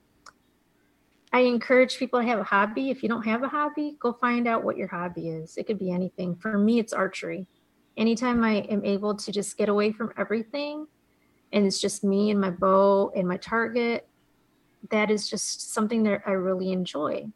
I 1.33 1.41
encourage 1.41 1.99
people 1.99 2.21
to 2.21 2.27
have 2.27 2.39
a 2.39 2.45
hobby. 2.45 2.91
If 2.91 3.03
you 3.03 3.09
don't 3.09 3.25
have 3.25 3.43
a 3.43 3.49
hobby, 3.49 3.97
go 3.99 4.13
find 4.13 4.47
out 4.47 4.63
what 4.63 4.77
your 4.77 4.87
hobby 4.87 5.31
is. 5.31 5.57
It 5.57 5.67
could 5.67 5.81
be 5.81 5.91
anything. 5.91 6.37
For 6.37 6.57
me, 6.57 6.79
it's 6.79 6.93
archery. 6.93 7.49
Anytime 7.97 8.45
I 8.45 8.59
am 8.71 8.85
able 8.85 9.17
to 9.17 9.33
just 9.33 9.57
get 9.57 9.69
away 9.69 9.91
from 9.91 10.13
everything 10.17 10.87
and 11.53 11.67
it's 11.67 11.81
just 11.81 12.05
me 12.05 12.31
and 12.31 12.41
my 12.41 12.51
bow 12.51 13.13
and 13.17 13.27
my 13.27 13.37
target, 13.37 14.07
that 14.91 15.11
is 15.11 15.29
just 15.29 15.73
something 15.73 16.05
that 16.05 16.23
I 16.25 16.33
really 16.33 16.71
enjoy. 16.71 17.27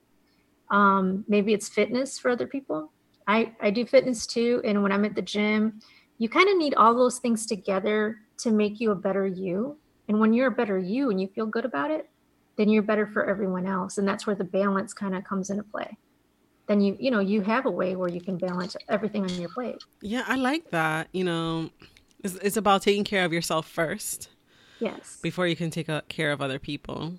Um, 0.70 1.24
maybe 1.26 1.52
it's 1.52 1.68
fitness 1.68 2.20
for 2.20 2.30
other 2.30 2.46
people. 2.46 2.92
I, 3.26 3.52
I 3.60 3.70
do 3.70 3.84
fitness 3.84 4.28
too. 4.28 4.62
And 4.64 4.82
when 4.82 4.92
I'm 4.92 5.04
at 5.04 5.16
the 5.16 5.22
gym, 5.22 5.80
you 6.18 6.28
kind 6.28 6.48
of 6.48 6.56
need 6.56 6.74
all 6.74 6.94
those 6.94 7.18
things 7.18 7.46
together 7.46 8.18
to 8.38 8.50
make 8.50 8.80
you 8.80 8.90
a 8.90 8.94
better 8.94 9.26
you. 9.26 9.76
And 10.08 10.20
when 10.20 10.32
you're 10.32 10.48
a 10.48 10.52
better 10.52 10.78
you 10.78 11.10
and 11.10 11.20
you 11.20 11.28
feel 11.28 11.46
good 11.46 11.64
about 11.64 11.90
it, 11.90 12.08
then 12.56 12.68
you're 12.68 12.82
better 12.82 13.06
for 13.06 13.28
everyone 13.28 13.66
else. 13.66 13.98
And 13.98 14.06
that's 14.06 14.26
where 14.26 14.36
the 14.36 14.44
balance 14.44 14.92
kind 14.92 15.14
of 15.14 15.24
comes 15.24 15.50
into 15.50 15.62
play. 15.62 15.96
Then 16.68 16.82
you 16.82 16.96
you 17.00 17.10
know 17.10 17.20
you 17.20 17.40
have 17.40 17.64
a 17.64 17.70
way 17.70 17.96
where 17.96 18.10
you 18.10 18.20
can 18.20 18.36
balance 18.36 18.76
everything 18.88 19.24
on 19.24 19.34
your 19.40 19.48
plate. 19.48 19.82
Yeah 20.02 20.22
i 20.28 20.36
like 20.36 20.70
that 20.70 21.08
you 21.12 21.24
know 21.24 21.70
it's, 22.22 22.34
it's 22.36 22.58
about 22.58 22.82
taking 22.82 23.04
care 23.04 23.24
of 23.24 23.32
yourself 23.32 23.66
first 23.66 24.28
yes. 24.78 25.18
before 25.22 25.46
you 25.46 25.56
can 25.56 25.70
take 25.70 25.88
care 26.08 26.30
of 26.30 26.42
other 26.42 26.58
people 26.58 27.14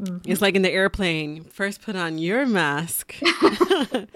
mm-hmm. 0.00 0.18
it's 0.30 0.40
like 0.40 0.54
in 0.54 0.62
the 0.62 0.70
airplane 0.70 1.44
first 1.44 1.82
put 1.82 1.96
on 1.96 2.18
your 2.18 2.46
mask 2.46 3.14
exactly 3.22 4.14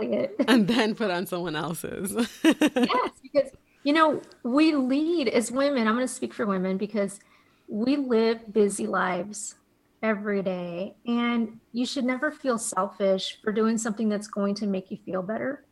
it 0.00 0.34
and 0.48 0.68
then 0.68 0.94
put 0.94 1.10
on 1.10 1.26
someone 1.26 1.56
else's 1.56 2.14
yes 2.44 3.10
because 3.22 3.50
you 3.82 3.92
know 3.92 4.20
we 4.42 4.74
lead 4.74 5.28
as 5.28 5.50
women 5.50 5.86
i'm 5.86 5.94
going 5.94 6.06
to 6.06 6.12
speak 6.12 6.34
for 6.34 6.46
women 6.46 6.76
because 6.76 7.20
we 7.68 7.96
live 7.96 8.52
busy 8.52 8.86
lives 8.86 9.56
every 10.04 10.42
day. 10.42 10.94
And 11.06 11.58
you 11.72 11.86
should 11.86 12.04
never 12.04 12.30
feel 12.30 12.58
selfish 12.58 13.38
for 13.42 13.52
doing 13.52 13.78
something 13.78 14.08
that's 14.08 14.28
going 14.28 14.54
to 14.56 14.66
make 14.66 14.90
you 14.90 14.98
feel 15.04 15.22
better 15.22 15.64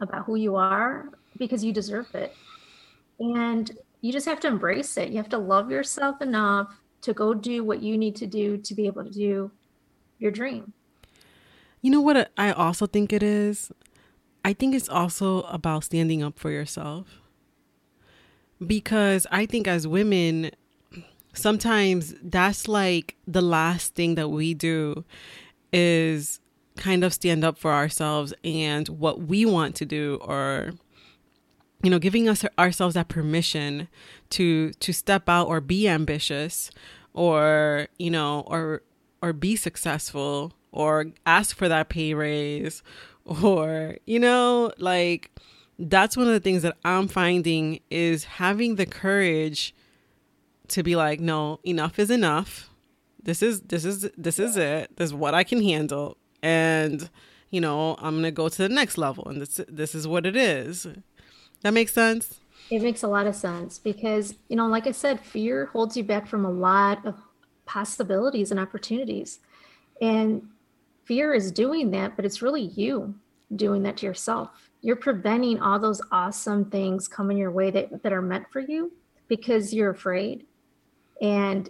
about 0.00 0.26
who 0.26 0.36
you 0.36 0.54
are 0.56 1.08
because 1.38 1.64
you 1.64 1.72
deserve 1.72 2.14
it. 2.14 2.36
And 3.18 3.70
you 4.02 4.12
just 4.12 4.26
have 4.26 4.40
to 4.40 4.46
embrace 4.46 4.96
it. 4.98 5.08
You 5.08 5.16
have 5.16 5.30
to 5.30 5.38
love 5.38 5.70
yourself 5.70 6.20
enough 6.20 6.78
to 7.02 7.12
go 7.12 7.34
do 7.34 7.64
what 7.64 7.82
you 7.82 7.96
need 7.96 8.16
to 8.16 8.26
do 8.26 8.56
to 8.58 8.74
be 8.74 8.86
able 8.86 9.04
to 9.04 9.10
do 9.10 9.50
your 10.18 10.30
dream. 10.30 10.72
You 11.80 11.90
know 11.90 12.00
what 12.00 12.30
I 12.36 12.52
also 12.52 12.86
think 12.86 13.12
it 13.12 13.22
is? 13.22 13.70
I 14.44 14.52
think 14.52 14.74
it's 14.74 14.88
also 14.88 15.42
about 15.42 15.84
standing 15.84 16.22
up 16.22 16.38
for 16.38 16.50
yourself. 16.50 17.20
Because 18.64 19.26
I 19.30 19.46
think 19.46 19.68
as 19.68 19.86
women, 19.86 20.50
sometimes 21.32 22.14
that's 22.22 22.66
like 22.66 23.14
the 23.26 23.42
last 23.42 23.94
thing 23.94 24.16
that 24.16 24.28
we 24.28 24.54
do 24.54 25.04
is 25.72 26.40
kind 26.76 27.04
of 27.04 27.12
stand 27.12 27.44
up 27.44 27.58
for 27.58 27.72
ourselves 27.72 28.32
and 28.42 28.88
what 28.88 29.22
we 29.22 29.44
want 29.44 29.74
to 29.76 29.84
do 29.84 30.18
or 30.22 30.72
you 31.82 31.90
know 31.90 31.98
giving 31.98 32.28
us 32.28 32.44
ourselves 32.58 32.94
that 32.94 33.08
permission 33.08 33.88
to 34.30 34.72
to 34.74 34.92
step 34.92 35.28
out 35.28 35.46
or 35.46 35.60
be 35.60 35.88
ambitious 35.88 36.70
or 37.14 37.88
you 37.98 38.10
know 38.10 38.40
or 38.46 38.82
or 39.22 39.32
be 39.32 39.56
successful 39.56 40.52
or 40.72 41.06
ask 41.26 41.56
for 41.56 41.68
that 41.68 41.88
pay 41.88 42.14
raise 42.14 42.82
or 43.24 43.96
you 44.06 44.18
know 44.18 44.72
like 44.78 45.30
that's 45.78 46.16
one 46.16 46.26
of 46.26 46.32
the 46.32 46.40
things 46.40 46.62
that 46.62 46.76
i'm 46.84 47.06
finding 47.06 47.78
is 47.90 48.24
having 48.24 48.74
the 48.74 48.86
courage 48.86 49.74
to 50.68 50.82
be 50.82 50.96
like 50.96 51.18
no 51.20 51.60
enough 51.64 51.98
is 51.98 52.10
enough. 52.10 52.70
This 53.22 53.42
is 53.42 53.62
this 53.62 53.84
is 53.84 54.08
this 54.16 54.38
is 54.38 54.56
it. 54.56 54.96
This 54.96 55.06
is 55.06 55.14
what 55.14 55.34
i 55.34 55.42
can 55.44 55.62
handle. 55.62 56.16
And 56.42 57.10
you 57.50 57.62
know 57.62 57.96
i'm 57.98 58.16
gonna 58.16 58.30
go 58.30 58.46
to 58.48 58.58
the 58.58 58.68
next 58.68 58.98
level 58.98 59.26
and 59.26 59.40
this 59.40 59.58
this 59.68 59.94
is 59.94 60.06
what 60.06 60.26
it 60.26 60.36
is 60.36 60.86
that 61.62 61.72
makes 61.72 61.92
sense? 61.92 62.40
It 62.70 62.82
makes 62.82 63.02
a 63.02 63.08
lot 63.08 63.26
of 63.26 63.34
sense 63.34 63.78
because 63.78 64.34
you 64.48 64.56
know 64.56 64.66
like 64.66 64.86
i 64.86 64.92
said 64.92 65.20
fear 65.20 65.66
holds 65.66 65.96
you 65.96 66.04
back 66.04 66.26
from 66.26 66.44
a 66.44 66.50
lot 66.50 67.04
of 67.06 67.16
possibilities 67.66 68.50
and 68.50 68.60
opportunities. 68.60 69.40
And 70.00 70.48
fear 71.04 71.34
is 71.34 71.50
doing 71.50 71.90
that 71.92 72.16
but 72.16 72.24
it's 72.24 72.42
really 72.42 72.62
you 72.62 73.14
doing 73.56 73.82
that 73.82 73.96
to 73.98 74.06
yourself. 74.06 74.70
You're 74.82 74.96
preventing 74.96 75.60
all 75.60 75.78
those 75.78 76.00
awesome 76.12 76.70
things 76.70 77.08
coming 77.08 77.38
your 77.38 77.50
way 77.50 77.70
that, 77.70 78.02
that 78.02 78.12
are 78.12 78.22
meant 78.22 78.46
for 78.52 78.60
you 78.60 78.92
because 79.26 79.72
you're 79.72 79.90
afraid. 79.90 80.46
And 81.20 81.68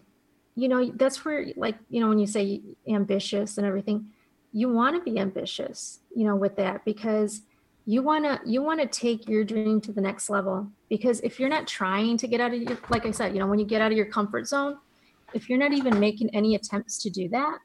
you 0.59 0.69
know 0.69 0.91
that's 0.97 1.25
where 1.25 1.47
like 1.57 1.77
you 1.89 2.01
know 2.01 2.09
when 2.09 2.19
you 2.19 2.27
say 2.27 2.61
ambitious 2.89 3.59
and 3.59 3.67
everything 3.67 4.07
you 4.53 4.69
want 4.69 4.97
to 4.97 5.09
be 5.09 5.21
ambitious 5.21 6.01
you 6.15 6.25
know 6.25 6.35
with 6.35 6.57
that 6.57 6.85
because 6.85 7.43
you 7.89 8.03
want 8.03 8.23
to 8.23 8.39
you 8.45 8.61
want 8.61 8.79
to 8.79 8.87
take 8.87 9.27
your 9.27 9.43
dream 9.43 9.81
to 9.81 9.93
the 9.93 10.01
next 10.01 10.29
level 10.29 10.71
because 10.91 11.21
if 11.21 11.41
you're 11.41 11.49
not 11.49 11.67
trying 11.67 12.19
to 12.19 12.29
get 12.29 12.39
out 12.39 12.53
of 12.53 12.61
your 12.61 12.77
like 12.91 13.07
i 13.07 13.11
said 13.11 13.33
you 13.33 13.39
know 13.41 13.47
when 13.47 13.59
you 13.59 13.65
get 13.65 13.81
out 13.81 13.91
of 13.91 13.97
your 13.97 14.07
comfort 14.07 14.47
zone 14.47 14.77
if 15.33 15.49
you're 15.49 15.59
not 15.59 15.73
even 15.73 15.99
making 15.99 16.29
any 16.35 16.55
attempts 16.55 17.03
to 17.03 17.09
do 17.09 17.29
that 17.31 17.59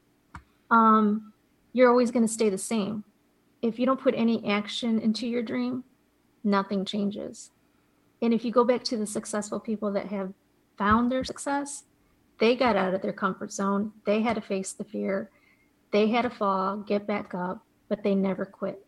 um, 0.70 1.32
you're 1.74 1.90
always 1.90 2.10
going 2.10 2.26
to 2.26 2.32
stay 2.32 2.48
the 2.48 2.58
same. 2.58 3.04
If 3.62 3.78
you 3.78 3.86
don't 3.86 4.00
put 4.00 4.14
any 4.16 4.44
action 4.48 4.98
into 4.98 5.26
your 5.26 5.42
dream 5.42 5.84
nothing 6.42 6.84
changes. 6.84 7.50
And 8.20 8.32
if 8.34 8.44
you 8.44 8.50
go 8.50 8.64
back 8.64 8.82
to 8.84 8.96
the 8.96 9.06
successful 9.06 9.60
people 9.60 9.92
that 9.92 10.06
have 10.08 10.32
found 10.78 11.12
their 11.12 11.24
success 11.24 11.84
they 12.38 12.56
got 12.56 12.76
out 12.76 12.94
of 12.94 13.02
their 13.02 13.12
comfort 13.12 13.52
zone. 13.52 13.92
They 14.06 14.20
had 14.20 14.34
to 14.34 14.40
face 14.40 14.72
the 14.72 14.84
fear. 14.84 15.30
They 15.92 16.08
had 16.08 16.22
to 16.22 16.30
fall, 16.30 16.78
get 16.78 17.06
back 17.06 17.32
up, 17.34 17.64
but 17.88 18.02
they 18.02 18.14
never 18.14 18.44
quit. 18.44 18.84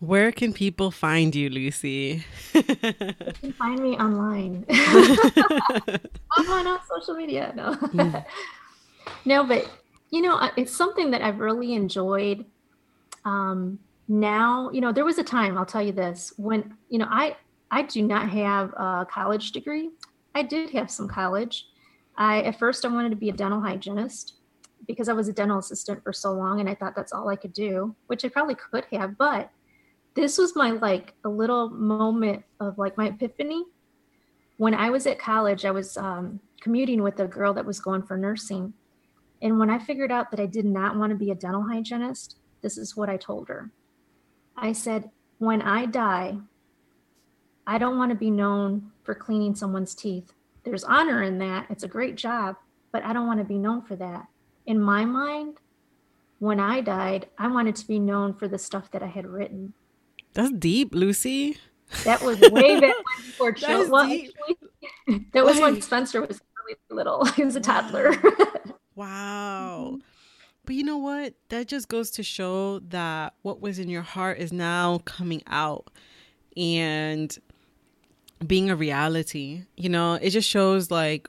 Where 0.00 0.30
can 0.30 0.52
people 0.52 0.92
find 0.92 1.34
you, 1.34 1.50
Lucy? 1.50 2.24
you 2.54 2.62
can 2.62 3.52
find 3.58 3.80
me 3.82 3.96
online. 3.96 4.64
online 6.38 6.66
on 6.68 6.78
social 6.88 7.14
media. 7.14 7.52
No. 7.56 7.74
Mm. 7.74 8.24
no, 9.24 9.44
but 9.44 9.68
you 10.10 10.22
know, 10.22 10.50
it's 10.56 10.74
something 10.74 11.10
that 11.10 11.22
I've 11.22 11.40
really 11.40 11.74
enjoyed. 11.74 12.44
Um, 13.24 13.80
now, 14.06 14.70
you 14.70 14.80
know, 14.80 14.92
there 14.92 15.04
was 15.04 15.18
a 15.18 15.24
time, 15.24 15.58
I'll 15.58 15.66
tell 15.66 15.82
you 15.82 15.92
this, 15.92 16.32
when, 16.36 16.74
you 16.88 16.98
know, 16.98 17.08
I 17.10 17.36
I 17.70 17.82
do 17.82 18.02
not 18.02 18.30
have 18.30 18.72
a 18.74 19.06
college 19.10 19.52
degree. 19.52 19.90
I 20.34 20.42
did 20.42 20.70
have 20.70 20.90
some 20.90 21.08
college. 21.08 21.66
I 22.16 22.42
at 22.42 22.58
first 22.58 22.84
I 22.84 22.88
wanted 22.88 23.10
to 23.10 23.16
be 23.16 23.30
a 23.30 23.32
dental 23.32 23.60
hygienist 23.60 24.34
because 24.86 25.08
I 25.08 25.12
was 25.12 25.28
a 25.28 25.32
dental 25.32 25.58
assistant 25.58 26.02
for 26.04 26.12
so 26.12 26.32
long 26.32 26.60
and 26.60 26.68
I 26.68 26.74
thought 26.74 26.94
that's 26.94 27.12
all 27.12 27.28
I 27.28 27.36
could 27.36 27.52
do, 27.52 27.94
which 28.06 28.24
I 28.24 28.28
probably 28.28 28.54
could 28.54 28.86
have, 28.92 29.18
but 29.18 29.50
this 30.14 30.38
was 30.38 30.56
my 30.56 30.70
like 30.72 31.14
a 31.24 31.28
little 31.28 31.70
moment 31.70 32.44
of 32.60 32.78
like 32.78 32.96
my 32.96 33.08
epiphany. 33.08 33.64
When 34.56 34.74
I 34.74 34.90
was 34.90 35.06
at 35.06 35.18
college, 35.18 35.64
I 35.64 35.70
was 35.70 35.96
um, 35.96 36.40
commuting 36.60 37.02
with 37.02 37.20
a 37.20 37.28
girl 37.28 37.54
that 37.54 37.64
was 37.64 37.80
going 37.80 38.02
for 38.02 38.16
nursing. 38.16 38.72
And 39.40 39.58
when 39.58 39.70
I 39.70 39.78
figured 39.78 40.10
out 40.10 40.30
that 40.32 40.40
I 40.40 40.46
did 40.46 40.64
not 40.64 40.96
want 40.96 41.10
to 41.10 41.16
be 41.16 41.30
a 41.30 41.36
dental 41.36 41.62
hygienist, 41.62 42.36
this 42.60 42.76
is 42.76 42.96
what 42.96 43.08
I 43.08 43.16
told 43.16 43.48
her. 43.48 43.70
I 44.56 44.72
said, 44.72 45.10
when 45.38 45.62
I 45.62 45.86
die, 45.86 46.38
I 47.64 47.78
don't 47.78 47.98
want 47.98 48.10
to 48.10 48.16
be 48.16 48.30
known 48.30 48.90
for 49.04 49.14
cleaning 49.14 49.54
someone's 49.54 49.94
teeth. 49.94 50.32
There's 50.64 50.82
honor 50.82 51.22
in 51.22 51.38
that. 51.38 51.66
It's 51.70 51.84
a 51.84 51.88
great 51.88 52.16
job, 52.16 52.56
but 52.90 53.04
I 53.04 53.12
don't 53.12 53.28
want 53.28 53.38
to 53.38 53.44
be 53.44 53.58
known 53.58 53.82
for 53.82 53.94
that 53.96 54.26
in 54.68 54.78
my 54.78 55.02
mind, 55.06 55.56
when 56.40 56.60
I 56.60 56.82
died, 56.82 57.26
I 57.38 57.48
wanted 57.48 57.74
to 57.76 57.86
be 57.86 57.98
known 57.98 58.34
for 58.34 58.46
the 58.48 58.58
stuff 58.58 58.90
that 58.90 59.02
I 59.02 59.06
had 59.06 59.26
written. 59.26 59.72
That's 60.38 60.52
deep, 60.52 60.94
Lucy. 60.94 61.56
That 62.04 62.22
was 62.22 62.38
way 62.38 62.78
back 62.78 62.94
before 63.26 63.50
children. 63.54 63.90
Well, 63.90 64.02
actually, 64.04 64.56
that 65.32 65.44
was 65.44 65.58
when 65.58 65.82
Spencer 65.82 66.20
was 66.20 66.40
really 66.64 66.78
little. 66.90 67.24
He 67.34 67.44
was 67.44 67.56
a 67.56 67.60
toddler. 67.60 68.12
wow. 68.94 69.88
Mm-hmm. 69.88 69.96
But 70.64 70.74
you 70.76 70.84
know 70.84 70.96
what? 70.98 71.34
That 71.48 71.66
just 71.66 71.88
goes 71.88 72.12
to 72.12 72.22
show 72.22 72.78
that 72.90 73.34
what 73.42 73.60
was 73.60 73.80
in 73.80 73.88
your 73.88 74.02
heart 74.02 74.38
is 74.38 74.52
now 74.52 74.98
coming 74.98 75.42
out 75.48 75.90
and 76.56 77.36
being 78.46 78.70
a 78.70 78.76
reality. 78.76 79.64
You 79.76 79.88
know, 79.88 80.14
it 80.14 80.30
just 80.30 80.48
shows 80.48 80.88
like 80.88 81.28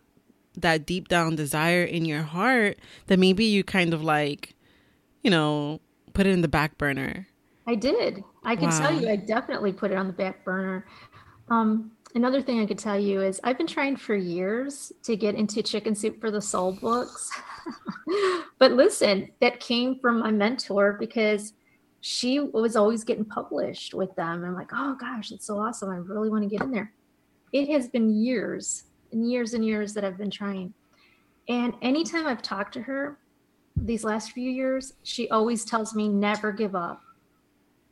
that 0.55 0.85
deep 0.85 1.07
down 1.07 1.35
desire 1.35 1.83
in 1.83 2.05
your 2.05 2.21
heart 2.21 2.77
that 3.07 3.17
maybe 3.17 3.45
you 3.45 3.63
kind 3.63 3.91
of 3.91 4.03
like, 4.03 4.53
you 5.23 5.31
know, 5.31 5.81
put 6.13 6.27
it 6.27 6.31
in 6.31 6.41
the 6.41 6.47
back 6.47 6.77
burner. 6.77 7.25
I 7.69 7.75
did. 7.75 8.23
I 8.43 8.55
can 8.55 8.69
wow. 8.69 8.79
tell 8.79 8.99
you, 8.99 9.07
I 9.07 9.15
definitely 9.15 9.71
put 9.71 9.91
it 9.91 9.95
on 9.95 10.07
the 10.07 10.13
back 10.13 10.43
burner. 10.43 10.87
Um, 11.49 11.91
another 12.15 12.41
thing 12.41 12.59
I 12.59 12.65
could 12.65 12.79
tell 12.79 12.99
you 12.99 13.21
is 13.21 13.39
I've 13.43 13.59
been 13.59 13.67
trying 13.67 13.95
for 13.95 14.15
years 14.15 14.91
to 15.03 15.15
get 15.15 15.35
into 15.35 15.61
Chicken 15.61 15.93
Soup 15.93 16.19
for 16.19 16.31
the 16.31 16.41
Soul 16.41 16.71
books. 16.71 17.29
but 18.57 18.71
listen, 18.71 19.29
that 19.39 19.59
came 19.59 19.99
from 19.99 20.21
my 20.21 20.31
mentor 20.31 20.97
because 20.99 21.53
she 22.01 22.39
was 22.39 22.75
always 22.75 23.03
getting 23.03 23.25
published 23.25 23.93
with 23.93 24.15
them. 24.15 24.43
I'm 24.43 24.55
like, 24.55 24.71
oh 24.73 24.97
gosh, 24.99 25.31
it's 25.31 25.45
so 25.45 25.59
awesome. 25.59 25.91
I 25.91 25.97
really 25.97 26.31
want 26.31 26.41
to 26.41 26.49
get 26.49 26.63
in 26.63 26.71
there. 26.71 26.91
It 27.53 27.69
has 27.69 27.87
been 27.87 28.09
years 28.09 28.85
and 29.11 29.29
years 29.29 29.53
and 29.53 29.63
years 29.63 29.93
that 29.93 30.03
I've 30.03 30.17
been 30.17 30.31
trying. 30.31 30.73
And 31.47 31.75
anytime 31.83 32.25
I've 32.25 32.41
talked 32.41 32.73
to 32.73 32.81
her 32.81 33.19
these 33.75 34.03
last 34.03 34.31
few 34.31 34.49
years, 34.49 34.93
she 35.03 35.29
always 35.29 35.63
tells 35.65 35.93
me 35.93 36.07
never 36.07 36.51
give 36.51 36.73
up. 36.73 37.03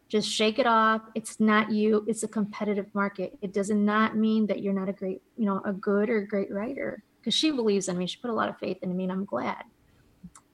Just 0.10 0.30
shake 0.30 0.58
it 0.58 0.66
off. 0.66 1.02
It's 1.16 1.40
not 1.40 1.72
you, 1.72 2.06
it's 2.08 2.24
a 2.24 2.28
competitive 2.28 2.88
market. 2.94 3.38
It 3.42 3.52
does 3.52 3.70
not 3.70 4.16
mean 4.16 4.48
that 4.48 4.62
you're 4.62 4.74
not 4.74 4.88
a 4.88 4.94
great, 4.94 5.22
you 5.38 5.46
know, 5.46 5.62
a 5.66 5.74
good 5.74 6.10
or 6.10 6.22
great 6.22 6.52
writer 6.52 7.04
because 7.20 7.34
she 7.34 7.52
believes 7.52 7.90
in 7.90 7.98
me. 7.98 8.08
She 8.08 8.20
put 8.22 8.32
a 8.32 8.34
lot 8.34 8.48
of 8.48 8.58
faith 8.58 8.78
in 8.82 8.96
me 8.96 9.04
and 9.04 9.12
I'm 9.12 9.26
glad. 9.26 9.64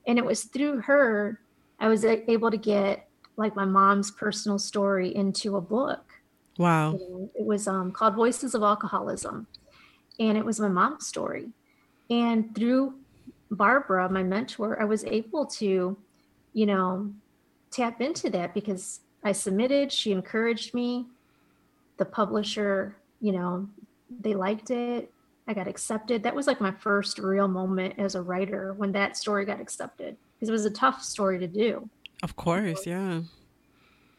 And 0.07 0.17
it 0.17 0.25
was 0.25 0.45
through 0.45 0.81
her 0.81 1.39
I 1.79 1.87
was 1.87 2.05
able 2.05 2.49
to 2.49 2.57
get 2.57 3.09
like 3.35 3.55
my 3.55 3.65
mom's 3.65 4.11
personal 4.11 4.57
story 4.57 5.13
into 5.15 5.57
a 5.57 5.61
book. 5.61 6.13
Wow. 6.57 6.97
It 7.35 7.45
was 7.45 7.67
um, 7.67 7.91
called 7.91 8.15
Voices 8.15 8.55
of 8.55 8.63
Alcoholism 8.63 9.47
and 10.19 10.37
it 10.37 10.45
was 10.45 10.59
my 10.59 10.67
mom's 10.67 11.07
story. 11.07 11.49
And 12.09 12.55
through 12.55 12.95
Barbara, 13.51 14.09
my 14.09 14.23
mentor, 14.23 14.81
I 14.81 14.85
was 14.85 15.03
able 15.05 15.45
to, 15.47 15.97
you 16.53 16.65
know, 16.65 17.11
tap 17.71 18.01
into 18.01 18.29
that 18.29 18.53
because 18.53 19.01
I 19.23 19.31
submitted, 19.31 19.91
she 19.91 20.11
encouraged 20.11 20.73
me. 20.73 21.07
The 21.97 22.05
publisher, 22.05 22.97
you 23.21 23.31
know, 23.31 23.67
they 24.21 24.33
liked 24.33 24.71
it. 24.71 25.11
I 25.47 25.53
got 25.53 25.67
accepted. 25.67 26.23
That 26.23 26.35
was 26.35 26.47
like 26.47 26.61
my 26.61 26.71
first 26.71 27.19
real 27.19 27.47
moment 27.47 27.95
as 27.97 28.15
a 28.15 28.21
writer 28.21 28.73
when 28.73 28.91
that 28.93 29.17
story 29.17 29.45
got 29.45 29.59
accepted 29.59 30.15
because 30.35 30.49
it 30.49 30.53
was 30.53 30.65
a 30.65 30.71
tough 30.71 31.03
story 31.03 31.37
to 31.39 31.47
do. 31.47 31.89
Of 32.21 32.35
course, 32.35 32.85
yeah. 32.87 33.21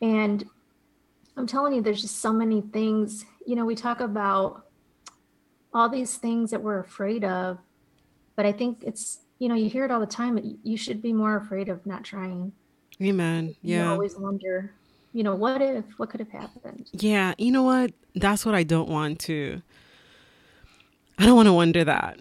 And 0.02 0.44
I'm 1.36 1.46
telling 1.46 1.72
you, 1.72 1.80
there's 1.80 2.02
just 2.02 2.20
so 2.20 2.32
many 2.32 2.60
things. 2.60 3.24
You 3.46 3.56
know, 3.56 3.64
we 3.64 3.74
talk 3.74 4.00
about 4.00 4.66
all 5.72 5.88
these 5.88 6.16
things 6.16 6.50
that 6.50 6.62
we're 6.62 6.80
afraid 6.80 7.24
of. 7.24 7.58
But 8.36 8.46
I 8.46 8.52
think 8.52 8.84
it's, 8.84 9.20
you 9.38 9.48
know, 9.48 9.54
you 9.54 9.68
hear 9.68 9.84
it 9.84 9.90
all 9.90 10.00
the 10.00 10.06
time. 10.06 10.58
You 10.62 10.76
should 10.76 11.00
be 11.00 11.12
more 11.12 11.36
afraid 11.36 11.68
of 11.68 11.84
not 11.86 12.04
trying. 12.04 12.52
Amen. 13.02 13.56
Yeah. 13.62 13.84
You 13.84 13.90
always 13.90 14.16
wonder, 14.16 14.72
you 15.14 15.22
know, 15.22 15.36
what 15.36 15.62
if, 15.62 15.84
what 15.96 16.10
could 16.10 16.20
have 16.20 16.30
happened? 16.30 16.90
Yeah. 16.92 17.34
You 17.38 17.52
know 17.52 17.62
what? 17.62 17.92
That's 18.16 18.44
what 18.44 18.54
I 18.54 18.64
don't 18.64 18.88
want 18.88 19.20
to. 19.20 19.62
I 21.16 21.24
don't 21.24 21.36
want 21.36 21.46
to 21.46 21.52
wonder 21.52 21.84
that. 21.84 22.20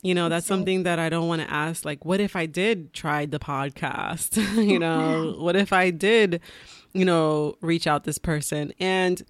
You 0.00 0.14
know, 0.14 0.30
that's 0.30 0.46
something 0.46 0.82
that 0.84 0.98
I 0.98 1.10
don't 1.10 1.28
want 1.28 1.42
to 1.42 1.50
ask. 1.50 1.84
Like, 1.84 2.06
what 2.06 2.20
if 2.20 2.34
I 2.34 2.46
did 2.46 2.94
try 2.94 3.26
the 3.26 3.38
podcast? 3.38 4.36
you 4.66 4.78
know, 4.78 5.36
what 5.38 5.56
if 5.56 5.74
I 5.74 5.90
did, 5.90 6.40
you 6.94 7.04
know, 7.04 7.56
reach 7.60 7.86
out 7.86 8.04
this 8.04 8.18
person? 8.18 8.72
And 8.80 9.22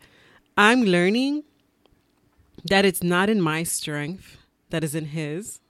I'm 0.57 0.82
learning 0.82 1.42
that 2.70 2.84
it's 2.84 3.03
not 3.03 3.28
in 3.28 3.40
my 3.40 3.64
strength, 3.64 4.38
that 4.70 4.84
is 4.84 4.94
in 4.94 5.07
His, 5.07 5.61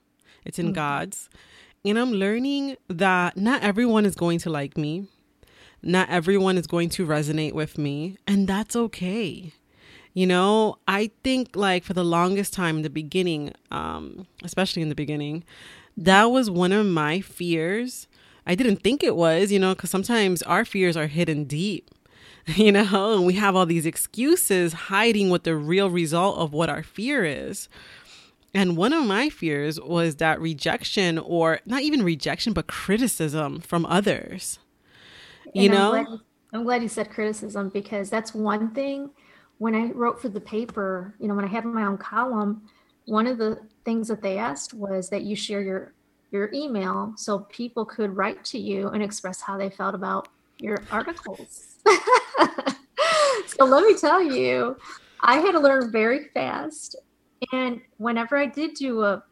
it's 0.45 0.59
in 0.59 0.67
mm-hmm. 0.67 0.73
God's. 0.73 1.29
And 1.83 1.97
I'm 1.97 2.11
learning 2.11 2.77
that 2.87 3.35
not 3.35 3.63
everyone 3.63 4.05
is 4.05 4.15
going 4.15 4.37
to 4.39 4.51
like 4.51 4.77
me, 4.77 5.07
not 5.83 6.09
everyone 6.09 6.57
is 6.57 6.67
going 6.67 6.89
to 6.89 7.05
resonate 7.05 7.53
with 7.53 7.77
me, 7.77 8.17
and 8.25 8.47
that's 8.47 8.75
okay. 8.75 9.53
You 10.13 10.27
know, 10.27 10.77
I 10.87 11.11
think 11.23 11.55
like 11.55 11.83
for 11.83 11.93
the 11.93 12.03
longest 12.03 12.53
time 12.53 12.77
in 12.77 12.81
the 12.83 12.89
beginning, 12.89 13.53
um, 13.71 14.27
especially 14.43 14.81
in 14.81 14.89
the 14.89 14.95
beginning, 14.95 15.43
that 15.97 16.25
was 16.25 16.49
one 16.49 16.71
of 16.71 16.85
my 16.85 17.19
fears. 17.19 18.07
I 18.45 18.55
didn't 18.55 18.77
think 18.77 19.03
it 19.03 19.15
was, 19.15 19.51
you 19.51 19.59
know, 19.59 19.73
because 19.73 19.89
sometimes 19.89 20.41
our 20.43 20.65
fears 20.65 20.95
are 20.95 21.07
hidden 21.07 21.45
deep, 21.45 21.89
you 22.45 22.71
know, 22.71 23.13
and 23.13 23.25
we 23.25 23.33
have 23.33 23.55
all 23.55 23.65
these 23.65 23.85
excuses 23.85 24.73
hiding 24.73 25.29
what 25.29 25.43
the 25.43 25.55
real 25.55 25.89
result 25.89 26.37
of 26.37 26.53
what 26.53 26.69
our 26.69 26.83
fear 26.83 27.25
is. 27.25 27.67
And 28.53 28.77
one 28.77 28.93
of 28.93 29.05
my 29.05 29.29
fears 29.29 29.81
was 29.81 30.17
that 30.17 30.39
rejection, 30.39 31.17
or 31.17 31.59
not 31.65 31.81
even 31.81 32.03
rejection, 32.03 32.53
but 32.53 32.67
criticism 32.67 33.61
from 33.61 33.83
others. 33.87 34.59
You 35.53 35.63
and 35.63 35.73
know, 35.73 35.93
I'm 35.93 36.05
glad, 36.05 36.19
I'm 36.53 36.63
glad 36.63 36.81
you 36.83 36.87
said 36.87 37.09
criticism 37.09 37.69
because 37.69 38.09
that's 38.09 38.33
one 38.33 38.73
thing 38.73 39.09
when 39.57 39.75
I 39.75 39.91
wrote 39.91 40.21
for 40.21 40.29
the 40.29 40.41
paper, 40.41 41.15
you 41.19 41.27
know, 41.27 41.35
when 41.35 41.45
I 41.45 41.47
had 41.47 41.65
my 41.65 41.85
own 41.85 41.97
column, 41.97 42.63
one 43.05 43.27
of 43.27 43.37
the 43.37 43.59
things 43.85 44.07
that 44.07 44.21
they 44.21 44.37
asked 44.37 44.73
was 44.73 45.09
that 45.09 45.23
you 45.23 45.35
share 45.35 45.61
your 45.61 45.93
your 46.31 46.49
email 46.51 47.13
so 47.15 47.39
people 47.39 47.85
could 47.85 48.15
write 48.17 48.43
to 48.43 48.57
you 48.57 48.87
and 48.89 49.03
express 49.03 49.39
how 49.39 49.55
they 49.55 49.69
felt 49.69 49.93
about 49.93 50.27
your 50.57 50.79
articles. 50.91 51.75
so 53.45 53.65
let 53.65 53.85
me 53.85 53.95
tell 53.95 54.21
you, 54.21 54.75
I 55.21 55.37
had 55.37 55.51
to 55.51 55.59
learn 55.59 55.91
very 55.91 56.29
fast. 56.33 56.95
And 57.51 57.79
whenever 57.97 58.35
I 58.35 58.47
did 58.47 58.73
do 58.73 59.03
a 59.03 59.23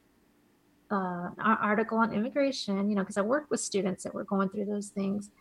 uh, 0.92 1.30
article 1.40 1.98
on 1.98 2.14
immigration, 2.14 2.88
you 2.88 2.96
know, 2.96 3.02
because 3.02 3.18
I 3.18 3.22
worked 3.22 3.50
with 3.50 3.62
students 3.62 4.04
that 4.04 4.14
were 4.14 4.26
going 4.26 4.50
through 4.50 4.66
those 4.66 4.90
things, 4.90 5.32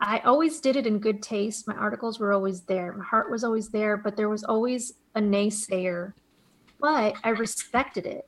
I 0.00 0.20
always 0.20 0.60
did 0.60 0.76
it 0.76 0.86
in 0.86 0.98
good 0.98 1.22
taste. 1.22 1.68
My 1.68 1.74
articles 1.74 2.18
were 2.18 2.32
always 2.32 2.62
there. 2.62 2.92
My 2.92 3.04
heart 3.04 3.30
was 3.30 3.44
always 3.44 3.68
there, 3.68 3.96
but 3.96 4.16
there 4.16 4.30
was 4.30 4.44
always 4.44 4.94
a 5.14 5.20
naysayer. 5.20 6.14
But 6.80 7.14
I 7.22 7.30
respected 7.30 8.06
it. 8.06 8.26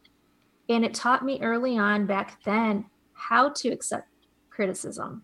And 0.68 0.84
it 0.84 0.92
taught 0.94 1.24
me 1.24 1.40
early 1.40 1.78
on 1.78 2.06
back 2.06 2.42
then 2.44 2.84
how 3.14 3.50
to 3.50 3.70
accept 3.70 4.08
criticism 4.50 5.22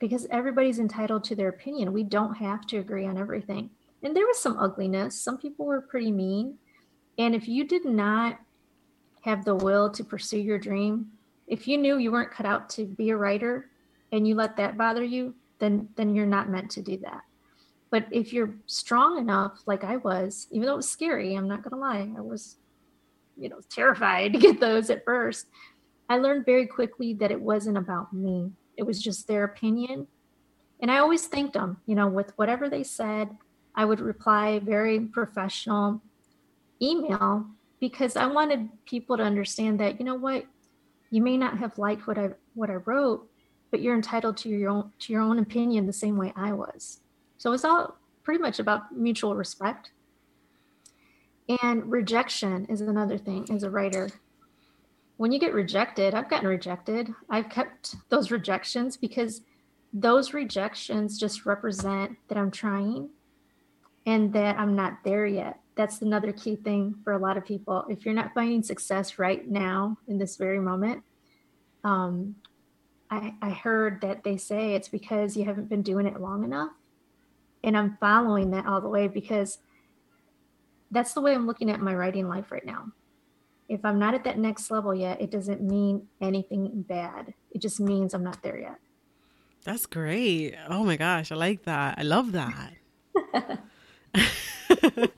because 0.00 0.26
everybody's 0.30 0.80
entitled 0.80 1.22
to 1.24 1.36
their 1.36 1.48
opinion. 1.48 1.92
We 1.92 2.02
don't 2.02 2.34
have 2.34 2.66
to 2.66 2.78
agree 2.78 3.06
on 3.06 3.16
everything. 3.16 3.70
And 4.02 4.14
there 4.14 4.26
was 4.26 4.38
some 4.38 4.58
ugliness. 4.58 5.18
Some 5.18 5.38
people 5.38 5.64
were 5.64 5.80
pretty 5.80 6.10
mean. 6.10 6.58
And 7.18 7.34
if 7.34 7.48
you 7.48 7.66
did 7.66 7.84
not 7.84 8.38
have 9.22 9.44
the 9.44 9.54
will 9.54 9.90
to 9.90 10.04
pursue 10.04 10.38
your 10.38 10.58
dream, 10.58 11.06
if 11.46 11.68
you 11.68 11.78
knew 11.78 11.98
you 11.98 12.10
weren't 12.10 12.32
cut 12.32 12.46
out 12.46 12.68
to 12.70 12.84
be 12.84 13.10
a 13.10 13.16
writer 13.16 13.70
and 14.12 14.26
you 14.26 14.34
let 14.34 14.56
that 14.56 14.76
bother 14.76 15.04
you, 15.04 15.34
then 15.58 15.88
then 15.96 16.14
you're 16.14 16.26
not 16.26 16.48
meant 16.48 16.70
to 16.72 16.82
do 16.82 16.98
that. 16.98 17.22
But 17.90 18.06
if 18.10 18.32
you're 18.32 18.54
strong 18.66 19.18
enough, 19.18 19.60
like 19.66 19.84
I 19.84 19.96
was, 19.96 20.48
even 20.50 20.66
though 20.66 20.74
it 20.74 20.78
was 20.78 20.90
scary, 20.90 21.34
I'm 21.34 21.48
not 21.48 21.62
gonna 21.62 21.80
lie, 21.80 22.10
I 22.16 22.20
was, 22.20 22.56
you 23.36 23.48
know, 23.48 23.60
terrified 23.70 24.32
to 24.32 24.38
get 24.38 24.60
those 24.60 24.90
at 24.90 25.04
first. 25.04 25.46
I 26.08 26.18
learned 26.18 26.44
very 26.44 26.66
quickly 26.66 27.14
that 27.14 27.30
it 27.30 27.40
wasn't 27.40 27.78
about 27.78 28.12
me. 28.12 28.50
It 28.76 28.82
was 28.82 29.00
just 29.00 29.26
their 29.26 29.44
opinion. 29.44 30.08
And 30.80 30.90
I 30.90 30.98
always 30.98 31.26
thanked 31.26 31.54
them, 31.54 31.78
you 31.86 31.94
know, 31.94 32.08
with 32.08 32.32
whatever 32.36 32.68
they 32.68 32.82
said, 32.82 33.30
I 33.74 33.84
would 33.84 34.00
reply 34.00 34.58
very 34.58 35.00
professional 35.00 36.02
email 36.82 37.46
because 37.80 38.16
I 38.16 38.26
wanted 38.26 38.68
people 38.86 39.16
to 39.16 39.22
understand 39.22 39.80
that, 39.80 39.98
you 39.98 40.04
know 40.04 40.14
what, 40.14 40.44
you 41.10 41.22
may 41.22 41.36
not 41.36 41.58
have 41.58 41.78
liked 41.78 42.06
what 42.06 42.18
I 42.18 42.30
what 42.54 42.70
I 42.70 42.74
wrote, 42.74 43.28
but 43.74 43.82
you're 43.82 43.96
entitled 43.96 44.36
to 44.36 44.48
your 44.48 44.70
own 44.70 44.92
to 45.00 45.12
your 45.12 45.20
own 45.20 45.40
opinion 45.40 45.84
the 45.84 45.92
same 45.92 46.16
way 46.16 46.32
I 46.36 46.52
was. 46.52 47.00
So 47.38 47.52
it's 47.52 47.64
all 47.64 47.96
pretty 48.22 48.40
much 48.40 48.60
about 48.60 48.96
mutual 48.96 49.34
respect. 49.34 49.90
And 51.60 51.90
rejection 51.90 52.66
is 52.66 52.82
another 52.82 53.18
thing 53.18 53.48
as 53.50 53.64
a 53.64 53.70
writer. 53.70 54.10
When 55.16 55.32
you 55.32 55.40
get 55.40 55.52
rejected, 55.52 56.14
I've 56.14 56.30
gotten 56.30 56.46
rejected. 56.46 57.12
I've 57.28 57.48
kept 57.48 57.96
those 58.10 58.30
rejections 58.30 58.96
because 58.96 59.40
those 59.92 60.32
rejections 60.32 61.18
just 61.18 61.44
represent 61.44 62.16
that 62.28 62.38
I'm 62.38 62.52
trying 62.52 63.08
and 64.06 64.32
that 64.34 64.56
I'm 64.56 64.76
not 64.76 64.98
there 65.02 65.26
yet. 65.26 65.58
That's 65.74 66.00
another 66.00 66.30
key 66.30 66.54
thing 66.54 66.94
for 67.02 67.14
a 67.14 67.18
lot 67.18 67.36
of 67.36 67.44
people. 67.44 67.84
If 67.88 68.04
you're 68.04 68.14
not 68.14 68.34
finding 68.34 68.62
success 68.62 69.18
right 69.18 69.50
now 69.50 69.98
in 70.06 70.16
this 70.16 70.36
very 70.36 70.60
moment, 70.60 71.02
um, 71.82 72.36
I, 73.10 73.34
I 73.42 73.50
heard 73.50 74.00
that 74.00 74.24
they 74.24 74.36
say 74.36 74.74
it's 74.74 74.88
because 74.88 75.36
you 75.36 75.44
haven't 75.44 75.68
been 75.68 75.82
doing 75.82 76.06
it 76.06 76.20
long 76.20 76.44
enough. 76.44 76.72
And 77.62 77.76
I'm 77.76 77.96
following 78.00 78.50
that 78.50 78.66
all 78.66 78.80
the 78.80 78.88
way 78.88 79.08
because 79.08 79.58
that's 80.90 81.12
the 81.14 81.20
way 81.20 81.34
I'm 81.34 81.46
looking 81.46 81.70
at 81.70 81.80
my 81.80 81.94
writing 81.94 82.28
life 82.28 82.50
right 82.50 82.64
now. 82.64 82.88
If 83.68 83.84
I'm 83.84 83.98
not 83.98 84.14
at 84.14 84.24
that 84.24 84.38
next 84.38 84.70
level 84.70 84.94
yet, 84.94 85.20
it 85.20 85.30
doesn't 85.30 85.62
mean 85.62 86.06
anything 86.20 86.82
bad. 86.86 87.32
It 87.50 87.62
just 87.62 87.80
means 87.80 88.12
I'm 88.12 88.24
not 88.24 88.42
there 88.42 88.58
yet. 88.58 88.78
That's 89.64 89.86
great. 89.86 90.54
Oh 90.68 90.84
my 90.84 90.96
gosh, 90.96 91.32
I 91.32 91.36
like 91.36 91.62
that. 91.62 91.98
I 91.98 92.02
love 92.02 92.32
that. 92.32 92.72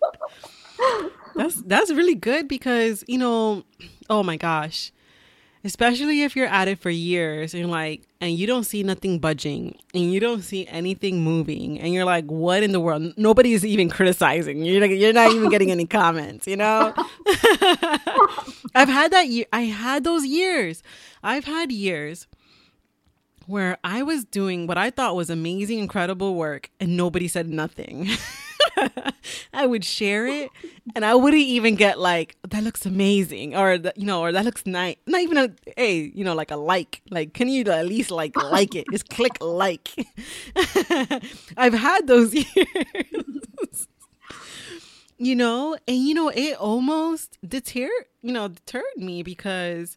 that's 1.35 1.57
that's 1.63 1.91
really 1.91 2.15
good 2.15 2.47
because, 2.47 3.03
you 3.09 3.19
know, 3.19 3.65
oh 4.09 4.23
my 4.23 4.37
gosh 4.37 4.93
especially 5.67 6.23
if 6.23 6.37
you're 6.37 6.47
at 6.47 6.69
it 6.69 6.79
for 6.79 6.91
years 6.91 7.53
and 7.53 7.71
like 7.71 8.03
and 8.21 8.33
you 8.39 8.47
don't 8.47 8.65
see 8.65 8.83
nothing 8.83 9.19
budging 9.19 9.77
and 9.93 10.13
you 10.13 10.21
don't 10.21 10.43
see 10.43 10.67
anything 10.69 11.21
moving 11.23 11.79
and 11.81 11.93
you're 11.93 12.05
like 12.05 12.25
what 12.27 12.63
in 12.63 12.71
the 12.73 12.81
world? 12.81 13.13
Nobody 13.17 13.53
is 13.53 13.67
even 13.67 13.91
criticizing 13.91 14.65
you're 14.65 14.81
like 14.81 14.93
you're 14.93 15.13
not 15.13 15.33
even 15.33 15.51
getting 15.51 15.71
any 15.73 15.87
comments 16.01 16.47
you 16.47 16.57
know? 16.57 16.95
I've 18.75 18.89
had 18.89 19.11
that 19.13 19.27
year 19.29 19.47
i 19.53 19.63
had 19.63 20.05
those 20.05 20.25
years. 20.25 20.83
I've 21.23 21.45
had 21.45 21.73
years 21.73 22.27
where 23.47 23.77
i 23.85 24.03
was 24.03 24.25
doing 24.25 24.67
what 24.67 24.79
i 24.79 24.91
thought 24.91 25.15
was 25.15 25.31
amazing 25.31 25.79
incredible 25.79 26.35
work 26.35 26.71
and 26.81 26.97
nobody 26.97 27.29
said 27.29 27.49
nothing 27.49 28.09
I 29.53 29.67
would 29.67 29.85
share 29.85 30.27
it 30.27 30.51
and 30.95 31.05
I 31.05 31.15
wouldn't 31.15 31.43
even 31.43 31.75
get 31.75 31.99
like, 31.99 32.37
that 32.49 32.63
looks 32.63 32.87
amazing 32.87 33.57
or, 33.57 33.75
you 33.97 34.07
know, 34.07 34.21
or 34.21 34.33
that 34.33 34.45
looks 34.45 34.67
nice. 34.67 34.97
Not 35.07 35.21
even 35.23 35.37
a, 35.39 35.51
hey, 35.77 36.13
you 36.15 36.25
know, 36.25 36.35
like 36.35 36.51
a 36.51 36.57
like. 36.57 37.03
Like, 37.11 37.35
can 37.35 37.49
you 37.49 37.65
at 37.65 37.87
least 37.87 38.11
like 38.11 38.37
like 38.37 38.75
it? 38.75 38.87
Just 38.91 39.09
click 39.09 39.37
like. 39.41 39.89
I've 41.57 41.75
had 41.75 42.07
those 42.07 42.35
years. 42.57 43.89
you 45.19 45.35
know, 45.35 45.77
and 45.87 45.97
you 45.97 46.15
know, 46.15 46.29
it 46.29 46.57
almost 46.57 47.39
deterred, 47.47 47.91
you 48.23 48.33
know, 48.33 48.49
deterred 48.49 48.85
me 48.97 49.23
because 49.23 49.97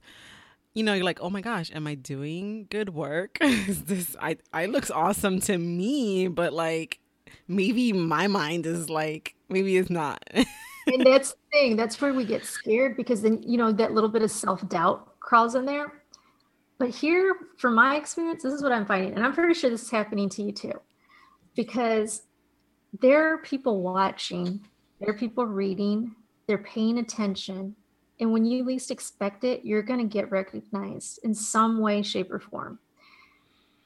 you 0.74 0.84
know, 0.84 0.94
you're 0.94 1.04
like, 1.04 1.20
oh 1.22 1.30
my 1.30 1.42
gosh, 1.42 1.72
am 1.74 1.88
I 1.88 1.96
doing 1.96 2.68
good 2.70 2.90
work? 2.90 3.38
Is 3.42 3.84
this 3.84 4.16
I 4.22 4.38
I 4.54 4.68
looks 4.68 4.92
awesome 4.92 5.40
to 5.42 5.58
me, 5.58 6.28
but 6.28 6.54
like 6.54 7.00
maybe 7.47 7.93
my 7.93 8.27
mind 8.27 8.65
is 8.65 8.89
like 8.89 9.36
maybe 9.49 9.77
it's 9.77 9.89
not. 9.89 10.23
And 10.88 11.05
that's 11.05 11.34
the 11.34 11.38
thing 11.51 11.75
that's 11.75 12.01
where 12.01 12.15
we 12.15 12.25
get 12.25 12.43
scared 12.43 12.97
because 12.97 13.21
then 13.21 13.43
you 13.43 13.59
know 13.59 13.71
that 13.73 13.91
little 13.91 14.09
bit 14.09 14.23
of 14.23 14.32
self-doubt 14.32 15.19
crawls 15.19 15.53
in 15.53 15.65
there. 15.65 15.93
But 16.80 16.89
here 16.89 17.36
from 17.59 17.75
my 17.75 17.97
experience 17.97 18.41
this 18.41 18.53
is 18.53 18.63
what 18.63 18.71
i'm 18.71 18.86
finding 18.86 19.13
and 19.13 19.23
i'm 19.23 19.34
pretty 19.34 19.53
sure 19.53 19.69
this 19.69 19.84
is 19.84 19.91
happening 19.91 20.30
to 20.30 20.41
you 20.41 20.51
too 20.51 20.73
because 21.55 22.23
there 23.01 23.34
are 23.34 23.38
people 23.39 23.82
watching 23.82 24.61
there 24.99 25.09
are 25.09 25.17
people 25.17 25.45
reading 25.45 26.15
they're 26.47 26.57
paying 26.57 26.97
attention 26.99 27.75
and 28.21 28.32
when 28.32 28.45
you 28.45 28.63
least 28.63 28.91
expect 28.91 29.43
it 29.43 29.65
you're 29.65 29.84
going 29.84 29.99
to 29.99 30.05
get 30.05 30.32
recognized 30.32 31.19
in 31.23 31.36
some 31.36 31.80
way 31.80 32.01
shape 32.01 32.32
or 32.32 32.39
form 32.39 32.80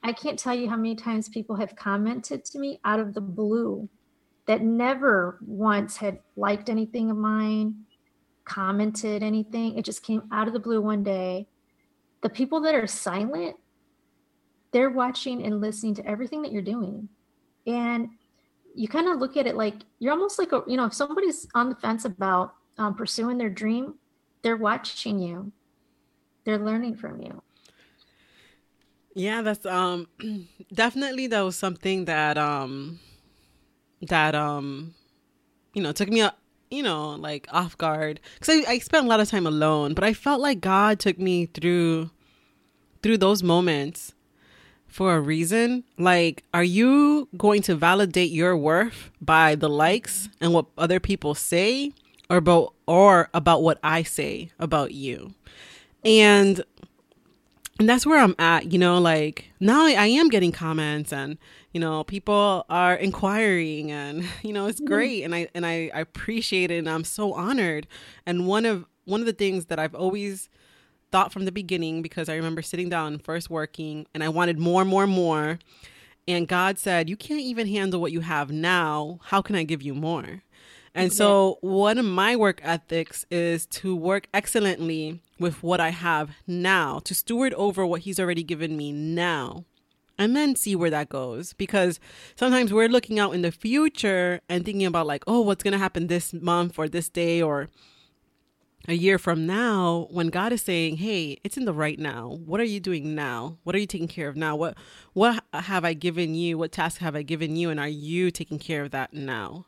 I 0.04 0.12
can't 0.12 0.38
tell 0.38 0.54
you 0.54 0.68
how 0.68 0.76
many 0.76 0.94
times 0.94 1.30
people 1.30 1.56
have 1.56 1.74
commented 1.76 2.44
to 2.44 2.58
me 2.58 2.78
out 2.84 3.00
of 3.00 3.14
the 3.14 3.22
blue 3.22 3.88
that 4.46 4.62
never 4.62 5.38
once 5.46 5.96
had 5.96 6.18
liked 6.36 6.68
anything 6.68 7.10
of 7.10 7.16
mine, 7.16 7.86
commented 8.44 9.22
anything. 9.22 9.78
It 9.78 9.84
just 9.86 10.02
came 10.02 10.24
out 10.30 10.46
of 10.46 10.52
the 10.52 10.60
blue 10.60 10.82
one 10.82 11.02
day. 11.02 11.48
The 12.20 12.28
people 12.28 12.60
that 12.60 12.74
are 12.74 12.86
silent, 12.86 13.56
they're 14.72 14.90
watching 14.90 15.42
and 15.42 15.62
listening 15.62 15.94
to 15.94 16.06
everything 16.06 16.42
that 16.42 16.52
you're 16.52 16.60
doing. 16.60 17.08
And 17.66 18.10
you 18.74 18.88
kind 18.88 19.08
of 19.08 19.18
look 19.18 19.38
at 19.38 19.46
it 19.46 19.56
like 19.56 19.76
you're 20.00 20.12
almost 20.12 20.38
like 20.38 20.52
a, 20.52 20.62
you 20.66 20.76
know, 20.76 20.84
if 20.84 20.92
somebody's 20.92 21.48
on 21.54 21.70
the 21.70 21.76
fence 21.76 22.04
about 22.04 22.54
um, 22.76 22.94
pursuing 22.94 23.38
their 23.38 23.48
dream, 23.48 23.94
they're 24.42 24.58
watching 24.58 25.18
you. 25.18 25.50
They're 26.44 26.58
learning 26.58 26.96
from 26.96 27.22
you. 27.22 27.42
Yeah, 29.14 29.42
that's 29.42 29.64
um 29.64 30.08
definitely 30.74 31.28
that 31.28 31.40
was 31.40 31.56
something 31.56 32.04
that 32.06 32.36
um 32.36 32.98
that 34.02 34.34
um 34.34 34.94
you 35.72 35.82
know 35.82 35.92
took 35.92 36.08
me 36.08 36.20
up 36.20 36.38
you 36.70 36.82
know 36.82 37.10
like 37.10 37.46
off 37.52 37.78
guard. 37.78 38.20
Because 38.38 38.66
I, 38.66 38.72
I 38.72 38.78
spent 38.78 39.06
a 39.06 39.08
lot 39.08 39.20
of 39.20 39.30
time 39.30 39.46
alone 39.46 39.94
but 39.94 40.04
i 40.04 40.12
felt 40.12 40.40
like 40.40 40.60
god 40.60 40.98
took 40.98 41.18
me 41.18 41.46
through 41.46 42.10
through 43.02 43.18
those 43.18 43.42
moments 43.42 44.14
for 44.88 45.14
a 45.14 45.20
reason. 45.20 45.84
Like 45.98 46.42
are 46.52 46.64
you 46.64 47.28
going 47.36 47.62
to 47.62 47.76
validate 47.76 48.30
your 48.30 48.56
worth 48.56 49.10
by 49.20 49.54
the 49.54 49.68
likes 49.68 50.28
and 50.40 50.52
what 50.52 50.66
other 50.76 50.98
people 51.00 51.34
say 51.34 51.92
or 52.28 52.38
about 52.38 52.74
or 52.86 53.28
about 53.32 53.62
what 53.62 53.78
i 53.84 54.02
say 54.02 54.50
about 54.58 54.92
you? 54.92 55.34
And 56.04 56.64
and 57.78 57.88
that's 57.88 58.06
where 58.06 58.20
I'm 58.20 58.36
at, 58.38 58.72
you 58.72 58.78
know, 58.78 58.98
like 58.98 59.50
now 59.58 59.84
I 59.84 60.06
am 60.06 60.28
getting 60.28 60.52
comments 60.52 61.12
and 61.12 61.38
you 61.72 61.80
know, 61.80 62.04
people 62.04 62.64
are 62.70 62.94
inquiring 62.94 63.90
and 63.90 64.24
you 64.42 64.52
know, 64.52 64.66
it's 64.66 64.80
mm-hmm. 64.80 64.92
great 64.92 65.22
and 65.24 65.34
I 65.34 65.48
and 65.54 65.66
I, 65.66 65.90
I 65.94 66.00
appreciate 66.00 66.70
it 66.70 66.78
and 66.78 66.88
I'm 66.88 67.04
so 67.04 67.32
honored. 67.32 67.86
And 68.26 68.46
one 68.46 68.64
of 68.64 68.86
one 69.04 69.20
of 69.20 69.26
the 69.26 69.32
things 69.32 69.66
that 69.66 69.78
I've 69.78 69.94
always 69.94 70.48
thought 71.10 71.32
from 71.32 71.44
the 71.44 71.52
beginning 71.52 72.02
because 72.02 72.28
I 72.28 72.34
remember 72.34 72.62
sitting 72.62 72.88
down 72.88 73.18
first 73.18 73.50
working 73.50 74.06
and 74.14 74.24
I 74.24 74.28
wanted 74.28 74.58
more, 74.58 74.84
more, 74.84 75.06
more. 75.06 75.58
And 76.26 76.48
God 76.48 76.78
said, 76.78 77.10
You 77.10 77.16
can't 77.16 77.42
even 77.42 77.66
handle 77.66 78.00
what 78.00 78.12
you 78.12 78.20
have 78.20 78.50
now. 78.50 79.18
How 79.24 79.42
can 79.42 79.56
I 79.56 79.64
give 79.64 79.82
you 79.82 79.94
more? 79.94 80.42
And 80.96 81.12
so, 81.12 81.58
one 81.60 81.98
of 81.98 82.04
my 82.04 82.36
work 82.36 82.60
ethics 82.62 83.26
is 83.28 83.66
to 83.66 83.96
work 83.96 84.28
excellently 84.32 85.20
with 85.38 85.62
what 85.62 85.80
I 85.80 85.90
have 85.90 86.30
now, 86.46 87.00
to 87.00 87.14
steward 87.14 87.54
over 87.54 87.84
what 87.86 88.02
He's 88.02 88.20
already 88.20 88.42
given 88.42 88.76
me 88.76 88.92
now, 88.92 89.64
and 90.18 90.36
then 90.36 90.56
see 90.56 90.76
where 90.76 90.90
that 90.90 91.08
goes. 91.08 91.52
Because 91.52 91.98
sometimes 92.36 92.72
we're 92.72 92.88
looking 92.88 93.18
out 93.18 93.34
in 93.34 93.42
the 93.42 93.52
future 93.52 94.40
and 94.48 94.64
thinking 94.64 94.86
about, 94.86 95.06
like, 95.06 95.24
oh, 95.26 95.40
what's 95.40 95.64
going 95.64 95.72
to 95.72 95.78
happen 95.78 96.06
this 96.06 96.32
month 96.32 96.78
or 96.78 96.88
this 96.88 97.08
day 97.08 97.42
or 97.42 97.68
a 98.86 98.94
year 98.94 99.18
from 99.18 99.46
now 99.46 100.08
when 100.10 100.28
God 100.28 100.52
is 100.52 100.62
saying, 100.62 100.98
"Hey, 100.98 101.38
it's 101.42 101.56
in 101.56 101.64
the 101.64 101.72
right 101.72 101.98
now. 101.98 102.38
What 102.44 102.60
are 102.60 102.64
you 102.64 102.80
doing 102.80 103.14
now? 103.14 103.58
What 103.64 103.74
are 103.74 103.78
you 103.78 103.86
taking 103.86 104.08
care 104.08 104.28
of 104.28 104.36
now? 104.36 104.56
What 104.56 104.76
what 105.12 105.42
have 105.52 105.84
I 105.84 105.94
given 105.94 106.34
you? 106.34 106.58
What 106.58 106.72
task 106.72 107.00
have 107.00 107.16
I 107.16 107.22
given 107.22 107.56
you 107.56 107.70
and 107.70 107.80
are 107.80 107.88
you 107.88 108.30
taking 108.30 108.58
care 108.58 108.82
of 108.82 108.90
that 108.90 109.12
now?" 109.14 109.66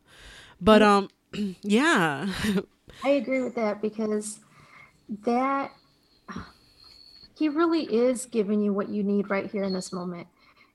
But 0.60 0.82
um 0.82 1.08
yeah. 1.62 2.28
I 3.04 3.10
agree 3.10 3.42
with 3.42 3.54
that 3.56 3.82
because 3.82 4.40
that 5.24 5.72
he 7.38 7.48
really 7.48 7.84
is 7.84 8.26
giving 8.26 8.60
you 8.60 8.72
what 8.72 8.88
you 8.88 9.02
need 9.02 9.30
right 9.30 9.50
here 9.50 9.62
in 9.62 9.72
this 9.72 9.92
moment. 9.92 10.26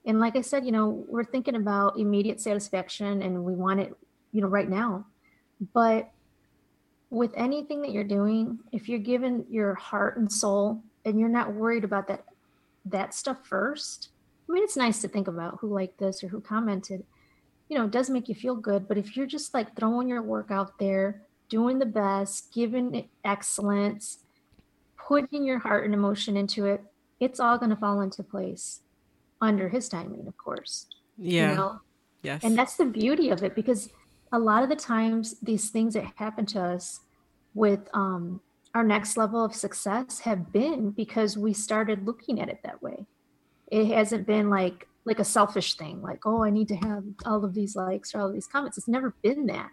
And 0.05 0.19
like 0.19 0.35
I 0.35 0.41
said, 0.41 0.65
you 0.65 0.71
know, 0.71 1.03
we're 1.07 1.23
thinking 1.23 1.55
about 1.55 1.99
immediate 1.99 2.39
satisfaction 2.39 3.21
and 3.21 3.43
we 3.43 3.53
want 3.53 3.79
it, 3.79 3.93
you 4.31 4.41
know, 4.41 4.47
right 4.47 4.69
now. 4.69 5.05
But 5.73 6.11
with 7.09 7.31
anything 7.35 7.81
that 7.81 7.91
you're 7.91 8.03
doing, 8.03 8.59
if 8.71 8.87
you're 8.87 8.99
giving 8.99 9.45
your 9.49 9.75
heart 9.75 10.17
and 10.17 10.31
soul 10.31 10.81
and 11.05 11.19
you're 11.19 11.29
not 11.29 11.53
worried 11.53 11.83
about 11.83 12.07
that 12.07 12.25
that 12.85 13.13
stuff 13.13 13.37
first, 13.43 14.09
I 14.49 14.53
mean, 14.53 14.63
it's 14.63 14.77
nice 14.77 15.01
to 15.01 15.07
think 15.07 15.27
about 15.27 15.59
who 15.59 15.67
liked 15.67 15.99
this 15.99 16.23
or 16.23 16.27
who 16.27 16.41
commented, 16.41 17.03
you 17.69 17.77
know, 17.77 17.85
it 17.85 17.91
does 17.91 18.09
make 18.09 18.27
you 18.27 18.35
feel 18.35 18.55
good. 18.55 18.87
But 18.87 18.97
if 18.97 19.15
you're 19.15 19.27
just 19.27 19.53
like 19.53 19.75
throwing 19.75 20.09
your 20.09 20.23
work 20.23 20.49
out 20.49 20.79
there, 20.79 21.21
doing 21.51 21.77
the 21.77 21.85
best, 21.85 22.51
giving 22.51 22.95
it 22.95 23.07
excellence, 23.23 24.19
putting 24.97 25.43
your 25.43 25.59
heart 25.59 25.85
and 25.85 25.93
emotion 25.93 26.37
into 26.37 26.65
it, 26.65 26.81
it's 27.19 27.39
all 27.39 27.57
going 27.57 27.69
to 27.69 27.75
fall 27.75 28.01
into 28.01 28.23
place 28.23 28.79
under 29.41 29.69
his 29.69 29.89
timing, 29.89 30.25
of 30.27 30.37
course. 30.37 30.87
Yeah. 31.17 31.51
You 31.51 31.57
know? 31.57 31.79
Yes. 32.23 32.43
And 32.43 32.57
that's 32.57 32.77
the 32.77 32.85
beauty 32.85 33.29
of 33.29 33.43
it 33.43 33.53
because 33.53 33.89
a 34.31 34.39
lot 34.39 34.63
of 34.63 34.69
the 34.69 34.75
times 34.75 35.35
these 35.41 35.69
things 35.69 35.93
that 35.93 36.05
happen 36.15 36.45
to 36.47 36.61
us 36.61 37.01
with 37.53 37.81
um, 37.93 38.39
our 38.73 38.83
next 38.83 39.17
level 39.17 39.43
of 39.43 39.53
success 39.53 40.19
have 40.19 40.53
been 40.53 40.91
because 40.91 41.37
we 41.37 41.51
started 41.51 42.07
looking 42.07 42.39
at 42.39 42.47
it 42.47 42.59
that 42.63 42.81
way. 42.81 43.05
It 43.67 43.87
hasn't 43.87 44.25
been 44.25 44.49
like, 44.49 44.87
like 45.03 45.19
a 45.19 45.25
selfish 45.25 45.77
thing 45.77 45.99
like 46.03 46.27
oh 46.27 46.43
i 46.43 46.51
need 46.51 46.67
to 46.67 46.75
have 46.75 47.03
all 47.25 47.43
of 47.43 47.55
these 47.55 47.75
likes 47.75 48.13
or 48.13 48.19
all 48.19 48.27
of 48.27 48.33
these 48.33 48.45
comments 48.45 48.77
it's 48.77 48.87
never 48.87 49.15
been 49.23 49.47
that 49.47 49.71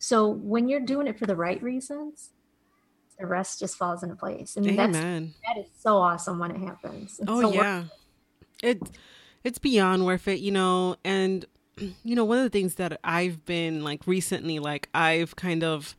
so 0.00 0.26
when 0.28 0.68
you're 0.68 0.80
doing 0.80 1.06
it 1.06 1.16
for 1.16 1.26
the 1.26 1.36
right 1.36 1.62
reasons 1.62 2.30
the 3.20 3.26
rest 3.26 3.60
just 3.60 3.76
falls 3.76 4.02
into 4.02 4.16
place. 4.16 4.56
And 4.56 4.66
Amen. 4.66 4.92
that's 4.92 5.56
that 5.56 5.60
is 5.60 5.70
so 5.78 5.98
awesome 5.98 6.38
when 6.38 6.52
it 6.52 6.56
happens. 6.56 7.18
It's 7.20 7.28
oh 7.28 7.42
so 7.42 7.52
yeah. 7.52 7.84
It 8.62 8.80
it's 9.44 9.58
beyond 9.58 10.04
worth 10.04 10.28
it 10.28 10.40
you 10.40 10.50
know 10.50 10.96
and 11.04 11.44
you 12.04 12.14
know 12.14 12.24
one 12.24 12.38
of 12.38 12.44
the 12.44 12.50
things 12.50 12.76
that 12.76 12.98
i've 13.04 13.44
been 13.44 13.82
like 13.82 14.06
recently 14.06 14.58
like 14.58 14.88
i've 14.94 15.36
kind 15.36 15.64
of 15.64 15.96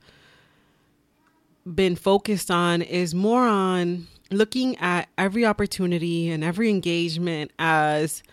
been 1.76 1.96
focused 1.96 2.50
on 2.50 2.82
is 2.82 3.14
more 3.14 3.48
on 3.48 4.08
looking 4.32 4.76
at 4.78 5.08
every 5.18 5.46
opportunity 5.46 6.30
and 6.30 6.44
every 6.44 6.70
engagement 6.70 7.52
as 7.60 8.24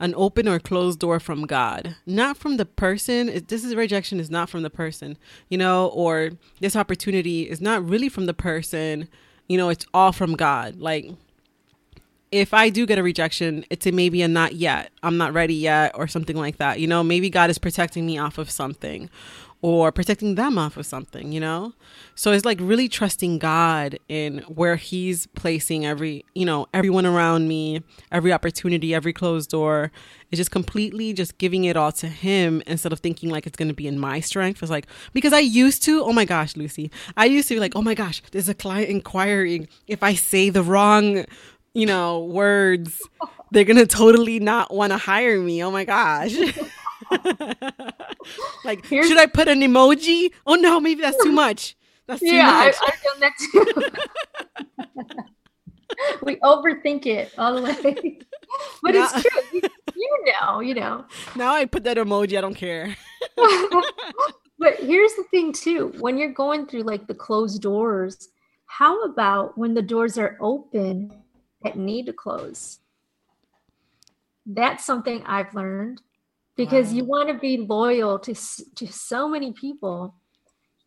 an 0.00 0.14
open 0.16 0.46
or 0.48 0.58
closed 0.58 0.98
door 0.98 1.18
from 1.18 1.46
God, 1.46 1.96
not 2.06 2.36
from 2.36 2.56
the 2.56 2.66
person. 2.66 3.44
This 3.48 3.64
is 3.64 3.74
rejection 3.74 4.20
is 4.20 4.30
not 4.30 4.48
from 4.48 4.62
the 4.62 4.70
person, 4.70 5.16
you 5.48 5.58
know, 5.58 5.88
or 5.88 6.30
this 6.60 6.76
opportunity 6.76 7.48
is 7.48 7.60
not 7.60 7.86
really 7.86 8.08
from 8.08 8.26
the 8.26 8.34
person, 8.34 9.08
you 9.48 9.56
know, 9.56 9.68
it's 9.68 9.86
all 9.92 10.12
from 10.12 10.34
God. 10.34 10.76
Like 10.76 11.10
if 12.30 12.52
I 12.52 12.68
do 12.68 12.86
get 12.86 12.98
a 12.98 13.02
rejection, 13.02 13.64
it's 13.70 13.86
a 13.86 13.92
maybe 13.92 14.22
a 14.22 14.28
not 14.28 14.54
yet. 14.54 14.90
I'm 15.02 15.16
not 15.16 15.32
ready 15.32 15.54
yet 15.54 15.92
or 15.94 16.06
something 16.06 16.36
like 16.36 16.58
that. 16.58 16.78
You 16.78 16.86
know, 16.86 17.02
maybe 17.02 17.30
God 17.30 17.50
is 17.50 17.58
protecting 17.58 18.06
me 18.06 18.18
off 18.18 18.38
of 18.38 18.50
something 18.50 19.08
or 19.60 19.90
protecting 19.90 20.36
them 20.36 20.56
off 20.56 20.76
of 20.76 20.86
something, 20.86 21.32
you 21.32 21.40
know? 21.40 21.72
So 22.14 22.32
it's 22.32 22.44
like 22.44 22.58
really 22.60 22.88
trusting 22.88 23.38
God 23.38 23.98
in 24.08 24.38
where 24.48 24.76
He's 24.76 25.26
placing 25.28 25.84
every, 25.84 26.24
you 26.34 26.44
know, 26.44 26.66
everyone 26.72 27.06
around 27.06 27.48
me, 27.48 27.82
every 28.12 28.32
opportunity, 28.32 28.94
every 28.94 29.12
closed 29.12 29.50
door. 29.50 29.90
It's 30.30 30.38
just 30.38 30.52
completely 30.52 31.12
just 31.12 31.38
giving 31.38 31.64
it 31.64 31.76
all 31.76 31.90
to 31.92 32.06
Him 32.06 32.62
instead 32.66 32.92
of 32.92 33.00
thinking 33.00 33.30
like 33.30 33.46
it's 33.46 33.56
going 33.56 33.68
to 33.68 33.74
be 33.74 33.88
in 33.88 33.98
my 33.98 34.20
strength. 34.20 34.62
It's 34.62 34.70
like, 34.70 34.86
because 35.12 35.32
I 35.32 35.40
used 35.40 35.82
to, 35.84 36.04
oh 36.04 36.12
my 36.12 36.24
gosh, 36.24 36.56
Lucy, 36.56 36.90
I 37.16 37.24
used 37.24 37.48
to 37.48 37.54
be 37.54 37.60
like, 37.60 37.74
oh 37.74 37.82
my 37.82 37.94
gosh, 37.94 38.22
there's 38.30 38.48
a 38.48 38.54
client 38.54 38.90
inquiring 38.90 39.68
if 39.88 40.02
I 40.04 40.14
say 40.14 40.50
the 40.50 40.62
wrong, 40.62 41.24
you 41.74 41.86
know, 41.86 42.24
words. 42.24 43.02
They're 43.50 43.64
gonna 43.64 43.86
totally 43.86 44.38
not 44.40 44.72
want 44.72 44.92
to 44.92 44.98
hire 44.98 45.40
me. 45.40 45.64
Oh 45.64 45.70
my 45.70 45.84
gosh. 45.84 46.36
like, 48.64 48.86
Here's... 48.86 49.08
should 49.08 49.18
I 49.18 49.26
put 49.26 49.48
an 49.48 49.60
emoji? 49.60 50.32
Oh 50.46 50.54
no, 50.54 50.80
maybe 50.80 51.02
that's 51.02 51.22
too 51.22 51.32
much. 51.32 51.76
That's 52.06 52.20
too 52.20 52.34
yeah, 52.34 52.46
much. 52.46 52.74
I, 52.80 52.92
I've 52.92 53.02
done 53.02 53.20
that 53.20 53.32
too. 53.52 55.24
we 56.22 56.36
overthink 56.36 57.06
it 57.06 57.32
all 57.38 57.54
the 57.54 57.62
way. 57.62 58.18
But 58.82 58.94
now, 58.94 59.04
it's 59.12 59.22
true. 59.22 59.42
You, 59.52 59.60
you 59.94 60.24
know, 60.24 60.60
you 60.60 60.74
know. 60.74 61.04
Now 61.36 61.52
I 61.52 61.66
put 61.66 61.84
that 61.84 61.98
emoji, 61.98 62.38
I 62.38 62.40
don't 62.40 62.54
care. 62.54 62.96
but 64.58 64.76
here's 64.76 65.12
the 65.14 65.24
thing 65.30 65.52
too. 65.52 65.92
When 66.00 66.16
you're 66.16 66.32
going 66.32 66.66
through 66.66 66.84
like 66.84 67.06
the 67.06 67.14
closed 67.14 67.60
doors, 67.60 68.30
how 68.64 69.04
about 69.04 69.58
when 69.58 69.74
the 69.74 69.82
doors 69.82 70.16
are 70.16 70.38
open 70.40 71.12
that 71.62 71.76
need 71.76 72.06
to 72.06 72.14
close? 72.14 72.78
That's 74.46 74.84
something 74.84 75.22
I've 75.26 75.54
learned 75.54 76.00
because 76.58 76.88
wow. 76.88 76.94
you 76.96 77.04
want 77.04 77.28
to 77.28 77.34
be 77.34 77.56
loyal 77.56 78.18
to 78.18 78.34
to 78.74 78.86
so 78.86 79.26
many 79.26 79.52
people. 79.52 80.14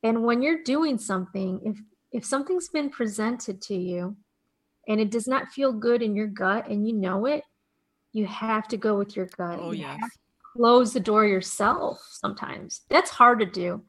And 0.04 0.24
when 0.24 0.44
you're 0.44 0.62
doing 0.64 1.00
something 1.00 1.60
if 1.64 1.80
if 2.12 2.26
something's 2.26 2.68
been 2.68 2.90
presented 2.90 3.62
to 3.64 3.76
you 3.76 4.18
and 4.88 5.00
it 5.00 5.10
does 5.10 5.28
not 5.28 5.48
feel 5.48 5.72
good 5.72 6.04
in 6.04 6.16
your 6.16 6.28
gut 6.28 6.68
and 6.68 6.88
you 6.88 6.94
know 6.94 7.26
it 7.26 7.44
you 8.12 8.26
have 8.26 8.68
to 8.68 8.78
go 8.78 8.96
with 8.98 9.16
your 9.16 9.28
gut. 9.38 9.58
Oh 9.60 9.72
yeah 9.72 9.98
close 10.56 10.92
the 10.92 11.00
door 11.00 11.26
yourself 11.26 12.06
sometimes. 12.12 12.82
That's 12.90 13.10
hard 13.10 13.40
to 13.40 13.46
do. 13.46 13.84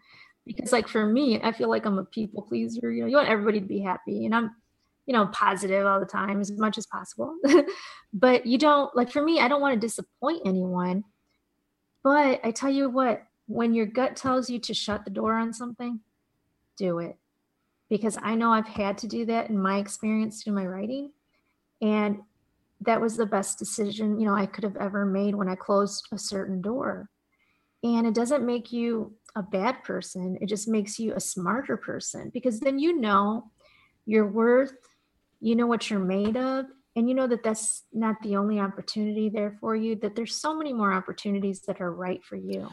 Because 0.46 0.72
like 0.72 0.88
for 0.88 1.06
me 1.06 1.40
i 1.40 1.52
feel 1.52 1.68
like 1.68 1.86
i'm 1.86 1.98
a 1.98 2.04
people 2.04 2.42
pleaser 2.42 2.90
you 2.90 3.02
know 3.02 3.06
you 3.06 3.14
want 3.14 3.28
everybody 3.28 3.60
to 3.60 3.66
be 3.66 3.78
happy 3.78 4.26
and 4.26 4.34
i'm 4.34 4.50
you 5.06 5.12
know 5.12 5.26
positive 5.26 5.86
all 5.86 6.00
the 6.00 6.06
time 6.06 6.40
as 6.40 6.50
much 6.52 6.78
as 6.78 6.86
possible. 6.86 7.36
But 8.12 8.44
you 8.44 8.58
don't 8.58 8.94
like 8.94 9.10
for 9.10 9.22
me 9.22 9.38
i 9.40 9.46
don't 9.46 9.60
want 9.60 9.74
to 9.74 9.86
disappoint 9.86 10.42
anyone 10.44 11.04
but 12.02 12.40
I 12.44 12.50
tell 12.50 12.70
you 12.70 12.88
what, 12.88 13.22
when 13.46 13.74
your 13.74 13.86
gut 13.86 14.16
tells 14.16 14.48
you 14.48 14.58
to 14.60 14.74
shut 14.74 15.04
the 15.04 15.10
door 15.10 15.34
on 15.34 15.52
something, 15.52 16.00
do 16.76 16.98
it. 16.98 17.16
Because 17.88 18.16
I 18.22 18.34
know 18.34 18.52
I've 18.52 18.66
had 18.66 18.98
to 18.98 19.06
do 19.06 19.26
that 19.26 19.50
in 19.50 19.60
my 19.60 19.78
experience 19.78 20.42
through 20.42 20.54
my 20.54 20.66
writing. 20.66 21.12
And 21.80 22.20
that 22.80 23.00
was 23.00 23.16
the 23.16 23.26
best 23.26 23.58
decision, 23.58 24.18
you 24.18 24.26
know, 24.26 24.34
I 24.34 24.46
could 24.46 24.64
have 24.64 24.76
ever 24.76 25.04
made 25.04 25.34
when 25.34 25.48
I 25.48 25.54
closed 25.54 26.08
a 26.12 26.18
certain 26.18 26.60
door. 26.60 27.08
And 27.84 28.06
it 28.06 28.14
doesn't 28.14 28.46
make 28.46 28.72
you 28.72 29.14
a 29.34 29.42
bad 29.42 29.82
person, 29.82 30.38
it 30.40 30.46
just 30.46 30.68
makes 30.68 30.98
you 30.98 31.14
a 31.14 31.20
smarter 31.20 31.76
person 31.76 32.30
because 32.34 32.60
then 32.60 32.78
you 32.78 33.00
know 33.00 33.50
your 34.04 34.26
worth, 34.26 34.74
you 35.40 35.56
know 35.56 35.66
what 35.66 35.88
you're 35.88 35.98
made 35.98 36.36
of, 36.36 36.66
and 36.94 37.08
you 37.08 37.14
know 37.14 37.26
that 37.26 37.42
that's 37.42 37.84
not 37.92 38.16
the 38.22 38.36
only 38.36 38.58
opportunity 38.58 39.30
there 39.30 39.56
for 39.60 39.74
you, 39.74 39.96
that 39.96 40.14
there's 40.14 40.34
so 40.34 40.56
many 40.56 40.72
more 40.72 40.92
opportunities 40.92 41.62
that 41.62 41.80
are 41.80 41.92
right 41.92 42.22
for 42.24 42.36
you. 42.36 42.68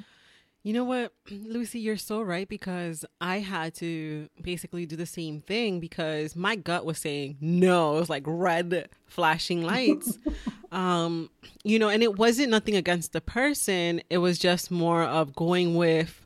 You 0.63 0.73
know 0.73 0.83
what, 0.83 1.13
Lucy, 1.31 1.79
you're 1.79 1.97
so 1.97 2.21
right 2.21 2.47
because 2.47 3.05
I 3.21 3.39
had 3.39 3.73
to 3.75 4.29
basically 4.41 4.85
do 4.85 4.95
the 4.95 5.05
same 5.05 5.41
thing 5.41 5.79
because 5.79 6.35
my 6.35 6.55
gut 6.55 6.85
was 6.85 6.97
saying 6.97 7.37
no. 7.39 7.95
It 7.95 7.99
was 8.01 8.09
like 8.09 8.23
red 8.25 8.89
flashing 9.05 9.63
lights. 9.63 10.17
um, 10.71 11.29
you 11.63 11.79
know, 11.79 11.89
and 11.89 12.03
it 12.03 12.17
wasn't 12.17 12.49
nothing 12.49 12.75
against 12.75 13.13
the 13.13 13.21
person. 13.21 14.01
It 14.09 14.17
was 14.17 14.37
just 14.37 14.69
more 14.69 15.03
of 15.03 15.33
going 15.35 15.75
with 15.75 16.25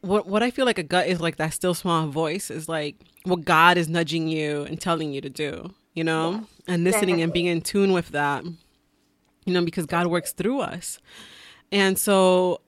what 0.00 0.26
what 0.26 0.42
I 0.42 0.50
feel 0.50 0.64
like 0.64 0.78
a 0.78 0.82
gut 0.84 1.06
is 1.06 1.20
like 1.20 1.36
that 1.36 1.52
still 1.52 1.74
small 1.74 2.06
voice 2.06 2.50
is 2.50 2.68
like 2.68 2.96
what 3.24 3.44
God 3.44 3.76
is 3.76 3.88
nudging 3.88 4.28
you 4.28 4.62
and 4.62 4.80
telling 4.80 5.12
you 5.12 5.20
to 5.20 5.30
do, 5.30 5.74
you 5.98 6.04
know? 6.04 6.30
Yeah, 6.30 6.74
and 6.74 6.84
listening 6.84 7.16
exactly. 7.16 7.22
and 7.22 7.32
being 7.32 7.46
in 7.46 7.60
tune 7.60 7.92
with 7.92 8.08
that. 8.10 8.44
You 9.44 9.54
know, 9.54 9.64
because 9.64 9.86
God 9.86 10.06
works 10.06 10.32
through 10.32 10.60
us. 10.60 10.98
And 11.70 11.98
so 11.98 12.60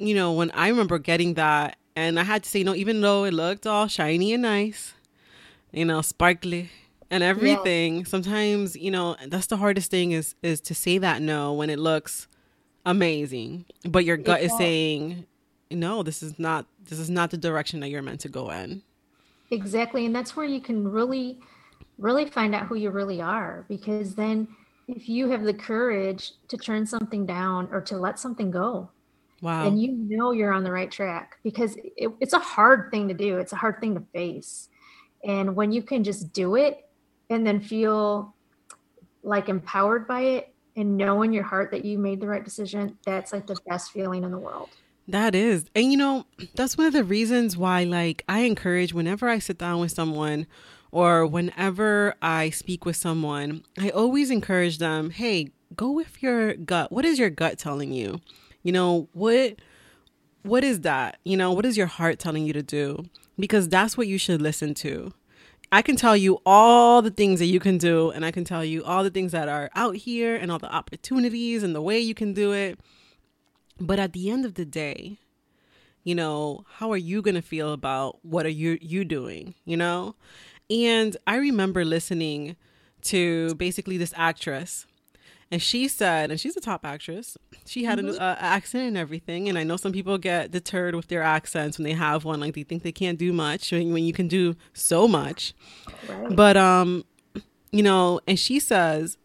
you 0.00 0.14
know, 0.14 0.32
when 0.32 0.50
I 0.52 0.68
remember 0.68 0.98
getting 0.98 1.34
that, 1.34 1.76
and 1.94 2.18
I 2.18 2.24
had 2.24 2.42
to 2.42 2.48
say, 2.48 2.60
you 2.60 2.64
know, 2.64 2.74
even 2.74 3.00
though 3.00 3.24
it 3.24 3.34
looked 3.34 3.66
all 3.66 3.86
shiny 3.86 4.32
and 4.32 4.42
nice, 4.42 4.94
you 5.72 5.84
know, 5.84 6.00
sparkly 6.00 6.70
and 7.10 7.22
everything, 7.22 7.98
yeah. 7.98 8.04
sometimes, 8.04 8.74
you 8.74 8.90
know, 8.90 9.16
that's 9.28 9.46
the 9.46 9.58
hardest 9.58 9.90
thing 9.90 10.12
is 10.12 10.34
is 10.42 10.60
to 10.62 10.74
say 10.74 10.98
that 10.98 11.20
no 11.22 11.52
when 11.52 11.70
it 11.70 11.78
looks 11.78 12.26
amazing, 12.86 13.66
but 13.84 14.04
your 14.04 14.16
gut 14.16 14.40
is 14.40 14.56
saying, 14.56 15.26
no, 15.70 16.02
this 16.02 16.22
is 16.22 16.38
not 16.38 16.66
this 16.88 16.98
is 16.98 17.10
not 17.10 17.30
the 17.30 17.36
direction 17.36 17.80
that 17.80 17.88
you're 17.90 18.02
meant 18.02 18.20
to 18.20 18.28
go 18.28 18.50
in. 18.50 18.82
Exactly, 19.50 20.06
and 20.06 20.14
that's 20.14 20.36
where 20.36 20.46
you 20.46 20.60
can 20.60 20.90
really, 20.90 21.40
really 22.00 22.26
find 22.26 22.54
out 22.54 22.66
who 22.66 22.74
you 22.74 22.90
really 22.90 23.20
are, 23.20 23.64
because 23.68 24.14
then 24.14 24.48
if 24.88 25.08
you 25.08 25.30
have 25.30 25.44
the 25.44 25.54
courage 25.54 26.32
to 26.48 26.56
turn 26.56 26.84
something 26.86 27.26
down 27.26 27.68
or 27.70 27.80
to 27.82 27.96
let 27.96 28.18
something 28.18 28.50
go 28.50 28.90
Wow. 29.40 29.66
And 29.66 29.80
you 29.80 29.92
know 29.92 30.32
you're 30.32 30.52
on 30.52 30.64
the 30.64 30.72
right 30.72 30.90
track 30.90 31.38
because 31.42 31.76
it, 31.96 32.10
it's 32.20 32.34
a 32.34 32.38
hard 32.38 32.90
thing 32.90 33.08
to 33.08 33.14
do. 33.14 33.38
It's 33.38 33.52
a 33.52 33.56
hard 33.56 33.80
thing 33.80 33.94
to 33.94 34.02
face. 34.12 34.68
And 35.24 35.56
when 35.56 35.72
you 35.72 35.82
can 35.82 36.04
just 36.04 36.32
do 36.32 36.56
it 36.56 36.88
and 37.30 37.46
then 37.46 37.60
feel 37.60 38.34
like 39.22 39.48
empowered 39.48 40.06
by 40.06 40.20
it 40.22 40.54
and 40.76 40.96
know 40.96 41.22
in 41.22 41.32
your 41.32 41.44
heart 41.44 41.70
that 41.70 41.84
you 41.84 41.98
made 41.98 42.20
the 42.20 42.26
right 42.26 42.44
decision, 42.44 42.98
that's 43.04 43.32
like 43.32 43.46
the 43.46 43.56
best 43.66 43.92
feeling 43.92 44.24
in 44.24 44.30
the 44.30 44.38
world. 44.38 44.70
That 45.08 45.34
is. 45.34 45.66
And 45.74 45.90
you 45.90 45.96
know, 45.96 46.26
that's 46.54 46.76
one 46.76 46.86
of 46.86 46.92
the 46.92 47.04
reasons 47.04 47.56
why 47.56 47.84
like 47.84 48.24
I 48.28 48.40
encourage 48.40 48.92
whenever 48.92 49.28
I 49.28 49.38
sit 49.38 49.58
down 49.58 49.80
with 49.80 49.90
someone 49.90 50.46
or 50.92 51.26
whenever 51.26 52.14
I 52.20 52.50
speak 52.50 52.84
with 52.84 52.96
someone, 52.96 53.62
I 53.78 53.90
always 53.90 54.30
encourage 54.30 54.78
them, 54.78 55.10
"Hey, 55.10 55.48
go 55.76 55.90
with 55.90 56.22
your 56.22 56.54
gut. 56.54 56.90
What 56.90 57.04
is 57.04 57.18
your 57.18 57.30
gut 57.30 57.58
telling 57.58 57.92
you?" 57.92 58.20
You 58.62 58.72
know, 58.72 59.08
what 59.12 59.56
what 60.42 60.64
is 60.64 60.80
that? 60.80 61.18
You 61.24 61.36
know, 61.36 61.52
what 61.52 61.66
is 61.66 61.76
your 61.76 61.86
heart 61.86 62.18
telling 62.18 62.46
you 62.46 62.52
to 62.52 62.62
do? 62.62 63.04
Because 63.38 63.68
that's 63.68 63.96
what 63.96 64.06
you 64.08 64.18
should 64.18 64.40
listen 64.42 64.74
to. 64.74 65.12
I 65.72 65.82
can 65.82 65.94
tell 65.94 66.16
you 66.16 66.40
all 66.44 67.00
the 67.00 67.10
things 67.12 67.38
that 67.38 67.46
you 67.46 67.60
can 67.60 67.78
do, 67.78 68.10
and 68.10 68.24
I 68.24 68.32
can 68.32 68.44
tell 68.44 68.64
you 68.64 68.82
all 68.82 69.04
the 69.04 69.10
things 69.10 69.32
that 69.32 69.48
are 69.48 69.70
out 69.76 69.96
here 69.96 70.34
and 70.34 70.50
all 70.50 70.58
the 70.58 70.72
opportunities 70.72 71.62
and 71.62 71.74
the 71.74 71.82
way 71.82 71.98
you 72.00 72.14
can 72.14 72.32
do 72.32 72.52
it. 72.52 72.78
But 73.78 74.00
at 74.00 74.12
the 74.12 74.30
end 74.30 74.44
of 74.44 74.54
the 74.54 74.64
day, 74.64 75.18
you 76.02 76.14
know, 76.14 76.64
how 76.74 76.90
are 76.90 76.96
you 76.96 77.22
going 77.22 77.36
to 77.36 77.42
feel 77.42 77.72
about 77.72 78.18
what 78.24 78.46
are 78.46 78.50
you 78.50 78.78
you 78.80 79.04
doing, 79.04 79.54
you 79.64 79.76
know? 79.76 80.16
And 80.70 81.16
I 81.26 81.36
remember 81.36 81.84
listening 81.84 82.56
to 83.02 83.54
basically 83.56 83.96
this 83.96 84.12
actress 84.16 84.86
and 85.52 85.60
she 85.60 85.88
said, 85.88 86.30
and 86.30 86.38
she's 86.38 86.56
a 86.56 86.60
top 86.60 86.84
actress. 86.84 87.36
She 87.66 87.82
had 87.84 87.98
mm-hmm. 87.98 88.10
an 88.10 88.18
uh, 88.18 88.36
accent 88.38 88.86
and 88.86 88.96
everything. 88.96 89.48
And 89.48 89.58
I 89.58 89.64
know 89.64 89.76
some 89.76 89.92
people 89.92 90.16
get 90.16 90.52
deterred 90.52 90.94
with 90.94 91.08
their 91.08 91.22
accents 91.22 91.76
when 91.76 91.84
they 91.84 91.92
have 91.92 92.24
one, 92.24 92.38
like 92.38 92.54
they 92.54 92.62
think 92.62 92.84
they 92.84 92.92
can't 92.92 93.18
do 93.18 93.32
much 93.32 93.72
when, 93.72 93.92
when 93.92 94.04
you 94.04 94.12
can 94.12 94.28
do 94.28 94.54
so 94.72 95.08
much. 95.08 95.52
Right. 96.08 96.36
But 96.36 96.56
um, 96.56 97.04
you 97.72 97.82
know, 97.82 98.20
and 98.28 98.38
she 98.38 98.60
says 98.60 99.18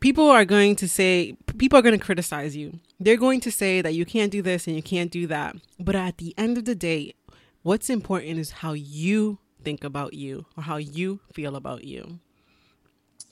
people 0.00 0.28
are 0.28 0.44
going 0.44 0.76
to 0.76 0.88
say 0.88 1.34
people 1.56 1.78
are 1.78 1.82
going 1.82 1.98
to 1.98 2.04
criticize 2.04 2.54
you. 2.54 2.78
They're 3.00 3.16
going 3.16 3.40
to 3.40 3.50
say 3.50 3.80
that 3.80 3.94
you 3.94 4.04
can't 4.04 4.30
do 4.30 4.42
this 4.42 4.66
and 4.66 4.76
you 4.76 4.82
can't 4.82 5.10
do 5.10 5.26
that. 5.28 5.56
But 5.80 5.96
at 5.96 6.18
the 6.18 6.34
end 6.36 6.58
of 6.58 6.66
the 6.66 6.74
day, 6.74 7.14
what's 7.62 7.88
important 7.88 8.38
is 8.38 8.50
how 8.50 8.74
you 8.74 9.38
think 9.66 9.82
about 9.82 10.14
you 10.14 10.46
or 10.56 10.62
how 10.62 10.76
you 10.76 11.18
feel 11.32 11.56
about 11.56 11.82
you. 11.82 12.20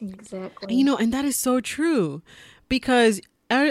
Exactly. 0.01 0.75
You 0.75 0.85
know, 0.85 0.97
and 0.97 1.15
that 1.15 1.25
is 1.25 1.37
so 1.37 1.61
true 1.61 2.23
because 2.69 3.21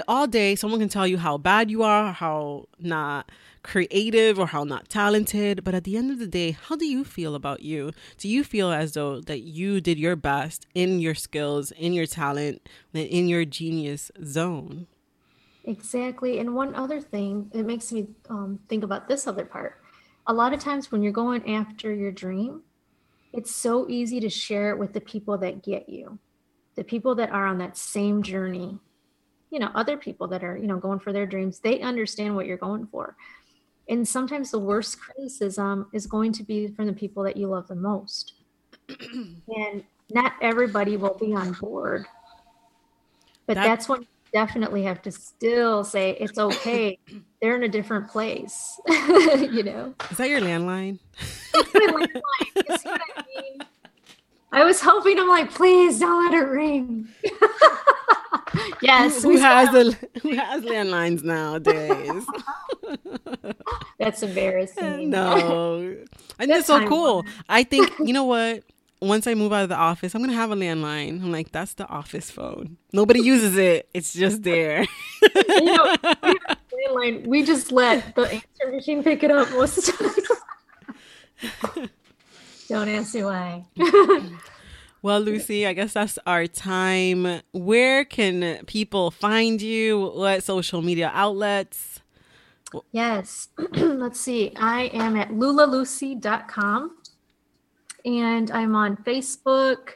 all 0.07 0.28
day 0.28 0.55
someone 0.55 0.80
can 0.80 0.88
tell 0.88 1.05
you 1.05 1.18
how 1.18 1.38
bad 1.38 1.70
you 1.70 1.84
are, 1.84 2.14
how 2.14 2.70
not 2.80 3.30
creative 3.64 4.39
or 4.39 4.47
how 4.47 4.64
not 4.64 4.88
talented, 4.88 5.66
but 5.66 5.76
at 5.76 5.84
the 5.84 5.97
end 5.97 6.09
of 6.09 6.20
the 6.20 6.28
day, 6.28 6.51
how 6.51 6.78
do 6.78 6.86
you 6.86 7.03
feel 7.03 7.36
about 7.36 7.64
you? 7.64 7.91
Do 8.18 8.30
you 8.30 8.45
feel 8.45 8.72
as 8.72 8.93
though 8.93 9.20
that 9.20 9.41
you 9.41 9.82
did 9.82 9.99
your 9.99 10.16
best 10.16 10.66
in 10.74 10.99
your 10.99 11.16
skills, 11.16 11.72
in 11.72 11.91
your 11.91 12.05
talent, 12.05 12.70
in 12.93 13.28
your 13.28 13.43
genius 13.43 14.09
zone? 14.24 14.88
Exactly. 15.66 16.39
And 16.39 16.55
one 16.55 16.76
other 16.76 17.01
thing, 17.01 17.51
it 17.53 17.66
makes 17.66 17.91
me 17.91 18.07
um, 18.30 18.59
think 18.70 18.86
about 18.86 19.09
this 19.09 19.28
other 19.28 19.45
part. 19.45 19.82
A 20.28 20.34
lot 20.34 20.53
of 20.53 20.59
times 20.59 20.91
when 20.91 21.03
you're 21.03 21.11
going 21.11 21.49
after 21.53 21.93
your 21.93 22.11
dream, 22.11 22.61
it's 23.34 23.53
so 23.53 23.89
easy 23.89 24.19
to 24.19 24.30
share 24.30 24.69
it 24.69 24.80
with 24.80 24.93
the 24.93 25.01
people 25.01 25.38
that 25.39 25.63
get 25.63 25.89
you, 25.89 26.19
the 26.76 26.84
people 26.84 27.15
that 27.15 27.32
are 27.32 27.47
on 27.47 27.57
that 27.57 27.78
same 27.78 28.24
journey. 28.24 28.80
You 29.49 29.59
know, 29.59 29.69
other 29.76 29.97
people 29.97 30.28
that 30.30 30.43
are, 30.43 30.57
you 30.57 30.67
know, 30.67 30.78
going 30.78 30.99
for 30.99 31.13
their 31.13 31.26
dreams, 31.26 31.59
they 31.59 31.82
understand 31.82 32.36
what 32.36 32.47
you're 32.47 32.57
going 32.57 32.88
for. 32.88 33.15
And 33.89 34.07
sometimes 34.07 34.49
the 34.49 34.59
worst 34.59 34.99
criticism 34.99 35.88
is 35.93 36.07
going 36.07 36.32
to 36.34 36.43
be 36.43 36.67
from 36.69 36.88
the 36.88 36.93
people 36.93 37.24
that 37.24 37.38
you 37.38 37.47
love 37.47 37.67
the 37.67 37.76
most. 37.76 38.34
and 38.89 39.84
not 40.11 40.34
everybody 40.41 40.97
will 40.97 41.17
be 41.19 41.34
on 41.34 41.53
board. 41.53 42.05
But 43.45 43.55
that, 43.55 43.63
that's 43.63 43.89
when 43.89 44.01
you 44.01 44.07
definitely 44.32 44.84
have 44.84 45.01
to 45.03 45.11
still 45.11 45.84
say 45.84 46.11
it's 46.19 46.38
okay. 46.38 46.97
They're 47.44 47.58
in 47.58 47.64
a 47.64 47.68
different 47.68 48.08
place. 48.08 48.80
you 48.88 49.64
know. 49.64 49.94
Is 50.10 50.16
that 50.16 50.30
your 50.30 50.39
landline? 50.39 50.98
landline. 51.52 52.22
I, 52.86 53.24
mean? 53.36 53.60
I 54.54 54.64
was 54.64 54.80
hoping 54.80 55.20
I'm 55.20 55.28
like, 55.28 55.54
please 55.54 56.00
don't 56.00 56.24
let 56.24 56.41
it 56.41 56.48
ring. 56.48 57.10
yes. 58.82 59.24
Who, 59.24 59.36
has 59.36 59.70
the 59.72 60.10
who 60.22 60.36
has 60.36 60.64
landlines 60.64 61.22
nowadays? 61.22 62.26
That's 64.00 64.24
embarrassing. 64.24 65.10
No. 65.10 65.98
And 66.39 66.50
that's 66.50 66.68
so 66.68 66.88
cool. 66.88 67.26
I 67.50 67.64
think 67.64 67.91
you 68.00 68.14
know 68.14 68.24
what? 68.24 68.64
once 69.02 69.28
I 69.28 69.34
move 69.34 69.52
out 69.52 69.64
of 69.64 69.70
the 69.70 69.76
office, 69.76 70.16
I'm 70.16 70.22
gonna 70.22 70.34
have 70.34 70.52
a 70.52 70.56
landline. 70.56 71.22
I'm 71.22 71.32
like, 71.32 71.52
that's 71.52 71.74
the 71.74 71.86
office 71.88 72.32
phone. 72.32 72.78
Nobody 72.94 73.20
uses 73.20 73.58
it. 73.58 73.89
It's 73.94 74.14
just 74.14 74.44
there. 74.44 74.86
you 75.50 75.66
know, 75.66 75.96
landline, 76.88 77.27
we 77.27 77.43
just 77.43 77.71
let 77.71 78.15
the 78.15 78.23
answer 78.23 78.71
machine 78.71 79.03
pick 79.03 79.23
it 79.23 79.31
up 79.31 79.49
most 79.51 79.89
of 79.89 79.97
the 79.97 80.39
time. 81.67 81.89
Don't 82.67 82.89
ask 82.89 83.13
me 83.13 83.23
why. 83.23 83.65
well, 85.01 85.19
Lucy, 85.19 85.67
I 85.67 85.73
guess 85.73 85.93
that's 85.93 86.17
our 86.25 86.47
time. 86.47 87.41
Where 87.51 88.05
can 88.05 88.65
people 88.65 89.11
find 89.11 89.61
you? 89.61 90.11
What 90.15 90.43
social 90.43 90.81
media 90.81 91.11
outlets? 91.13 91.99
Yes. 92.91 93.49
Let's 93.73 94.19
see. 94.19 94.53
I 94.55 94.86
am 94.93 95.15
at 95.17 95.29
lulalucy.com 95.29 96.97
and 98.05 98.51
I'm 98.51 98.75
on 98.75 98.97
Facebook. 98.97 99.89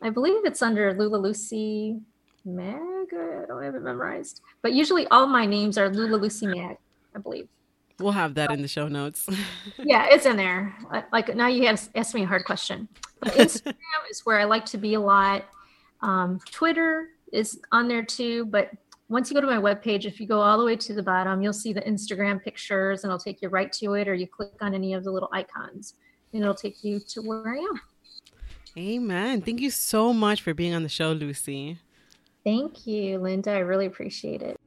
I 0.00 0.10
believe 0.10 0.44
it's 0.44 0.62
under 0.62 0.92
Lula 0.94 1.16
Lucy 1.16 2.00
Mag. 2.44 3.08
I 3.12 3.46
don't 3.46 3.62
have 3.62 3.74
it 3.74 3.82
memorized, 3.82 4.40
but 4.62 4.72
usually 4.72 5.06
all 5.08 5.26
my 5.26 5.46
names 5.46 5.78
are 5.78 5.88
Lula 5.88 6.16
Lucy 6.16 6.46
Mag. 6.46 6.76
I 7.14 7.18
believe. 7.18 7.48
We'll 7.98 8.12
have 8.12 8.34
that 8.34 8.50
in 8.50 8.62
the 8.62 8.68
show 8.68 8.88
notes. 8.88 9.28
yeah, 9.78 10.06
it's 10.10 10.26
in 10.26 10.36
there. 10.36 10.76
Like 11.12 11.34
now 11.36 11.46
you 11.46 11.66
have 11.66 11.88
asked 11.94 12.14
me 12.14 12.24
a 12.24 12.26
hard 12.26 12.44
question. 12.44 12.88
But 13.20 13.32
Instagram 13.34 13.74
is 14.10 14.26
where 14.26 14.40
I 14.40 14.44
like 14.44 14.64
to 14.66 14.78
be 14.78 14.94
a 14.94 15.00
lot. 15.00 15.44
Um, 16.00 16.40
Twitter 16.50 17.08
is 17.32 17.60
on 17.70 17.86
there 17.88 18.04
too, 18.04 18.46
but 18.46 18.70
once 19.08 19.30
you 19.30 19.34
go 19.34 19.40
to 19.40 19.46
my 19.46 19.58
webpage, 19.58 20.04
if 20.04 20.20
you 20.20 20.26
go 20.26 20.40
all 20.40 20.58
the 20.58 20.64
way 20.64 20.74
to 20.74 20.94
the 20.94 21.02
bottom, 21.02 21.42
you'll 21.42 21.52
see 21.52 21.72
the 21.72 21.82
Instagram 21.82 22.42
pictures 22.42 23.04
and 23.04 23.10
it'll 23.10 23.18
take 23.18 23.42
you 23.42 23.48
right 23.48 23.70
to 23.72 23.94
it, 23.94 24.08
or 24.08 24.14
you 24.14 24.26
click 24.26 24.54
on 24.60 24.74
any 24.74 24.94
of 24.94 25.04
the 25.04 25.10
little 25.10 25.28
icons 25.32 25.94
and 26.32 26.42
it'll 26.42 26.54
take 26.54 26.82
you 26.82 26.98
to 26.98 27.20
where 27.20 27.46
I 27.46 27.58
am. 27.58 27.80
Amen. 28.76 29.42
Thank 29.42 29.60
you 29.60 29.70
so 29.70 30.14
much 30.14 30.40
for 30.40 30.54
being 30.54 30.74
on 30.74 30.82
the 30.82 30.88
show, 30.88 31.12
Lucy. 31.12 31.78
Thank 32.44 32.86
you, 32.86 33.18
Linda. 33.18 33.52
I 33.52 33.58
really 33.58 33.86
appreciate 33.86 34.42
it. 34.42 34.58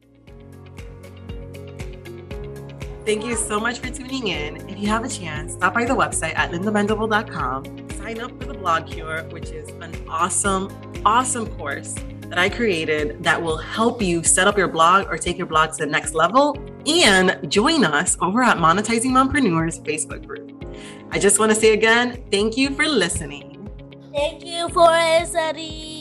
Thank 3.05 3.23
you 3.23 3.35
so 3.35 3.59
much 3.59 3.79
for 3.79 3.89
tuning 3.91 4.29
in. 4.29 4.67
If 4.67 4.79
you 4.79 4.87
have 4.87 5.03
a 5.03 5.09
chance, 5.09 5.53
stop 5.53 5.75
by 5.75 5.85
the 5.85 5.93
website 5.93 6.35
at 6.35 6.51
lindamendable.com. 6.51 7.89
Sign 7.91 8.19
up 8.19 8.31
for 8.41 8.47
the 8.47 8.55
Blog 8.55 8.87
Cure, 8.87 9.23
which 9.25 9.51
is 9.51 9.69
an 9.69 9.93
awesome, 10.09 10.71
awesome 11.05 11.45
course 11.55 11.93
that 12.21 12.39
I 12.39 12.49
created 12.49 13.23
that 13.23 13.39
will 13.41 13.57
help 13.57 14.01
you 14.01 14.23
set 14.23 14.47
up 14.47 14.57
your 14.57 14.67
blog 14.67 15.07
or 15.07 15.17
take 15.17 15.37
your 15.37 15.45
blog 15.45 15.71
to 15.73 15.77
the 15.77 15.85
next 15.85 16.15
level. 16.15 16.57
And 16.87 17.39
join 17.51 17.85
us 17.85 18.17
over 18.21 18.41
at 18.41 18.57
Monetizing 18.57 19.11
Mompreneurs 19.11 19.83
Facebook 19.83 20.25
group. 20.25 20.65
I 21.11 21.19
just 21.19 21.39
want 21.39 21.51
to 21.51 21.55
say 21.55 21.73
again, 21.73 22.23
thank 22.31 22.57
you 22.57 22.71
for 22.71 22.87
listening. 22.87 23.69
Thank 24.13 24.45
you 24.45 24.69
for 24.69 24.87
listening. 24.87 25.94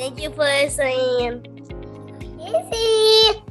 Thank 0.00 0.18
you 0.18 0.30
for 0.30 0.44
listening. 0.44 1.44
Easy. 2.40 3.42